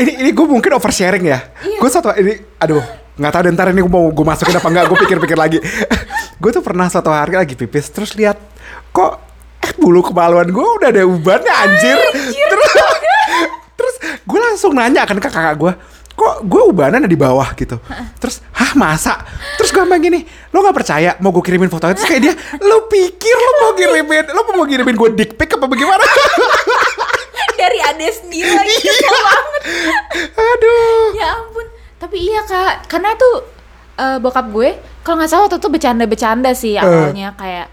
Ini 0.01 0.25
ini 0.25 0.29
gue 0.33 0.47
mungkin 0.49 0.73
oversharing 0.73 1.21
ya. 1.29 1.45
Iya. 1.61 1.77
Gue 1.77 1.89
satu 1.93 2.09
ini 2.17 2.41
aduh 2.57 2.81
nggak 3.21 3.31
tahu 3.37 3.41
deh 3.45 3.51
ntar 3.53 3.69
ini 3.69 3.85
gue 3.85 3.91
mau 3.91 4.09
gue 4.09 4.25
masukin 4.25 4.57
apa 4.57 4.65
enggak 4.65 4.85
gue 4.89 4.97
pikir-pikir 5.05 5.37
lagi. 5.37 5.59
gue 6.41 6.49
tuh 6.49 6.65
pernah 6.65 6.89
suatu 6.89 7.13
hari 7.13 7.37
lagi 7.37 7.53
pipis 7.53 7.93
terus 7.93 8.17
lihat 8.17 8.41
kok 8.89 9.21
eh, 9.61 9.77
bulu 9.77 10.01
kemaluan 10.01 10.49
gue 10.49 10.67
udah 10.81 10.89
ada 10.89 11.05
ubannya 11.05 11.53
anjir. 11.53 11.97
Terus 12.33 12.71
terus 13.77 13.95
gue 14.25 14.39
langsung 14.41 14.73
nanya 14.73 15.05
kan 15.05 15.21
ke 15.21 15.29
kakak 15.29 15.55
gue 15.61 15.71
kok 16.21 16.45
gue 16.45 16.61
ubanan 16.69 17.01
ada 17.01 17.09
di 17.09 17.17
bawah 17.17 17.49
gitu. 17.57 17.81
Terus 18.21 18.45
hah 18.53 18.77
masa? 18.77 19.25
Terus 19.57 19.73
gue 19.73 19.81
bilang 19.81 19.97
gini 19.97 20.21
lo 20.53 20.61
nggak 20.61 20.77
percaya 20.77 21.17
mau 21.17 21.33
gue 21.33 21.41
kirimin 21.41 21.73
fotonya? 21.73 21.97
Terus 21.97 22.05
kayak 22.05 22.21
dia 22.21 22.33
lo 22.61 22.85
pikir 22.85 23.33
lo 23.33 23.51
mau 23.65 23.71
kirimin 23.73 24.25
lo 24.29 24.41
mau 24.53 24.65
kirimin 24.69 24.93
gue 24.93 25.09
dick 25.17 25.33
pic 25.33 25.57
apa 25.57 25.65
bagaimana? 25.65 26.05
Dari 27.61 27.79
ade 27.81 28.07
sendiri 28.13 28.49
lagi 28.53 28.75
kesel 28.77 29.17
banget. 29.25 29.61
Aduh. 30.37 31.05
Ya 31.17 31.27
ampun. 31.41 31.65
Tapi 31.97 32.17
iya 32.21 32.41
kak 32.45 32.85
karena 32.85 33.17
tuh 33.17 33.35
eh, 33.97 34.17
bokap 34.21 34.45
gue 34.53 34.69
kalau 35.01 35.15
nggak 35.21 35.29
salah 35.29 35.43
waktu 35.49 35.57
itu 35.57 35.69
bercanda-bercanda 35.69 36.51
sih 36.53 36.77
awalnya 36.77 37.33
kayak 37.33 37.67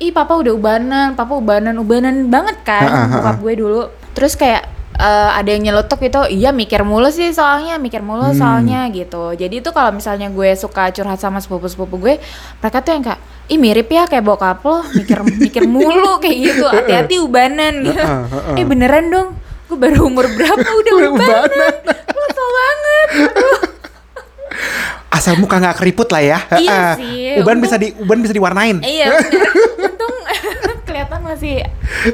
ih 0.00 0.16
papa 0.16 0.32
udah 0.32 0.52
ubanan 0.56 1.12
papa 1.12 1.36
ubanan 1.36 1.76
ubanan 1.76 2.32
banget 2.32 2.56
kan 2.64 2.88
Ha, 2.88 2.96
ha, 2.96 3.04
ha, 3.04 3.12
bokap 3.20 3.36
gue 3.44 3.52
dulu. 3.60 3.82
Terus 4.16 4.32
kayak 4.36 4.64
eh, 5.00 5.30
ada 5.34 5.48
yang 5.48 5.62
nyelotok 5.62 5.98
gitu 5.98 6.20
iya 6.28 6.50
mikir 6.50 6.80
mulu 6.80 7.08
sih 7.08 7.30
soalnya 7.30 7.76
mikir 7.76 8.00
mulu 8.00 8.30
soalnya 8.32 8.86
gitu 8.88 9.32
jadi 9.32 9.54
itu 9.54 9.70
kalau 9.70 9.90
misalnya 9.90 10.28
gue 10.28 10.52
suka 10.54 10.88
curhat 10.90 11.16
sama 11.16 11.38
sepupu-sepupu 11.38 11.96
gue 11.98 12.14
mereka 12.56 12.78
tuh 12.78 12.92
yang 12.92 13.02
kayak 13.02 13.20
ih 13.46 13.56
mirip 13.56 13.88
ya 13.88 14.04
kayak 14.04 14.22
bokap 14.22 14.60
lo 14.60 14.84
mikir 14.92 15.18
mikir 15.42 15.64
mulu 15.66 16.18
kayak 16.18 16.36
gitu 16.38 16.64
hati-hati 16.66 17.16
ubanan 17.18 17.82
gitu 17.82 17.98
Ha, 17.98 18.16
ha, 18.22 18.38
ha. 18.46 18.52
eh 18.54 18.62
beneran 18.62 19.08
dong 19.08 19.28
gue 19.66 19.76
baru 19.76 20.04
umur 20.04 20.28
berapa 20.28 20.60
udah 20.80 20.92
ubanan 21.08 21.48
ubanan. 21.48 21.74
lo 22.16 22.26
tau 22.30 22.48
banget 22.50 23.08
asal 25.10 25.34
muka 25.36 25.58
nggak 25.58 25.76
keriput 25.76 26.08
lah 26.08 26.22
ya. 26.22 26.38
Iya 26.54 26.70
Heeh. 26.70 26.92
sih, 26.96 27.20
Uban 27.36 27.58
untung- 27.58 27.62
bisa 27.62 27.76
di 27.76 27.92
uban 27.94 28.18
bisa 28.20 28.30
diwarnain. 28.30 28.78
iya 28.80 29.10
untung 29.76 30.14
kelihatan 30.82 31.20
masih 31.20 31.66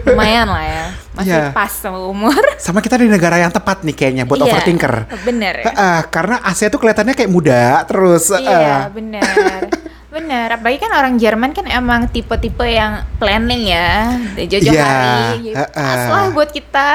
lumayan 0.02 0.46
lah 0.46 0.64
ya 0.64 0.84
masih 1.16 1.32
Iya. 1.32 1.50
pas 1.50 1.72
sama 1.72 1.98
umur 2.02 2.36
Sama 2.60 2.78
kita 2.78 2.96
di 2.96 3.08
negara 3.08 3.36
yang 3.36 3.48
tepat 3.48 3.80
nih 3.82 3.92
kayaknya 3.92 4.22
buat 4.22 4.36
Iya, 4.36 4.46
overthinker. 4.46 4.94
bener 5.22 5.54
ya 5.56 5.64
Heeh, 5.66 5.98
karena 6.08 6.36
Asia 6.40 6.68
tuh 6.68 6.76
kelihatannya 6.76 7.12
kayak 7.12 7.28
muda 7.28 7.80
terus. 7.82 8.28
iya 8.30 8.44
heeh. 8.46 8.80
bener 8.92 9.60
bener 10.14 10.48
apalagi 10.50 10.78
kan 10.78 10.92
orang 10.92 11.14
Jerman 11.16 11.50
kan 11.50 11.66
emang 11.66 12.06
tipe-tipe 12.06 12.64
yang 12.64 13.00
planning 13.16 13.66
ya 13.66 14.16
jauh-jauh 14.38 14.72
Iya, 14.72 14.84
hari 14.84 15.52
heeh. 15.52 15.66
pas 15.74 16.02
lah 16.06 16.26
buat 16.30 16.48
kita 16.48 16.88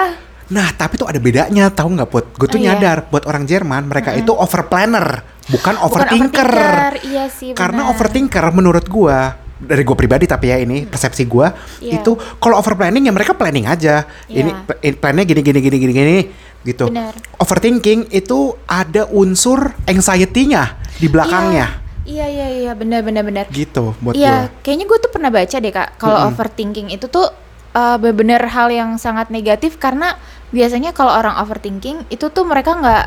Nah, 0.51 0.67
tapi 0.69 0.99
tuh 0.99 1.07
ada 1.07 1.15
bedanya, 1.15 1.71
tahu 1.71 1.95
nggak, 1.95 2.11
Put? 2.11 2.25
Gue 2.35 2.43
tuh 2.45 2.59
Oh, 2.59 2.61
iya. 2.61 2.75
nyadar 2.75 3.07
buat 3.07 3.23
orang 3.23 3.47
Jerman 3.47 3.87
mereka 3.87 4.11
itu 4.11 4.35
over 4.35 4.67
planner, 4.67 5.23
bukan 5.47 5.79
overthinker. 5.79 6.43
overthinker, 6.43 6.91
iya 7.07 7.31
sih, 7.31 7.55
Karena 7.55 7.87
benar. 7.87 7.95
overthinker 7.95 8.45
menurut 8.51 8.83
gua 8.83 9.39
dari 9.61 9.85
gue 9.85 9.93
pribadi 9.93 10.25
tapi 10.25 10.49
ya 10.49 10.57
ini 10.57 10.83
persepsi 10.83 11.29
gua 11.29 11.53
Iya. 11.77 12.01
itu 12.01 12.11
kalau 12.37 12.57
over 12.57 12.73
planning 12.73 13.05
ya 13.05 13.13
mereka 13.13 13.37
planning 13.37 13.69
aja. 13.69 14.09
Iya. 14.25 14.41
Ini 14.41 14.51
pl- 14.65 14.79
ini 14.81 14.95
plannya 14.97 15.23
gini 15.23 15.41
gini 15.41 15.59
gini 15.61 15.77
gini 15.77 15.93
gini 15.93 16.17
gitu. 16.61 16.89
Benar. 16.89 17.13
Overthinking 17.37 18.09
itu 18.09 18.53
ada 18.65 19.05
unsur 19.09 19.73
anxiety-nya 19.85 20.77
di 20.97 21.07
belakangnya. 21.07 21.81
iya 22.01 22.25
iya 22.25 22.47
iya 22.49 22.71
benar 22.73 23.05
benar 23.05 23.21
benar 23.21 23.45
Gitu 23.53 23.93
buat 24.01 24.17
Iya, 24.17 24.49
kayaknya 24.65 24.89
gue 24.89 24.99
tuh 25.05 25.11
pernah 25.13 25.29
baca 25.29 25.53
deh 25.53 25.69
kak, 25.69 26.01
kalau 26.01 26.33
overthinking 26.33 26.89
itu 26.89 27.05
tuh 27.05 27.29
uh, 27.71 27.95
benar-benar 28.01 28.41
hal 28.49 28.73
yang 28.73 28.97
sangat 28.97 29.29
negatif 29.29 29.77
karena 29.77 30.17
biasanya 30.49 30.91
kalau 30.91 31.13
orang 31.13 31.37
overthinking 31.37 32.01
itu 32.09 32.25
tuh 32.33 32.41
mereka 32.43 32.73
nggak 32.73 33.05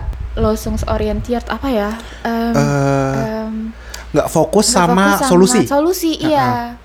oriented 0.87 1.43
apa 1.51 1.69
ya? 1.71 1.91
Em, 2.23 2.55
Eh, 2.55 3.15
em, 3.19 3.55
nggak 4.15 4.29
fokus 4.31 4.71
nggak 4.71 4.79
sama 4.79 5.07
fokus 5.19 5.29
solusi. 5.29 5.61
Solusi, 5.67 6.13
iya. 6.23 6.79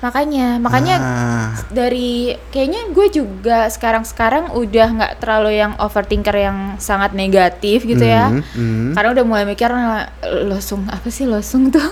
Makanya, 0.00 0.56
makanya 0.56 0.96
Ah. 0.96 1.48
dari 1.68 2.32
kayaknya 2.48 2.88
gue 2.88 3.06
juga 3.12 3.68
sekarang-sekarang 3.68 4.56
udah 4.56 4.86
nggak 4.96 5.12
terlalu 5.20 5.60
yang 5.60 5.76
overthinker 5.76 6.32
yang 6.32 6.80
sangat 6.80 7.12
negatif 7.12 7.84
gitu 7.84 8.00
ya. 8.00 8.32
Hmm, 8.32 8.40
hmm. 8.40 8.96
Karena 8.96 9.12
udah 9.12 9.24
mulai 9.28 9.44
mikir 9.44 9.68
nah, 9.68 10.08
losung 10.48 10.88
apa 10.88 11.04
sih 11.12 11.28
losung 11.28 11.68
tuh? 11.68 11.84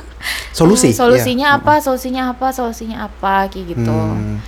Solusi, 0.56 0.88
Eh, 0.88 0.96
solusinya 1.04 1.52
iya. 1.52 1.60
apa? 1.60 1.84
Solusinya 1.84 2.32
apa? 2.32 2.48
Solusinya 2.48 3.12
apa? 3.12 3.44
Kayak 3.52 3.76
gitu. 3.76 3.92
Hmm. 3.92 4.40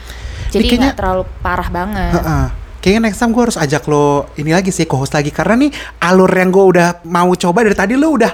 Jadi 0.48 0.80
nggak 0.80 0.96
terlalu 0.96 1.28
parah 1.44 1.68
banget. 1.68 2.16
Heeh. 2.16 2.44
Kayaknya 2.80 3.12
next 3.12 3.20
time 3.20 3.36
gue 3.36 3.44
harus 3.44 3.60
ajak 3.60 3.84
lo 3.92 4.32
ini 4.40 4.56
lagi 4.56 4.72
sih 4.72 4.88
co-host 4.88 5.12
lagi 5.12 5.28
karena 5.28 5.52
nih 5.52 5.68
alur 6.00 6.32
yang 6.32 6.48
gue 6.48 6.64
udah 6.64 7.04
mau 7.12 7.28
coba 7.36 7.60
dari 7.60 7.76
tadi 7.76 7.92
lo 7.92 8.08
udah 8.16 8.32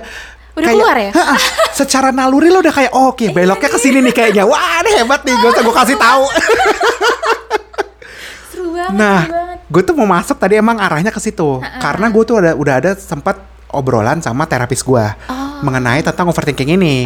Udah 0.56 0.72
keluar 0.72 0.96
ya? 0.96 1.12
Iya, 1.12 1.20
Heeh. 1.20 1.38
secara 1.76 2.08
naluri 2.08 2.48
lo 2.48 2.64
udah 2.64 2.72
kayak 2.72 2.92
oh, 2.96 3.12
oke 3.12 3.28
beloknya 3.28 3.68
ke 3.68 3.78
sini 3.78 4.00
nih 4.00 4.14
kayaknya. 4.16 4.48
Wah, 4.48 4.80
ini 4.80 5.04
hebat 5.04 5.20
nih. 5.28 5.36
Gue 5.36 5.52
gue 5.52 5.74
kasih 5.76 5.96
tahu. 6.00 6.24
Seru 8.50 8.72
banget, 8.72 8.96
nah, 8.96 9.20
gue 9.68 9.82
tuh 9.84 9.92
mau 9.92 10.08
masuk 10.08 10.40
tadi 10.40 10.56
emang 10.56 10.80
arahnya 10.80 11.12
ke 11.12 11.20
situ. 11.20 11.60
Karena 11.60 12.08
gue 12.08 12.22
tuh 12.24 12.40
ada 12.40 12.56
udah 12.56 12.74
ada 12.80 12.90
sempat 12.96 13.36
obrolan 13.68 14.24
sama 14.24 14.48
terapis 14.48 14.80
gue. 14.80 15.06
Oh, 15.28 15.60
mengenai 15.60 16.00
tentang 16.00 16.32
overthinking 16.32 16.72
ini. 16.72 17.04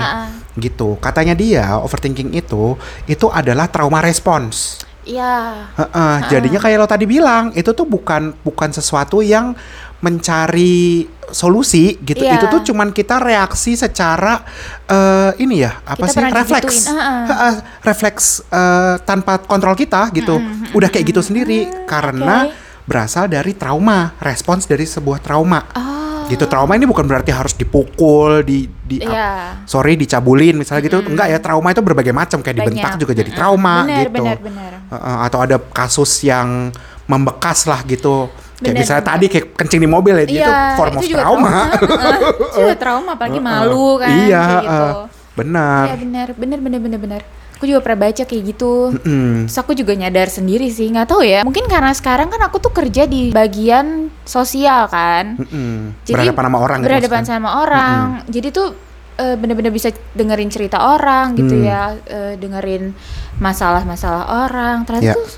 Gitu. 0.55 0.95
Katanya 1.03 1.35
dia 1.35 1.75
overthinking 1.83 2.31
itu 2.39 2.79
itu 3.11 3.27
adalah 3.35 3.67
trauma 3.67 3.99
respons. 3.99 4.87
Iya. 5.11 5.67
Heeh, 5.75 6.17
jadinya 6.31 6.61
kayak 6.63 6.77
lo 6.79 6.87
tadi 6.87 7.09
bilang, 7.09 7.51
itu 7.57 7.73
tuh 7.73 7.89
bukan 7.89 8.37
bukan 8.47 8.71
sesuatu 8.71 9.25
yang 9.25 9.57
mencari 10.01 11.07
solusi 11.31 11.95
gitu. 12.03 12.27
Iya. 12.27 12.41
Itu 12.41 12.51
tuh 12.51 12.73
cuman 12.73 12.91
kita 12.91 13.23
reaksi 13.23 13.79
secara 13.79 14.43
eh, 14.89 15.31
ini 15.39 15.63
ya, 15.63 15.79
apa 15.85 16.09
Kita 16.09 16.13
sih? 16.13 16.33
Refleks. 16.35 16.77
heeh. 16.91 17.23
Heeh, 17.31 17.55
refleks 17.87 18.25
eh, 18.51 18.97
tanpa 19.07 19.39
kontrol 19.39 19.77
kita 19.77 20.11
gitu. 20.11 20.41
Udah 20.75 20.89
kayak 20.91 21.07
gitu 21.15 21.23
sendiri 21.23 21.71
karena 21.87 22.51
oke. 22.51 22.85
berasal 22.89 23.31
dari 23.31 23.55
trauma, 23.55 24.17
respons 24.19 24.67
dari 24.67 24.89
sebuah 24.89 25.23
trauma. 25.23 25.63
Oh. 25.77 25.89
Gitu. 26.27 26.47
Trauma 26.47 26.79
ini 26.79 26.87
bukan 26.87 27.11
berarti 27.11 27.35
harus 27.35 27.59
dipukul, 27.59 28.47
di 28.47 28.63
di 28.87 29.03
Iya. 29.03 29.67
sorry 29.67 29.99
dicabulin 29.99 30.59
misalnya 30.59 30.87
gitu. 30.87 31.03
Enggak 31.03 31.27
ya, 31.27 31.39
trauma 31.43 31.75
itu 31.75 31.83
berbagai 31.83 32.15
macam 32.15 32.39
kayak 32.39 32.55
dibentak 32.59 32.95
Banyak. 32.95 33.03
juga 33.03 33.13
jadi 33.19 33.31
trauma 33.35 33.83
Benar, 33.83 33.99
gitu. 34.07 34.23
benar, 34.23 34.39
benar. 34.39 34.71
Heeh, 34.95 35.17
atau 35.27 35.39
ada 35.43 35.57
kasus 35.59 36.23
yang 36.23 36.71
membekas 37.11 37.67
lah 37.67 37.83
gitu. 37.83 38.31
Kayak 38.61 38.77
Benar, 38.77 38.81
misalnya 38.85 39.05
tadi 39.09 39.27
kayak 39.27 39.47
kencing 39.57 39.81
di 39.81 39.89
mobil 39.89 40.15
ya, 40.15 40.25
itu 40.25 40.37
Iya, 40.37 40.77
form 40.77 40.93
of 40.93 41.01
itu 41.01 41.07
juga 41.11 41.23
trauma. 41.25 41.49
Heeh, 41.49 42.17
itu 42.21 42.59
juga 42.61 42.77
trauma, 42.85 43.11
apalagi 43.17 43.41
malu 43.41 43.89
kan. 43.97 44.09
Iya, 44.13 44.43
kayak 44.45 44.63
gitu. 44.63 44.89
benar. 45.33 45.83
Iya 45.83 45.97
benar, 45.97 46.29
benar, 46.37 46.59
benar, 46.61 46.81
benar, 46.81 47.01
benar. 47.01 47.23
Aku 47.57 47.65
juga 47.65 47.81
pernah 47.81 48.09
baca 48.09 48.23
kayak 48.25 48.43
gitu. 48.47 48.73
Mm. 49.01 49.49
Terus 49.49 49.57
aku 49.57 49.73
juga 49.73 49.93
nyadar 49.93 50.29
sendiri 50.29 50.69
sih, 50.69 50.89
nggak 50.89 51.09
tahu 51.09 51.21
ya. 51.21 51.41
Mungkin 51.41 51.69
karena 51.69 51.93
sekarang 51.93 52.29
kan 52.29 52.41
aku 52.41 52.57
tuh 52.57 52.73
kerja 52.73 53.05
di 53.05 53.29
bagian 53.31 54.09
sosial 54.25 54.89
kan. 54.89 55.37
Mm-mm. 55.37 56.05
Jadi 56.05 56.29
berhadapan 56.29 56.45
sama 56.49 56.59
orang 56.61 56.77
gitu 56.79 56.89
berhadapan 56.89 57.23
sama 57.25 57.49
orang. 57.61 58.05
Jadi 58.29 58.49
tuh 58.49 58.69
eh, 59.17 59.37
bener-bener 59.37 59.69
bisa 59.69 59.89
dengerin 60.13 60.49
cerita 60.49 60.81
orang 60.81 61.37
gitu 61.37 61.53
Hmm. 61.53 61.65
ya, 61.65 61.83
eh, 62.09 62.35
dengerin 62.37 62.97
masalah-masalah 63.37 64.49
orang. 64.49 64.85
Ternyata 64.85 65.05
Ya. 65.05 65.17
tuh 65.17 65.29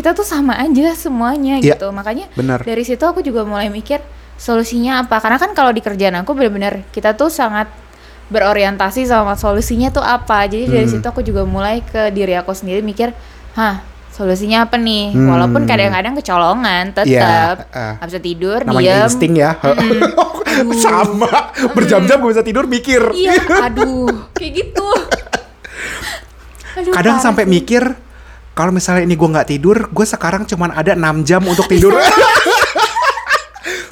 kita 0.00 0.10
tuh 0.10 0.24
sama 0.24 0.56
aja 0.56 0.96
semuanya 0.96 1.60
Ya, 1.60 1.76
gitu. 1.76 1.92
Makanya 1.92 2.32
benar. 2.32 2.64
dari 2.64 2.80
situ 2.80 3.02
aku 3.02 3.20
juga 3.20 3.44
mulai 3.44 3.68
mikir 3.68 4.00
solusinya 4.34 5.04
apa. 5.04 5.20
Karena 5.20 5.36
kan 5.36 5.52
kalau 5.52 5.68
di 5.68 5.78
kerjaan 5.78 6.16
aku 6.16 6.32
bener-bener 6.32 6.88
kita 6.88 7.12
tuh 7.12 7.28
sangat 7.28 7.68
berorientasi 8.26 9.04
sama 9.04 9.36
solusinya 9.36 9.90
tuh 9.90 10.00
apa. 10.00 10.46
Jadi 10.46 10.64
dari 10.66 10.86
Hmm. 10.86 10.94
situ 10.94 11.04
aku 11.04 11.20
juga 11.20 11.44
mulai 11.44 11.82
ke 11.82 12.08
diri 12.08 12.32
aku 12.32 12.50
sendiri 12.50 12.80
mikir, 12.80 13.12
hah 13.52 13.82
solusinya 14.08 14.64
apa 14.64 14.74
nih? 14.74 15.12
Hmm. 15.12 15.28
Walaupun 15.28 15.62
kadang-kadang 15.64 16.16
kecolongan, 16.16 16.84
tetap 16.90 17.10
Iya, 17.10 17.66
eh. 17.68 17.92
nggak 17.96 18.08
bisa 18.08 18.20
tidur, 18.20 18.58
Namanya 18.62 18.80
diem. 18.80 19.04
insting 19.04 19.32
ya. 19.34 19.50
Aduh. 19.60 20.00
sama. 20.74 21.52
Berjam-jam 21.72 22.16
gue 22.16 22.30
bisa 22.30 22.42
tidur 22.42 22.64
mikir. 22.64 23.02
Iya, 23.12 23.34
aduh, 23.66 24.30
kayak 24.32 24.52
gitu. 24.58 24.88
Aduh, 26.72 26.92
Kadang 26.92 27.18
sampai 27.18 27.44
sih. 27.44 27.50
mikir 27.52 27.82
kalau 28.52 28.70
misalnya 28.70 29.02
ini 29.02 29.14
gue 29.14 29.28
nggak 29.28 29.48
tidur, 29.48 29.88
gue 29.88 30.06
sekarang 30.06 30.44
cuman 30.44 30.74
ada 30.74 30.92
6 30.92 31.24
jam 31.24 31.42
untuk 31.42 31.64
tidur. 31.66 31.94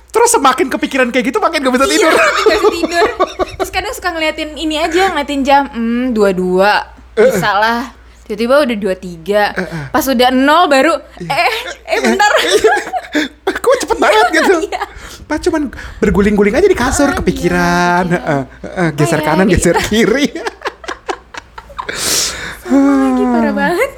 Terus 0.08 0.30
semakin 0.34 0.66
kepikiran 0.66 1.08
kayak 1.08 1.30
gitu 1.30 1.38
makin 1.38 1.62
gak 1.62 1.74
bisa 1.78 1.86
tidur. 1.86 2.10
Iya, 2.10 2.18
nggak 2.18 2.58
bisa 2.58 2.68
tidur. 2.82 3.08
Terus 3.54 3.70
kadang 3.70 3.92
suka 3.94 4.08
ngeliatin 4.10 4.50
ini 4.58 4.76
aja, 4.76 5.14
ngeliatin 5.14 5.42
jam, 5.46 5.62
hmm, 5.70 6.10
dua 6.10 6.34
dua, 6.34 6.72
bisa 7.14 7.54
lah. 7.54 7.82
Tiba-tiba 8.26 8.60
udah 8.60 8.76
dua 8.76 8.92
tiga, 8.92 9.56
pas 9.88 10.04
udah 10.04 10.28
nol 10.28 10.68
baru, 10.68 11.00
eh, 11.22 11.52
eh 11.88 11.98
bentar. 12.02 12.28
Kok 13.64 13.74
cepet 13.80 13.96
banget 13.96 14.26
gitu. 14.36 14.54
Iya. 14.68 14.82
Pas 15.24 15.40
cuman 15.40 15.72
berguling-guling 15.96 16.52
aja 16.52 16.68
di 16.68 16.76
kasur 16.76 17.08
Makanya, 17.08 17.20
kepikiran. 17.24 18.04
iya. 18.04 18.84
Geser 18.92 19.16
Oh, 19.16 19.22
iya, 19.24 19.28
kanan, 19.32 19.46
iya. 19.48 19.52
geser 19.56 19.76
kiri. 19.80 20.28
Lagi 22.68 23.24
parah 23.24 23.54
banget. 23.64 23.90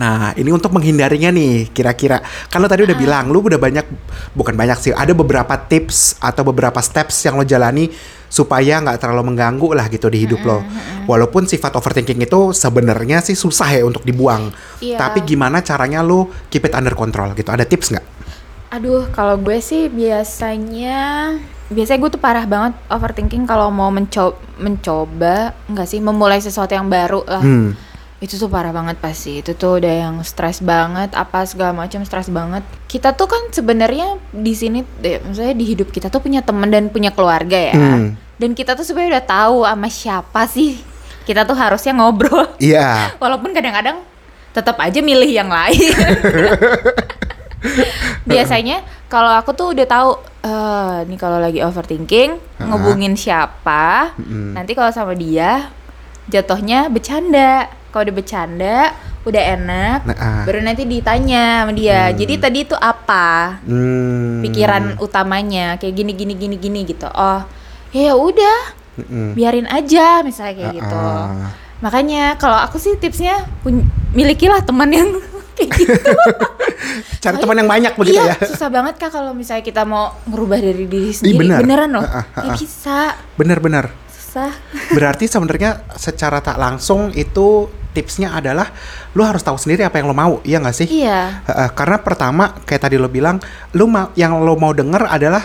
Nah, 0.00 0.32
ini 0.36 0.48
untuk 0.48 0.72
menghindarinya 0.72 1.28
nih, 1.28 1.68
kira-kira. 1.70 2.20
Kan 2.48 2.64
lo 2.64 2.68
tadi 2.68 2.84
Ah. 2.84 2.88
udah 2.92 2.98
bilang, 2.98 3.24
lu 3.28 3.44
udah 3.44 3.60
banyak, 3.60 3.84
bukan 4.32 4.56
banyak 4.56 4.78
sih, 4.80 4.92
ada 4.92 5.12
beberapa 5.12 5.52
tips 5.56 6.16
atau 6.18 6.42
beberapa 6.44 6.80
steps 6.80 7.24
yang 7.24 7.36
lo 7.36 7.44
jalani 7.44 7.92
supaya 8.32 8.80
nggak 8.80 8.96
terlalu 8.96 9.28
mengganggu 9.28 9.76
lah 9.76 9.92
gitu 9.92 10.08
di 10.08 10.24
hidup 10.24 10.40
lo. 10.48 10.64
Walaupun 11.04 11.44
sifat 11.44 11.76
overthinking 11.76 12.24
itu 12.24 12.56
sebenarnya 12.56 13.20
sih 13.20 13.36
susah 13.36 13.68
ya 13.68 13.84
untuk 13.84 14.08
dibuang. 14.08 14.48
Iya. 14.80 14.96
Tapi 14.96 15.20
gimana 15.28 15.60
caranya 15.60 16.00
lo 16.00 16.32
keep 16.48 16.64
it 16.64 16.72
under 16.72 16.96
control 16.96 17.36
gitu? 17.36 17.52
Ada 17.52 17.68
tips 17.68 17.92
nggak? 17.92 18.06
Aduh, 18.72 19.04
kalau 19.12 19.36
gue 19.36 19.60
sih 19.60 19.92
biasanya 19.92 21.36
biasanya 21.68 22.00
gue 22.04 22.10
tuh 22.16 22.22
parah 22.24 22.48
banget 22.48 22.72
overthinking 22.88 23.44
kalau 23.44 23.68
mau 23.68 23.88
mencoba 23.88 24.36
mencoba 24.56 25.52
enggak 25.68 25.88
sih 25.88 26.00
memulai 26.00 26.40
sesuatu 26.40 26.72
yang 26.72 26.88
baru 26.88 27.20
lah. 27.28 27.44
Hmm. 27.44 27.76
Itu 28.22 28.38
tuh 28.38 28.46
parah 28.46 28.70
banget 28.70 29.02
pasti. 29.02 29.42
Itu 29.42 29.58
tuh 29.58 29.82
udah 29.82 29.94
yang 30.06 30.14
stres 30.22 30.62
banget, 30.62 31.10
apa 31.18 31.42
segala 31.42 31.74
macam 31.74 32.06
stres 32.06 32.30
banget. 32.30 32.62
Kita 32.86 33.18
tuh 33.18 33.26
kan 33.26 33.50
sebenarnya 33.50 34.22
di 34.30 34.54
sini 34.54 34.86
eh, 35.02 35.18
maksudnya 35.18 35.58
di 35.58 35.66
hidup 35.66 35.90
kita 35.90 36.06
tuh 36.06 36.22
punya 36.22 36.46
teman 36.46 36.70
dan 36.70 36.86
punya 36.86 37.10
keluarga 37.10 37.58
ya. 37.58 37.74
Hmm. 37.74 38.14
Dan 38.38 38.54
kita 38.54 38.78
tuh 38.78 38.86
sebenarnya 38.86 39.18
udah 39.18 39.26
tahu 39.26 39.56
sama 39.66 39.88
siapa 39.90 40.46
sih 40.46 40.92
kita 41.22 41.46
tuh 41.46 41.56
harusnya 41.58 41.94
ngobrol. 41.94 42.46
Iya. 42.58 43.10
Walaupun 43.22 43.54
kadang-kadang 43.54 44.02
tetap 44.52 44.76
aja 44.78 45.00
milih 45.00 45.30
yang 45.30 45.48
lain. 45.48 45.82
Biasanya 48.30 48.82
kalau 49.06 49.30
aku 49.30 49.54
tuh 49.54 49.74
udah 49.74 49.86
tahu 49.86 50.10
eh 50.42 51.06
nih 51.06 51.18
kalau 51.18 51.38
lagi 51.38 51.62
overthinking 51.62 52.34
ngubungin 52.58 53.14
siapa, 53.14 54.18
nanti 54.54 54.74
kalau 54.74 54.90
sama 54.90 55.14
dia 55.14 55.70
jatuhnya 56.26 56.90
bercanda. 56.90 57.70
Kalau 57.92 58.08
udah 58.08 58.16
bercanda, 58.16 58.78
udah 59.22 59.42
enak, 59.52 59.98
Nah, 60.08 60.16
ah. 60.16 60.42
baru 60.48 60.64
nanti 60.64 60.88
ditanya 60.88 61.62
sama 61.62 61.76
dia. 61.76 62.08
Jadi 62.10 62.34
tadi 62.40 62.58
itu 62.64 62.72
apa? 62.74 63.60
Hmm. 63.62 64.40
Pikiran 64.40 64.96
utamanya 64.98 65.76
kayak 65.76 65.94
gini 65.94 66.12
gini 66.16 66.32
gini 66.34 66.56
gini 66.56 66.80
gitu. 66.88 67.06
Oh, 67.06 67.44
ya 67.92 68.16
udah, 68.16 68.58
Mm-mm. 68.96 69.36
biarin 69.36 69.68
aja 69.68 70.24
misalnya 70.24 70.56
kayak 70.56 70.72
gitu. 70.80 70.96
Ah. 70.96 71.52
Makanya 71.84 72.40
kalau 72.40 72.56
aku 72.56 72.80
sih 72.80 72.96
tipsnya 72.96 73.44
milikilah 74.16 74.64
teman 74.64 74.88
yang 74.88 75.08
kayak 75.56 75.70
gitu. 75.76 76.12
Cari 77.22 77.36
teman 77.38 77.56
yang 77.60 77.70
banyak 77.70 77.92
begitu 77.94 78.18
iya, 78.18 78.34
ya. 78.34 78.48
susah 78.48 78.66
banget 78.72 78.98
kak 78.98 79.12
kalau 79.14 79.30
misalnya 79.36 79.62
kita 79.62 79.86
mau 79.86 80.16
merubah 80.26 80.58
dari 80.58 80.88
diri 80.88 81.12
Ih, 81.12 81.14
sendiri. 81.14 81.38
benar. 81.38 81.58
Beneran 81.62 81.90
loh. 81.94 82.02
Ah, 82.02 82.24
ah, 82.24 82.24
ah, 82.34 82.42
ah. 82.50 82.56
bisa. 82.58 82.98
Bener-bener. 83.38 83.84
Susah. 84.10 84.50
Berarti 84.90 85.28
sebenarnya 85.28 85.86
secara 85.94 86.42
tak 86.42 86.58
langsung 86.58 87.12
itu 87.14 87.68
tipsnya 87.92 88.32
adalah 88.32 88.72
lu 89.12 89.22
harus 89.22 89.44
tahu 89.44 89.56
sendiri 89.60 89.84
apa 89.84 90.00
yang 90.00 90.08
lo 90.08 90.16
mau, 90.16 90.40
iya 90.42 90.58
nggak 90.58 90.76
sih? 90.76 90.88
Iya. 90.88 91.44
Heeh, 91.46 91.68
karena 91.76 92.00
pertama 92.00 92.56
kayak 92.64 92.88
tadi 92.88 92.96
lo 92.96 93.12
bilang, 93.12 93.38
lu 93.76 93.86
mau 93.86 94.10
yang 94.16 94.40
lo 94.40 94.56
mau 94.56 94.72
denger 94.72 95.06
adalah 95.06 95.44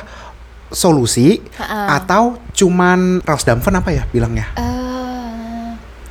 solusi 0.68 1.40
Ha-ha. 1.60 1.96
atau 2.04 2.40
cuman 2.52 3.24
Rose 3.24 3.48
Dampen 3.48 3.80
apa 3.80 3.92
ya 3.96 4.04
bilangnya? 4.12 4.52
Eh, 4.60 4.87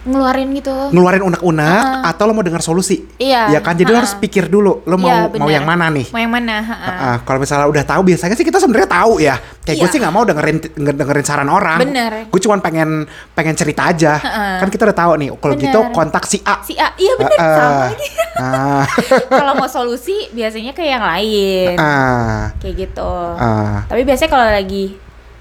ngeluarin 0.07 0.48
gitu. 0.52 0.70
Ngeluarin 0.88 1.22
unek-unek 1.24 1.82
atau 2.07 2.22
lo 2.24 2.32
mau 2.32 2.40
denger 2.40 2.62
solusi? 2.62 3.02
Iya. 3.16 3.50
Ya 3.50 3.61
kan, 3.61 3.74
jadi 3.74 3.86
lo 3.86 3.98
Ha-ha. 3.98 4.02
harus 4.02 4.14
pikir 4.16 4.46
dulu, 4.46 4.80
lo 4.82 4.96
mau 4.96 5.07
Iya, 5.07 5.18
mau 5.26 5.30
benar. 5.44 5.50
yang 5.52 5.66
mana 5.66 5.86
nih? 5.90 6.07
Mau 6.09 6.18
yang 6.18 6.30
mana? 6.30 6.57
ha-ha. 6.59 6.86
Heeh, 6.86 7.16
kalau 7.22 7.38
misalnya 7.38 7.66
udah 7.66 7.84
tahu 7.84 8.00
biasanya 8.04 8.32
sih 8.32 8.42
kita 8.42 8.57
sebenarnya 8.57 8.88
tahu 8.88 9.18
ya. 9.18 9.34
Kayak 9.61 9.76
gue 9.76 9.82
Iya. 9.82 9.92
sih 9.92 9.98
nggak 9.98 10.14
mau 10.14 10.22
dengerin 10.22 10.57
dengerin 10.78 11.24
saran 11.24 11.48
orang. 11.48 11.78
Bener. 11.80 12.12
Gue 12.26 12.38
cuman 12.38 12.59
pengen 12.59 13.04
pengen 13.32 13.52
cerita 13.52 13.82
aja. 13.84 14.14
Heeh. 14.16 14.57
Kan 14.62 14.68
kita 14.68 14.86
udah 14.86 14.96
tahu 14.96 15.11
nih. 15.16 15.28
Kalau 15.34 15.54
gitu 15.57 15.78
kontak 15.90 16.24
si 16.24 16.38
A. 16.40 16.62
Si 16.62 16.74
A, 16.74 16.94
iya 16.94 17.12
bener 17.16 17.34
Heeh. 17.34 17.57
sama 17.57 17.76
lagi. 17.84 18.09
Ah, 18.36 18.84
kalau 19.40 19.52
mau 19.57 19.66
solusi 19.66 20.30
biasanya 20.30 20.70
ke 20.70 20.80
yang 20.80 21.02
lain. 21.02 21.74
ah, 21.76 22.54
Kayak 22.57 22.74
gitu. 22.88 23.12
ah. 23.34 23.82
Tapi 23.84 24.02
biasanya 24.02 24.30
kalau 24.30 24.46
lagi 24.46 24.94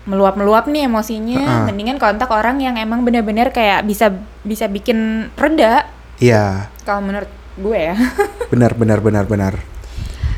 meluap-meluap 0.06 0.66
nih 0.66 0.86
emosinya, 0.86 1.42
Heeh. 1.42 1.64
mendingan 1.66 1.98
kontak 1.98 2.30
orang 2.30 2.58
yang 2.58 2.76
emang 2.76 3.02
bener-bener 3.02 3.50
kayak 3.50 3.84
bisa 3.84 4.14
bisa 4.42 4.66
bikin 4.66 5.30
reda. 5.34 5.90
Iya, 6.16 6.70
Kalau 6.82 7.02
menurut 7.02 7.28
gue 7.56 7.80
ya. 7.84 7.96
benar 8.54 8.74
benar 8.74 9.00
benar 9.00 9.26
benar. 9.26 9.54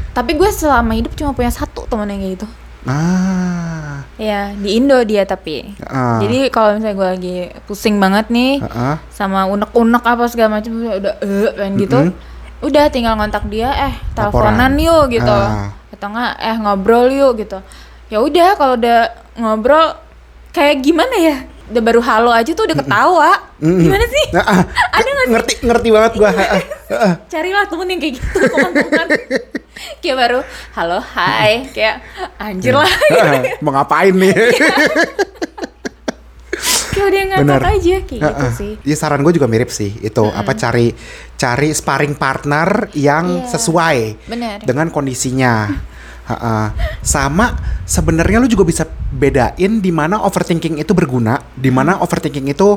tapi 0.09 0.34
gue 0.34 0.49
selama 0.49 0.91
hidup 0.91 1.13
cuma 1.13 1.30
punya 1.30 1.49
satu 1.49 1.86
temen 1.86 2.07
yang 2.07 2.18
kayak 2.20 2.34
gitu. 2.36 2.47
Ah, 2.88 4.01
Ya 4.18 4.49
di 4.51 4.74
Indo 4.74 4.97
dia 5.03 5.22
tapi. 5.24 5.78
ah. 5.84 6.18
Jadi 6.18 6.49
kalau 6.49 6.74
misalnya 6.74 6.95
gue 6.95 7.09
lagi 7.11 7.38
pusing 7.63 7.99
banget 7.99 8.26
nih 8.28 8.57
Heeh. 8.57 8.95
sama 9.11 9.45
unek-unek 9.45 10.01
apa 10.01 10.26
segala 10.26 10.57
macam 10.57 10.74
udah 10.74 11.13
eh 11.20 11.51
kan 11.53 11.72
gitu. 11.76 11.97
Udah 12.59 12.89
tinggal 12.89 13.13
ngontak 13.13 13.45
dia 13.45 13.70
eh 13.70 13.93
teleponan 14.11 14.74
yuk 14.76 15.13
gitu. 15.13 15.30
Ah. 15.30 15.70
Atau 15.93 16.09
enggak 16.09 16.34
eh 16.39 16.57
ngobrol 16.57 17.05
yuk 17.09 17.38
gitu. 17.38 17.59
Ya 18.08 18.24
udah 18.24 18.55
kalau 18.55 18.80
udah 18.80 18.99
ngobrol 19.36 19.99
kayak 20.51 20.80
gimana 20.80 21.16
ya? 21.18 21.38
Udah 21.68 21.84
baru 21.84 21.99
halo 21.99 22.32
aja 22.32 22.47
tuh 22.49 22.64
udah 22.64 22.78
ketawa. 22.80 23.32
Mm-mm. 23.60 23.84
Gimana 23.84 24.05
sih? 24.08 24.26
Nah, 24.32 24.43
ah, 24.43 24.62
Ada 24.95 25.10
nggak 25.10 25.28
ngerti 25.30 25.53
ngerti 25.62 25.88
banget 25.91 26.12
gua. 26.16 26.32
Heeh, 26.32 26.64
heeh. 26.88 27.14
Carilah 27.28 27.66
temen 27.68 27.88
yang 27.89 27.99
kayak 27.99 28.14
gitu 28.16 28.38
teman-teman. 28.39 29.08
kayak 30.01 30.16
baru 30.18 30.39
halo 30.74 30.97
hai 31.03 31.68
kayak 31.70 31.95
anjir 32.39 32.72
lah. 32.72 32.88
Heeh, 32.88 33.60
Mau 33.64 33.76
ngapain 33.76 34.16
nih? 34.16 34.34
skill 36.58 37.14
dia 37.14 37.30
ngakak 37.30 37.45
Bener. 37.45 37.62
aja 37.62 37.95
kayak 38.01 38.22
gitu 38.26 38.26
Heeh. 38.41 38.53
sih 38.58 38.72
Iya 38.82 38.95
saran 38.97 39.22
gue 39.22 39.30
juga 39.30 39.45
mirip 39.45 39.70
sih 39.70 39.93
itu 40.01 40.24
apa 40.26 40.58
cari 40.58 40.89
cari 41.38 41.70
sparring 41.70 42.18
partner 42.18 42.89
yang 42.97 43.45
Iya. 43.45 43.53
sesuai 43.53 43.97
Bener. 44.26 44.58
dengan 44.66 44.89
kondisinya. 44.89 45.70
Heeh. 46.28 46.65
Sama 46.99 47.55
sebenarnya 47.84 48.38
lu 48.38 48.47
juga 48.47 48.61
bisa 48.61 48.84
bedain 49.09 49.80
di 49.80 49.89
mana 49.89 50.19
overthinking 50.21 50.75
itu 50.75 50.91
berguna, 50.91 51.39
di 51.53 51.71
mana 51.71 51.97
overthinking 51.97 52.47
itu 52.47 52.75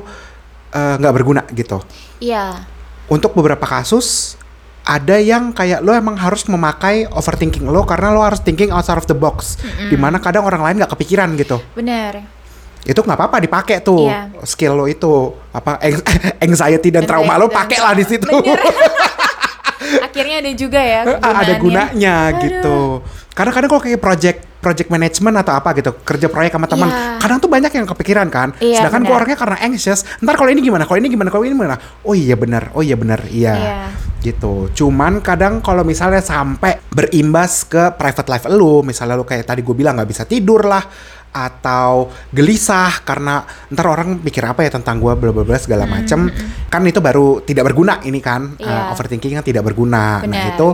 eh, 0.70 0.94
nggak 0.96 1.14
berguna 1.14 1.42
gitu. 1.50 1.82
iya 2.18 2.62
Untuk 3.06 3.34
beberapa 3.34 3.66
kasus 3.66 4.38
ada 4.80 5.18
yang 5.18 5.50
kayak 5.50 5.82
lo 5.82 5.90
emang 5.90 6.14
harus 6.14 6.46
memakai 6.46 7.04
overthinking 7.06 7.66
lo 7.66 7.82
karena 7.82 8.10
lo 8.10 8.22
harus 8.22 8.38
thinking 8.38 8.70
outside 8.70 8.96
of 8.96 9.04
the 9.04 9.14
box. 9.14 9.58
Di 9.90 9.94
mana 9.94 10.16
kadang 10.16 10.42
orang 10.42 10.62
lain 10.62 10.76
nggak 10.78 10.94
kepikiran 10.94 11.34
gitu. 11.34 11.58
bener 11.74 12.38
itu 12.80 12.96
nggak 12.96 13.12
apa-apa 13.12 13.44
dipakai 13.44 13.84
tuh 13.84 14.08
Iya. 14.08 14.32
skill 14.40 14.72
lo 14.72 14.88
itu 14.88 15.04
apa 15.52 15.76
anxiety 16.40 16.88
dan 16.88 17.04
trauma 17.04 17.36
lo 17.36 17.52
pakai 17.52 17.76
lah 17.76 17.92
di 17.92 18.08
situ 18.08 18.24
Bener. 18.24 18.56
akhirnya 20.08 20.36
ada 20.40 20.52
juga 20.56 20.80
ya 20.80 21.00
Ah, 21.20 21.44
ada 21.44 21.56
kegunaannya. 21.56 21.60
gunanya 21.60 22.16
Aduh. 22.40 23.04
Karena 23.40 23.50
kadang 23.50 23.68
kalau 23.68 23.80
kayak 23.80 23.96
project 23.98 24.38
project 24.60 24.88
management 24.88 25.40
atau 25.40 25.56
apa 25.56 25.72
gitu 25.72 25.96
kerja 26.04 26.28
proyek 26.28 26.52
sama 26.52 26.68
teman 26.68 26.86
Iya. 26.86 27.16
kadang 27.16 27.38
tuh 27.40 27.48
banyak 27.48 27.72
yang 27.72 27.88
kepikiran 27.88 28.28
kan. 28.28 28.52
Iya, 28.60 28.84
sedangkan 28.84 29.02
gue 29.02 29.14
orangnya 29.16 29.34
karena 29.34 29.56
anxious 29.58 30.04
ntar 30.20 30.36
kalau 30.36 30.52
ini 30.52 30.60
gimana 30.60 30.84
kalau 30.84 31.00
ini 31.00 31.08
gimana 31.08 31.32
kalau 31.32 31.42
ini 31.42 31.56
gimana? 31.56 31.80
Oh 32.04 32.12
iya 32.12 32.36
benar. 32.36 32.68
Oh 32.76 32.84
iya 32.84 32.92
benar. 32.94 33.24
Iya. 33.24 33.54
Iya. 33.56 33.76
gitu. 34.20 34.68
Cuman 34.70 35.24
kadang 35.24 35.64
kalau 35.64 35.80
misalnya 35.80 36.20
sampai 36.20 36.76
berimbas 36.86 37.64
ke 37.64 37.96
private 37.96 38.28
life 38.28 38.44
lu 38.52 38.84
misalnya 38.84 39.16
lu 39.16 39.24
kayak 39.24 39.48
tadi 39.48 39.64
gue 39.64 39.72
bilang 39.72 39.96
nggak 39.96 40.04
bisa 40.06 40.28
tidur 40.28 40.60
lah 40.60 40.84
atau 41.30 42.10
gelisah 42.28 43.00
karena 43.00 43.40
ntar 43.70 43.86
orang 43.86 44.18
pikir 44.18 44.42
apa 44.42 44.60
ya 44.60 44.70
tentang 44.70 44.98
gue 44.98 45.14
bla 45.14 45.30
bla 45.30 45.40
bla 45.40 45.56
segala 45.56 45.86
macem. 45.86 46.28
kan 46.66 46.82
itu 46.84 47.00
baru 47.00 47.40
tidak 47.40 47.72
berguna 47.72 48.02
ini 48.02 48.20
kan 48.20 48.44
Hmm, 48.50 48.60
Iya. 48.60 48.76
Uh, 48.76 48.92
overthinking 48.92 49.32
kan 49.32 49.44
tidak 49.46 49.64
berguna. 49.64 50.20
Nah 50.20 50.28
Benar. 50.28 50.52
itu 50.52 50.68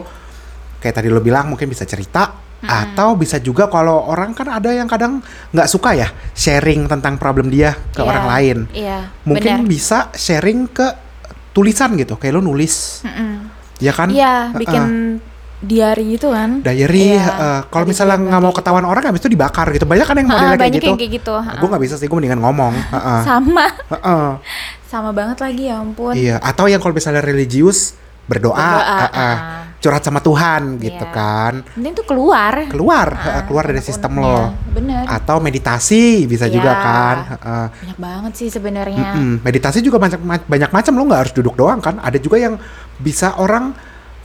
kayak 0.76 0.94
tadi 0.96 1.06
lo 1.06 1.20
bilang 1.20 1.46
mungkin 1.46 1.68
bisa 1.68 1.84
cerita 1.84 2.45
atau 2.58 3.14
bisa 3.14 3.36
juga 3.36 3.66
kalau 3.66 4.06
orang 4.06 4.32
kan 4.32 4.48
ada 4.48 4.68
yang 4.68 4.86
kadang 4.86 5.20
nggak 5.50 5.66
suka 5.66 5.92
ya 5.92 6.08
sharing 6.32 6.86
tentang 6.86 7.14
problem 7.14 7.46
dia 7.46 7.76
ke 7.92 8.00
Iya. 8.00 8.06
orang 8.06 8.26
lain 8.26 8.58
iya 8.72 8.98
mungkin 9.22 9.62
bener. 9.62 9.68
bisa 9.68 9.98
sharing 10.12 10.66
ke 10.66 10.88
tulisan 11.52 11.94
gitu 11.94 12.14
kayak 12.14 12.32
lo 12.32 12.42
nulis 12.42 13.00
Mm-mm. 13.02 13.46
ya 13.78 13.92
kan 13.92 14.08
iya 14.08 14.50
Uh-uh. 14.50 14.58
bikin 14.58 14.84
diary 15.58 16.16
gitu 16.16 16.28
kan 16.30 16.60
diary 16.60 17.14
Iya. 17.14 17.28
uh, 17.28 17.60
kalau 17.66 17.84
misalnya 17.84 18.16
nggak 18.18 18.40
mau 18.40 18.50
kayak 18.50 18.58
ketahuan 18.58 18.84
orang 18.84 19.04
habis 19.04 19.20
itu 19.20 19.30
dibakar 19.30 19.66
gitu 19.70 19.84
banyak 19.84 20.04
kan 20.04 20.16
yang 20.16 20.26
modelnya 20.26 20.48
kayak 20.50 20.60
banyak 20.62 20.80
gitu 20.80 20.92
kayak 20.92 21.12
gitu, 21.14 21.34
ha-ha. 21.34 21.56
gue 21.56 21.68
nggak 21.68 21.82
bisa 21.82 21.94
sih 21.96 22.06
gue 22.06 22.16
mendingan 22.16 22.40
ngomong 22.40 22.74
Ha-ha. 22.90 23.14
sama 23.22 23.66
Ha-ha. 23.86 24.16
sama 24.86 25.10
banget 25.10 25.38
lagi 25.38 25.62
ya 25.66 25.76
ampun 25.76 26.12
iya 26.12 26.36
atau 26.38 26.66
yang 26.66 26.78
kalau 26.78 26.92
misalnya 26.92 27.20
religius 27.20 27.96
berdoa, 28.26 28.54
Berdoa, 28.58 28.98
ha-ha. 29.00 29.28
ah. 29.28 29.38
curhat 29.76 30.02
sama 30.02 30.18
Tuhan 30.18 30.78
gitu 30.78 30.98
Iya. 31.00 31.14
kan 31.14 31.54
penting 31.70 31.94
tuh 31.94 32.02
keluar 32.04 32.66
keluar 32.66 33.06
ha-ha, 33.08 33.40
keluar 33.42 33.64
dari 33.64 33.78
sistem 33.78 34.12
lo 34.16 34.26
unek-uneknya. 34.26 34.72
bener 34.72 35.02
atau 35.06 35.36
meditasi 35.38 36.04
bisa 36.24 36.46
juga 36.46 36.70
Iya. 36.70 36.82
kan 36.82 37.16
Ha-ha. 37.28 37.58
banyak 37.76 37.98
banget 38.00 38.32
sih 38.34 38.48
sebenarnya 38.48 39.14
Mm-mm. 39.14 39.32
meditasi 39.40 39.78
juga 39.80 39.96
banyak 39.96 40.18
banyak 40.42 40.70
macam 40.70 40.92
lo 40.92 41.02
nggak 41.04 41.22
harus 41.22 41.34
duduk 41.34 41.54
doang 41.54 41.78
kan 41.78 41.98
ada 41.98 42.16
juga 42.16 42.36
yang 42.36 42.58
bisa 42.96 43.36
orang 43.36 43.76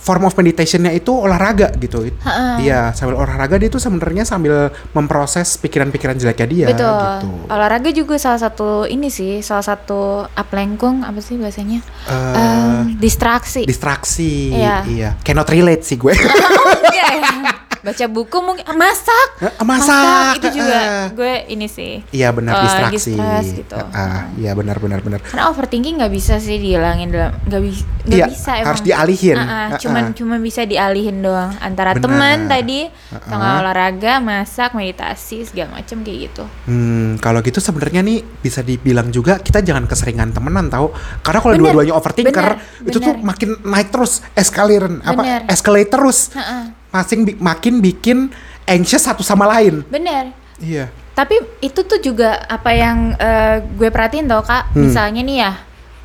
form 0.01 0.25
of 0.25 0.33
meditationnya 0.33 0.89
itu 0.91 1.13
olahraga 1.13 1.69
gitu. 1.77 2.09
Iya 2.57 2.89
sambil 2.91 3.21
olahraga 3.21 3.61
dia 3.61 3.69
tuh 3.69 3.77
sebenarnya 3.77 4.25
sambil 4.25 4.73
memproses 4.91 5.55
pikiran-pikiran 5.55 6.17
jeleknya 6.17 6.47
dia 6.49 6.65
betul. 6.67 6.89
gitu. 6.89 7.29
Olahraga 7.47 7.89
juga 7.93 8.17
salah 8.17 8.41
satu 8.41 8.83
ini 8.83 9.13
sih 9.13 9.45
salah 9.45 9.61
satu 9.61 10.25
aplengkung 10.33 11.05
apa 11.05 11.21
sih 11.21 11.37
bahasanya? 11.37 11.85
Eh, 12.09 12.33
Em, 12.33 12.97
distraksi. 12.97 13.61
distraksi 13.63 14.49
Iya. 14.51 14.77
iya. 14.89 15.09
Cannot 15.21 15.45
relate 15.47 15.85
sih 15.85 15.95
gue. 15.95 16.17
Oh 16.61 16.73
enggak 16.81 17.09
ya 17.13 17.60
baca 17.81 18.05
buku 18.05 18.37
mungkin 18.39 18.65
masak 18.71 19.27
Eh, 19.41 19.53
masak, 19.61 20.37
itu 20.37 20.47
juga 20.55 20.77
eh. 20.77 21.05
gue 21.11 21.33
ini 21.49 21.65
sih 21.65 22.05
iya 22.09 22.29
benar 22.29 22.53
Eh, 22.55 22.61
lagi 22.61 22.93
distraksi 22.93 23.17
gitu. 23.57 23.77
Ah, 23.91 24.29
iya 24.35 24.53
benar 24.53 24.77
benar 24.77 25.01
benar 25.01 25.19
karena 25.19 25.49
overthinking 25.49 25.97
nggak 25.97 26.09
bisa 26.09 26.37
sih 26.37 26.57
dihilangin 26.57 27.09
dalam 27.09 27.33
nggak 27.43 27.61
bisa 27.61 27.83
nggak 28.01 28.17
Iya, 28.17 28.25
bisa 28.27 28.51
emang 28.53 28.67
harus 28.67 28.81
dialihin. 28.81 29.37
Ah, 29.37 29.49
Ah, 29.51 29.67
cuman 29.77 30.03
ah. 30.03 30.13
cuma 30.13 30.35
bisa 30.37 30.61
dialihin 30.63 31.17
doang 31.19 31.51
antara 31.57 31.93
teman 31.93 32.45
tadi 32.45 32.89
Ah, 33.09 33.17
tengah 33.19 33.51
ah. 33.51 33.61
olahraga 33.61 34.13
masak 34.17 34.71
meditasi 34.71 35.43
segala 35.43 35.75
macam 35.75 36.01
kayak 36.01 36.17
gitu 36.27 36.43
Hmm, 36.65 37.17
kalau 37.17 37.41
gitu 37.41 37.57
sebenarnya 37.57 38.01
nih 38.01 38.21
bisa 38.37 38.61
dibilang 38.61 39.09
juga 39.09 39.37
kita 39.37 39.59
jangan 39.59 39.85
keseringan 39.85 40.31
temenan 40.31 40.67
tahu. 40.67 40.89
Karena 41.21 41.39
kalau 41.39 41.55
dua-duanya 41.55 41.93
overthinker 41.93 42.47
bener, 42.57 42.85
itu 42.85 42.97
tuh 42.97 43.13
bener. 43.13 43.25
makin 43.25 43.49
naik 43.63 43.89
terus, 43.89 44.21
escalator 44.33 45.01
apa 45.01 45.21
escalate 45.47 45.87
terus. 45.87 46.31
Ha-ha. 46.31 46.80
Masing 46.91 47.23
bi- 47.23 47.37
makin 47.37 47.79
bikin 47.79 48.29
anxious 48.63 49.01
satu 49.01 49.21
sama 49.21 49.47
lain. 49.49 49.81
bener 49.85 50.35
Iya. 50.57 50.91
tapi 51.11 51.33
itu 51.59 51.81
tuh 51.81 51.97
juga 51.97 52.37
apa 52.45 52.69
yang 52.69 53.15
eh, 53.15 53.59
gue 53.65 53.87
perhatiin 53.87 54.25
tau 54.25 54.39
kak 54.41 54.71
Hmm. 54.71 54.85
misalnya 54.85 55.21
nih 55.21 55.37
ya 55.39 55.51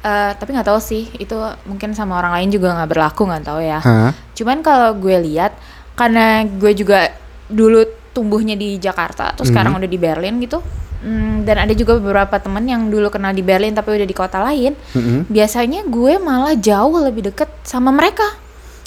eh, 0.01 0.31
tapi 0.33 0.51
nggak 0.51 0.65
tahu 0.65 0.81
sih 0.81 1.11
itu 1.17 1.37
mungkin 1.63 1.93
sama 1.93 2.17
orang 2.17 2.33
lain 2.35 2.51
juga 2.51 2.73
nggak 2.73 2.89
berlaku 2.89 3.23
nggak 3.25 3.45
tahu 3.45 3.61
ya 3.61 3.79
Hah? 3.79 4.11
Cuman 4.33 4.61
kalau 4.61 4.95
gue 4.95 5.17
lihat 5.23 5.53
karena 5.93 6.25
gue 6.43 6.73
juga 6.73 7.13
dulu 7.47 7.85
tumbuhnya 8.11 8.55
di 8.55 8.77
Jakarta, 8.77 9.31
terus 9.31 9.49
sekarang 9.49 9.73
Mhm. 9.73 9.79
udah 9.79 9.91
di 9.91 9.99
Berlin 9.99 10.35
gitu. 10.39 10.59
Hmm, 10.99 11.45
dan 11.45 11.61
ada 11.61 11.73
juga 11.73 11.95
beberapa 11.95 12.33
temen 12.37 12.65
yang 12.65 12.83
dulu 12.87 13.09
kenal 13.09 13.31
di 13.31 13.41
Berlin 13.41 13.71
tapi 13.71 13.93
udah 13.93 14.05
di 14.05 14.13
kota 14.13 14.41
lain. 14.41 14.73
Mm-mm. 14.91 15.29
Biasanya 15.29 15.85
gue 15.85 16.17
malah 16.19 16.55
jauh 16.55 16.97
lebih 16.99 17.29
deket 17.29 17.53
sama 17.63 17.89
mereka. 17.91 18.25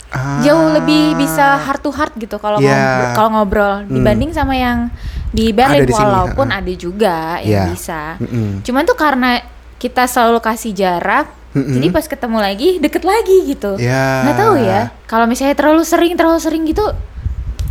Ah. 0.09 0.41
Jauh 0.41 0.73
lebih 0.73 1.13
bisa 1.15 1.53
heart 1.59 1.79
to 1.79 1.89
heart 1.89 2.13
gitu 2.15 2.35
kalau 2.35 2.57
Iya. 2.57 2.73
ngobrol, 2.73 3.09
kalau 3.13 3.29
ngobrol 3.31 3.75
dibanding 3.85 4.31
sama 4.31 4.53
yang 4.53 4.89
di 5.29 5.53
Berlin 5.53 5.83
Ada 5.83 5.85
di 5.85 5.93
sini, 5.93 6.01
walaupun 6.03 6.47
ha-ha. 6.47 6.59
ada 6.59 6.73
juga 6.73 7.15
yang 7.39 7.45
Iya. 7.45 7.63
bisa. 7.69 8.01
Mm-mm. 8.17 8.61
Cuman 8.61 8.83
tuh 8.83 8.95
karena 8.95 9.37
kita 9.75 10.03
selalu 10.03 10.39
kasih 10.39 10.73
jarak, 10.73 11.29
Mm-mm. 11.51 11.71
jadi 11.71 11.87
pas 11.89 12.03
ketemu 12.03 12.37
lagi 12.37 12.69
deket 12.77 13.01
lagi 13.01 13.37
gitu 13.47 13.77
Ya. 13.77 14.21
nggak 14.23 14.37
tahu 14.39 14.53
ya 14.57 14.81
kalau 15.03 15.25
misalnya 15.25 15.53
terlalu 15.53 15.81
sering 15.81 16.13
terlalu 16.13 16.37
sering 16.37 16.61
gitu 16.63 16.85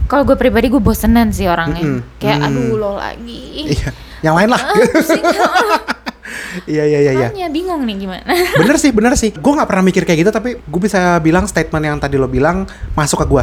kalau 0.04 0.22
gue 0.24 0.34
pribadi 0.34 0.66
gue 0.66 0.78
bosenan 0.78 1.30
sih 1.30 1.46
orangnya 1.46 1.82
Mm-mm. 1.84 2.16
kayak 2.16 2.38
Mm. 2.38 2.46
aduh 2.48 2.74
lo 2.74 2.90
lagi 2.96 3.70
Iya. 3.70 3.90
Yang 4.20 4.34
lain 4.34 4.48
lah. 4.48 4.62
pusing 4.88 5.24
Iya 6.64 6.84
iya 6.84 6.98
iya 7.00 7.12
iya. 7.14 7.28
Makanya 7.28 7.48
bingung 7.48 7.82
nih 7.82 7.96
gimana 7.98 8.22
bener 8.60 8.76
sih 8.76 8.90
bener 8.90 9.12
sih 9.14 9.30
gue 9.30 9.52
nggak 9.52 9.64
pernah 9.64 9.82
mikir 9.82 10.02
kayak 10.02 10.18
gitu 10.20 10.30
tapi 10.30 10.58
gue 10.58 10.80
bisa 10.80 11.16
bilang 11.18 11.44
statement 11.44 11.80
yang 11.82 11.96
tadi 11.96 12.14
lo 12.14 12.26
bilang 12.26 12.64
masuk 12.92 13.22
ke 13.22 13.26
gue 13.26 13.42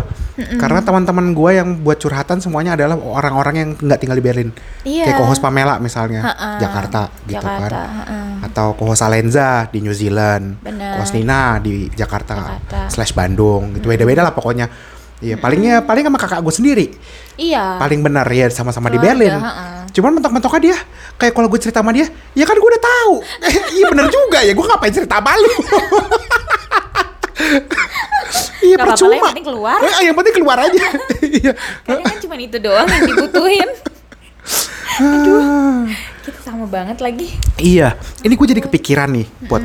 karena 0.56 0.80
teman-teman 0.80 1.32
gue 1.32 1.52
yang 1.54 1.80
buat 1.80 1.96
curhatan 1.96 2.38
semuanya 2.38 2.74
adalah 2.74 2.96
orang-orang 2.96 3.56
yang 3.56 3.70
nggak 3.74 4.00
tinggal 4.00 4.16
di 4.16 4.24
Berlin 4.24 4.50
Iya. 4.84 5.06
kayak 5.06 5.18
kohos 5.18 5.40
Pamela 5.40 5.78
misalnya 5.78 6.22
Ha-ha. 6.22 6.50
Jakarta 6.58 7.02
gitu 7.24 7.36
Jakarta, 7.36 7.70
kan 7.72 7.90
ha-ha. 7.96 8.18
atau 8.46 8.68
kohos 8.74 9.00
Alenza 9.00 9.66
di 9.68 9.80
New 9.80 9.94
Zealand 9.94 10.60
Bener. 10.60 10.98
kohos 10.98 11.12
Nina 11.12 11.58
di 11.58 11.90
Jakarta, 11.90 12.62
Jakarta. 12.62 12.80
slash 12.88 13.12
Bandung 13.12 13.74
gitu 13.74 13.88
beda-beda 13.88 14.22
lah 14.22 14.32
pokoknya 14.32 14.68
Iya, 15.16 15.40
palingnya 15.40 15.80
paling 15.82 16.04
sama 16.04 16.20
kakak 16.20 16.44
gue 16.44 16.52
sendiri. 16.52 16.86
iya 17.40 17.80
Paling 17.80 18.04
benar 18.04 18.28
ya 18.28 18.52
sama-sama 18.52 18.92
di 18.92 19.00
Berlin. 19.00 19.32
ha-ha. 19.32 19.85
Cuman 19.96 20.12
mentok-mentoknya 20.14 20.62
dia 20.62 20.78
kayak 21.16 21.32
kalau 21.32 21.48
gue 21.48 21.56
cerita 21.58 21.80
sama 21.80 21.90
dia, 21.90 22.06
ya 22.36 22.44
kan 22.44 22.54
gue 22.54 22.68
udah 22.68 22.84
tahu. 22.84 23.14
iya 23.80 23.86
bener 23.88 24.08
juga 24.08 24.44
ya, 24.44 24.52
gue 24.52 24.66
ngapain 24.66 24.92
cerita 24.92 25.18
sama 25.18 25.32
lu? 25.34 25.52
Iya 28.60 28.76
percuma. 28.78 29.14
yang 29.14 29.28
penting 29.30 29.46
keluar. 29.46 29.78
Eh, 29.80 30.04
yang 30.04 30.16
penting 30.16 30.34
keluar 30.36 30.58
aja. 30.60 30.86
Iya. 31.26 31.52
kadang 31.84 32.06
kan 32.06 32.18
cuma 32.18 32.36
itu 32.38 32.58
doang 32.58 32.86
yang 32.86 33.06
dibutuhin 33.06 33.70
Ah. 34.96 35.84
kita 36.24 36.40
sama 36.40 36.64
banget 36.64 37.04
lagi 37.04 37.36
Iya, 37.58 38.00
ini 38.24 38.32
gue 38.32 38.48
jadi 38.48 38.62
kepikiran 38.64 39.12
nih, 39.12 39.28
buat 39.44 39.60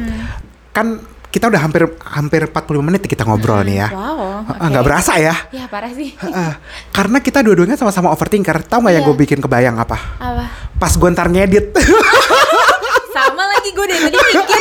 kan 0.71 0.99
kita 1.31 1.47
udah 1.47 1.61
hampir 1.61 1.87
hampir 2.03 2.43
45 2.45 2.83
menit 2.83 3.03
kita 3.03 3.23
ngobrol 3.23 3.63
nih 3.63 3.77
ya. 3.81 3.89
wow 3.89 4.43
Ah, 4.51 4.67
nggak 4.67 4.83
berasa 4.83 5.15
ya. 5.15 5.35
ya 5.51 5.65
parah 5.67 5.91
sih 5.91 6.11
karena 6.91 7.19
kita 7.19 7.39
dua-duanya 7.41 7.77
sama-sama 7.77 8.11
overthinker. 8.11 8.67
Tahu 8.67 8.83
nggak 8.83 8.93
yang 8.93 9.05
Iya. 9.05 9.09
gue 9.09 9.17
bikin 9.17 9.39
kebayang 9.39 9.77
apa? 9.77 9.97
apa 10.19 10.45
Pas 10.75 10.91
gue 10.91 11.09
ntar 11.09 11.29
ngedit. 11.29 11.71
sama 13.41 13.57
lagi 13.57 13.73
gue 13.73 13.87
dari 13.89 14.01
tadi 14.05 14.17
mikir 14.21 14.61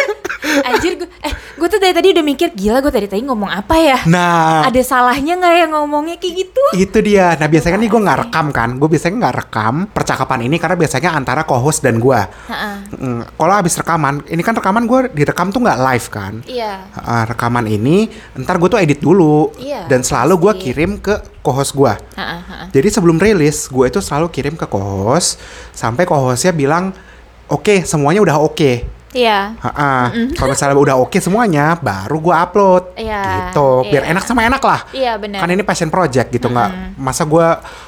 anjir 0.63 0.93
gue 1.03 1.09
eh 1.19 1.33
gue 1.59 1.67
tuh 1.67 1.79
dari 1.83 1.91
tadi 1.91 2.07
udah 2.15 2.23
mikir 2.23 2.47
gila 2.55 2.79
gue 2.79 2.93
tadi 2.95 3.11
tadi 3.11 3.27
ngomong 3.27 3.51
apa 3.51 3.75
ya 3.75 3.99
nah, 4.07 4.63
ada 4.63 4.79
salahnya 4.79 5.35
nggak 5.35 5.51
ya 5.51 5.65
ngomongnya 5.67 6.15
kayak 6.15 6.47
gitu 6.47 6.63
itu 6.79 6.97
dia. 7.01 7.33
Nah 7.35 7.49
biasanya 7.49 7.75
nih 7.81 7.89
gue 7.89 8.01
nggak 8.01 8.19
rekam 8.29 8.45
kan. 8.53 8.77
Gue 8.77 8.87
biasanya 8.93 9.15
nggak 9.25 9.35
rekam 9.35 9.73
percakapan 9.89 10.45
ini 10.45 10.55
karena 10.61 10.77
biasanya 10.77 11.09
antara 11.17 11.41
co-host 11.43 11.81
dan 11.81 11.97
gue. 11.97 12.15
Ha-ha. 12.15 12.85
Mm, 12.93 13.25
Kalau 13.35 13.53
habis 13.57 13.73
rekaman, 13.73 14.21
ini 14.29 14.41
kan 14.45 14.53
rekaman 14.53 14.85
gue 14.85 15.09
direkam 15.11 15.49
tuh 15.49 15.65
nggak 15.65 15.79
live 15.81 16.07
kan. 16.13 16.33
iya 16.45 16.85
Ah, 16.93 17.25
rekaman 17.25 17.65
ini, 17.65 18.05
ntar 18.37 18.61
gue 18.61 18.69
tuh 18.69 18.79
edit 18.79 19.01
dulu 19.01 19.51
Iya, 19.57 19.89
dan 19.89 20.05
selalu 20.05 20.37
gue 20.39 20.53
kirim 20.69 21.01
ke 21.01 21.19
co-host 21.41 21.73
gue. 21.73 21.93
Jadi 22.69 22.87
sebelum 22.93 23.17
rilis, 23.17 23.65
gue 23.67 23.85
itu 23.89 23.99
selalu 23.99 24.29
kirim 24.29 24.53
ke 24.53 24.69
co-host 24.69 25.41
sampai 25.73 26.05
co-hostnya 26.05 26.53
bilang 26.53 26.93
oke 27.49 27.83
semuanya 27.85 28.21
udah 28.23 28.37
oke. 28.41 28.99
Iya. 29.09 29.57
Ha-ha. 29.57 30.13
Kalau 30.37 30.53
misalnya 30.53 30.77
udah 30.77 30.95
oke 31.01 31.17
semuanya, 31.17 31.73
baru 31.81 32.21
gue 32.21 32.35
upload. 32.35 32.83
Iya, 32.93 33.49
Gitu. 33.49 33.89
Biar 33.89 34.05
iya. 34.05 34.13
enak 34.13 34.21
sama 34.21 34.45
enak 34.45 34.61
lah. 34.61 34.81
Iya 34.93 35.17
benar. 35.17 35.41
Kan 35.41 35.49
ini 35.49 35.65
passion 35.65 35.89
project 35.89 36.29
gitu 36.29 36.45
nggak 36.45 36.93
masa 37.01 37.25
gue 37.25 37.47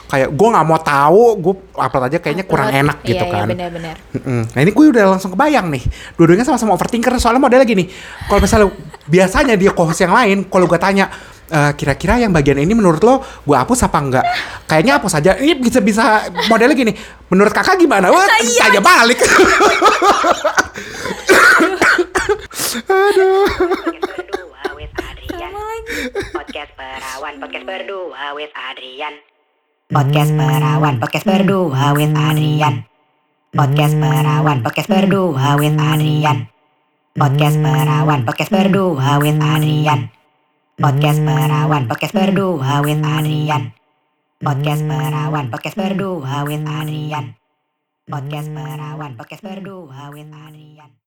kayak 0.10 0.34
gue 0.34 0.48
nggak 0.50 0.66
mau 0.66 0.82
tahu 0.82 1.24
gue 1.38 1.54
upload 1.78 2.04
aja 2.10 2.18
kayaknya 2.18 2.46
kurang 2.50 2.74
Upload. 2.74 2.82
enak 2.90 2.98
gitu 3.06 3.22
iya, 3.22 3.34
kan. 3.38 3.46
Iya 3.46 3.54
benar-benar. 3.54 3.96
Mm-mm. 4.18 4.42
Nah 4.50 4.60
ini 4.66 4.72
gue 4.74 4.86
udah 4.98 5.06
langsung 5.14 5.32
kebayang 5.38 5.68
nih 5.70 5.84
Dua-duanya 6.18 6.44
sama-sama 6.44 6.74
overthinker 6.74 7.14
Soalnya 7.22 7.42
modelnya 7.42 7.70
gini 7.70 7.86
Kalau 8.26 8.42
misalnya 8.42 8.68
biasanya 9.06 9.56
dia 9.56 9.72
co-host 9.72 10.02
yang 10.02 10.12
lain 10.12 10.50
Kalau 10.50 10.66
gue 10.66 10.80
tanya 10.82 11.06
"Eh, 11.52 11.72
Kira-kira 11.76 12.16
yang 12.16 12.32
bagian 12.32 12.56
ini 12.64 12.72
menurut 12.72 13.04
lo 13.04 13.20
Gue 13.44 13.60
hapus 13.60 13.84
apa 13.84 14.00
enggak 14.00 14.26
Kayaknya 14.72 15.04
hapus 15.04 15.20
aja 15.20 15.32
Ini 15.36 15.60
bisa-bisa 15.60 16.32
modelnya 16.48 16.72
gini 16.72 16.96
Menurut 17.28 17.52
kakak 17.52 17.76
gimana? 17.76 18.08
Wah 18.08 18.24
tanya 18.56 18.80
balik 18.80 19.20
Podcast 22.72 24.08
berdua 24.08 24.64
with 24.80 24.94
Adrian. 24.96 25.52
Podcast 26.32 26.72
perawan, 26.80 27.34
podcast 27.44 27.66
berdua 27.68 28.26
with 28.32 28.54
Adrian. 28.56 29.14
Podcast 29.92 30.32
perawan, 30.32 30.96
podcast 31.04 31.26
berdua 31.28 31.92
with 31.92 32.16
Adrian. 32.16 32.76
Podcast 33.52 33.96
perawan, 34.00 34.58
podcast 34.64 34.88
berdua 34.88 35.60
with 35.60 35.76
Adrian. 35.76 36.38
Podcast 37.12 37.58
perawan, 37.60 38.20
podcast 38.24 38.52
berdua 38.56 39.20
with 39.20 39.36
Adrian. 39.36 40.21
Podcast 40.82 41.22
perawan, 41.22 41.86
podcast 41.86 42.10
berdua 42.18 42.82
with 42.82 43.06
Adrian. 43.06 43.70
Podcast 44.42 44.82
perawan, 44.82 45.54
podcast 45.54 45.78
berdua 45.78 46.42
with 46.42 46.66
Adrian. 46.66 47.38
Podcast 48.10 48.50
perawan, 48.50 49.14
podcast 49.14 49.46
berdua 49.46 50.10
with 50.10 50.34
Adrian. 50.34 51.01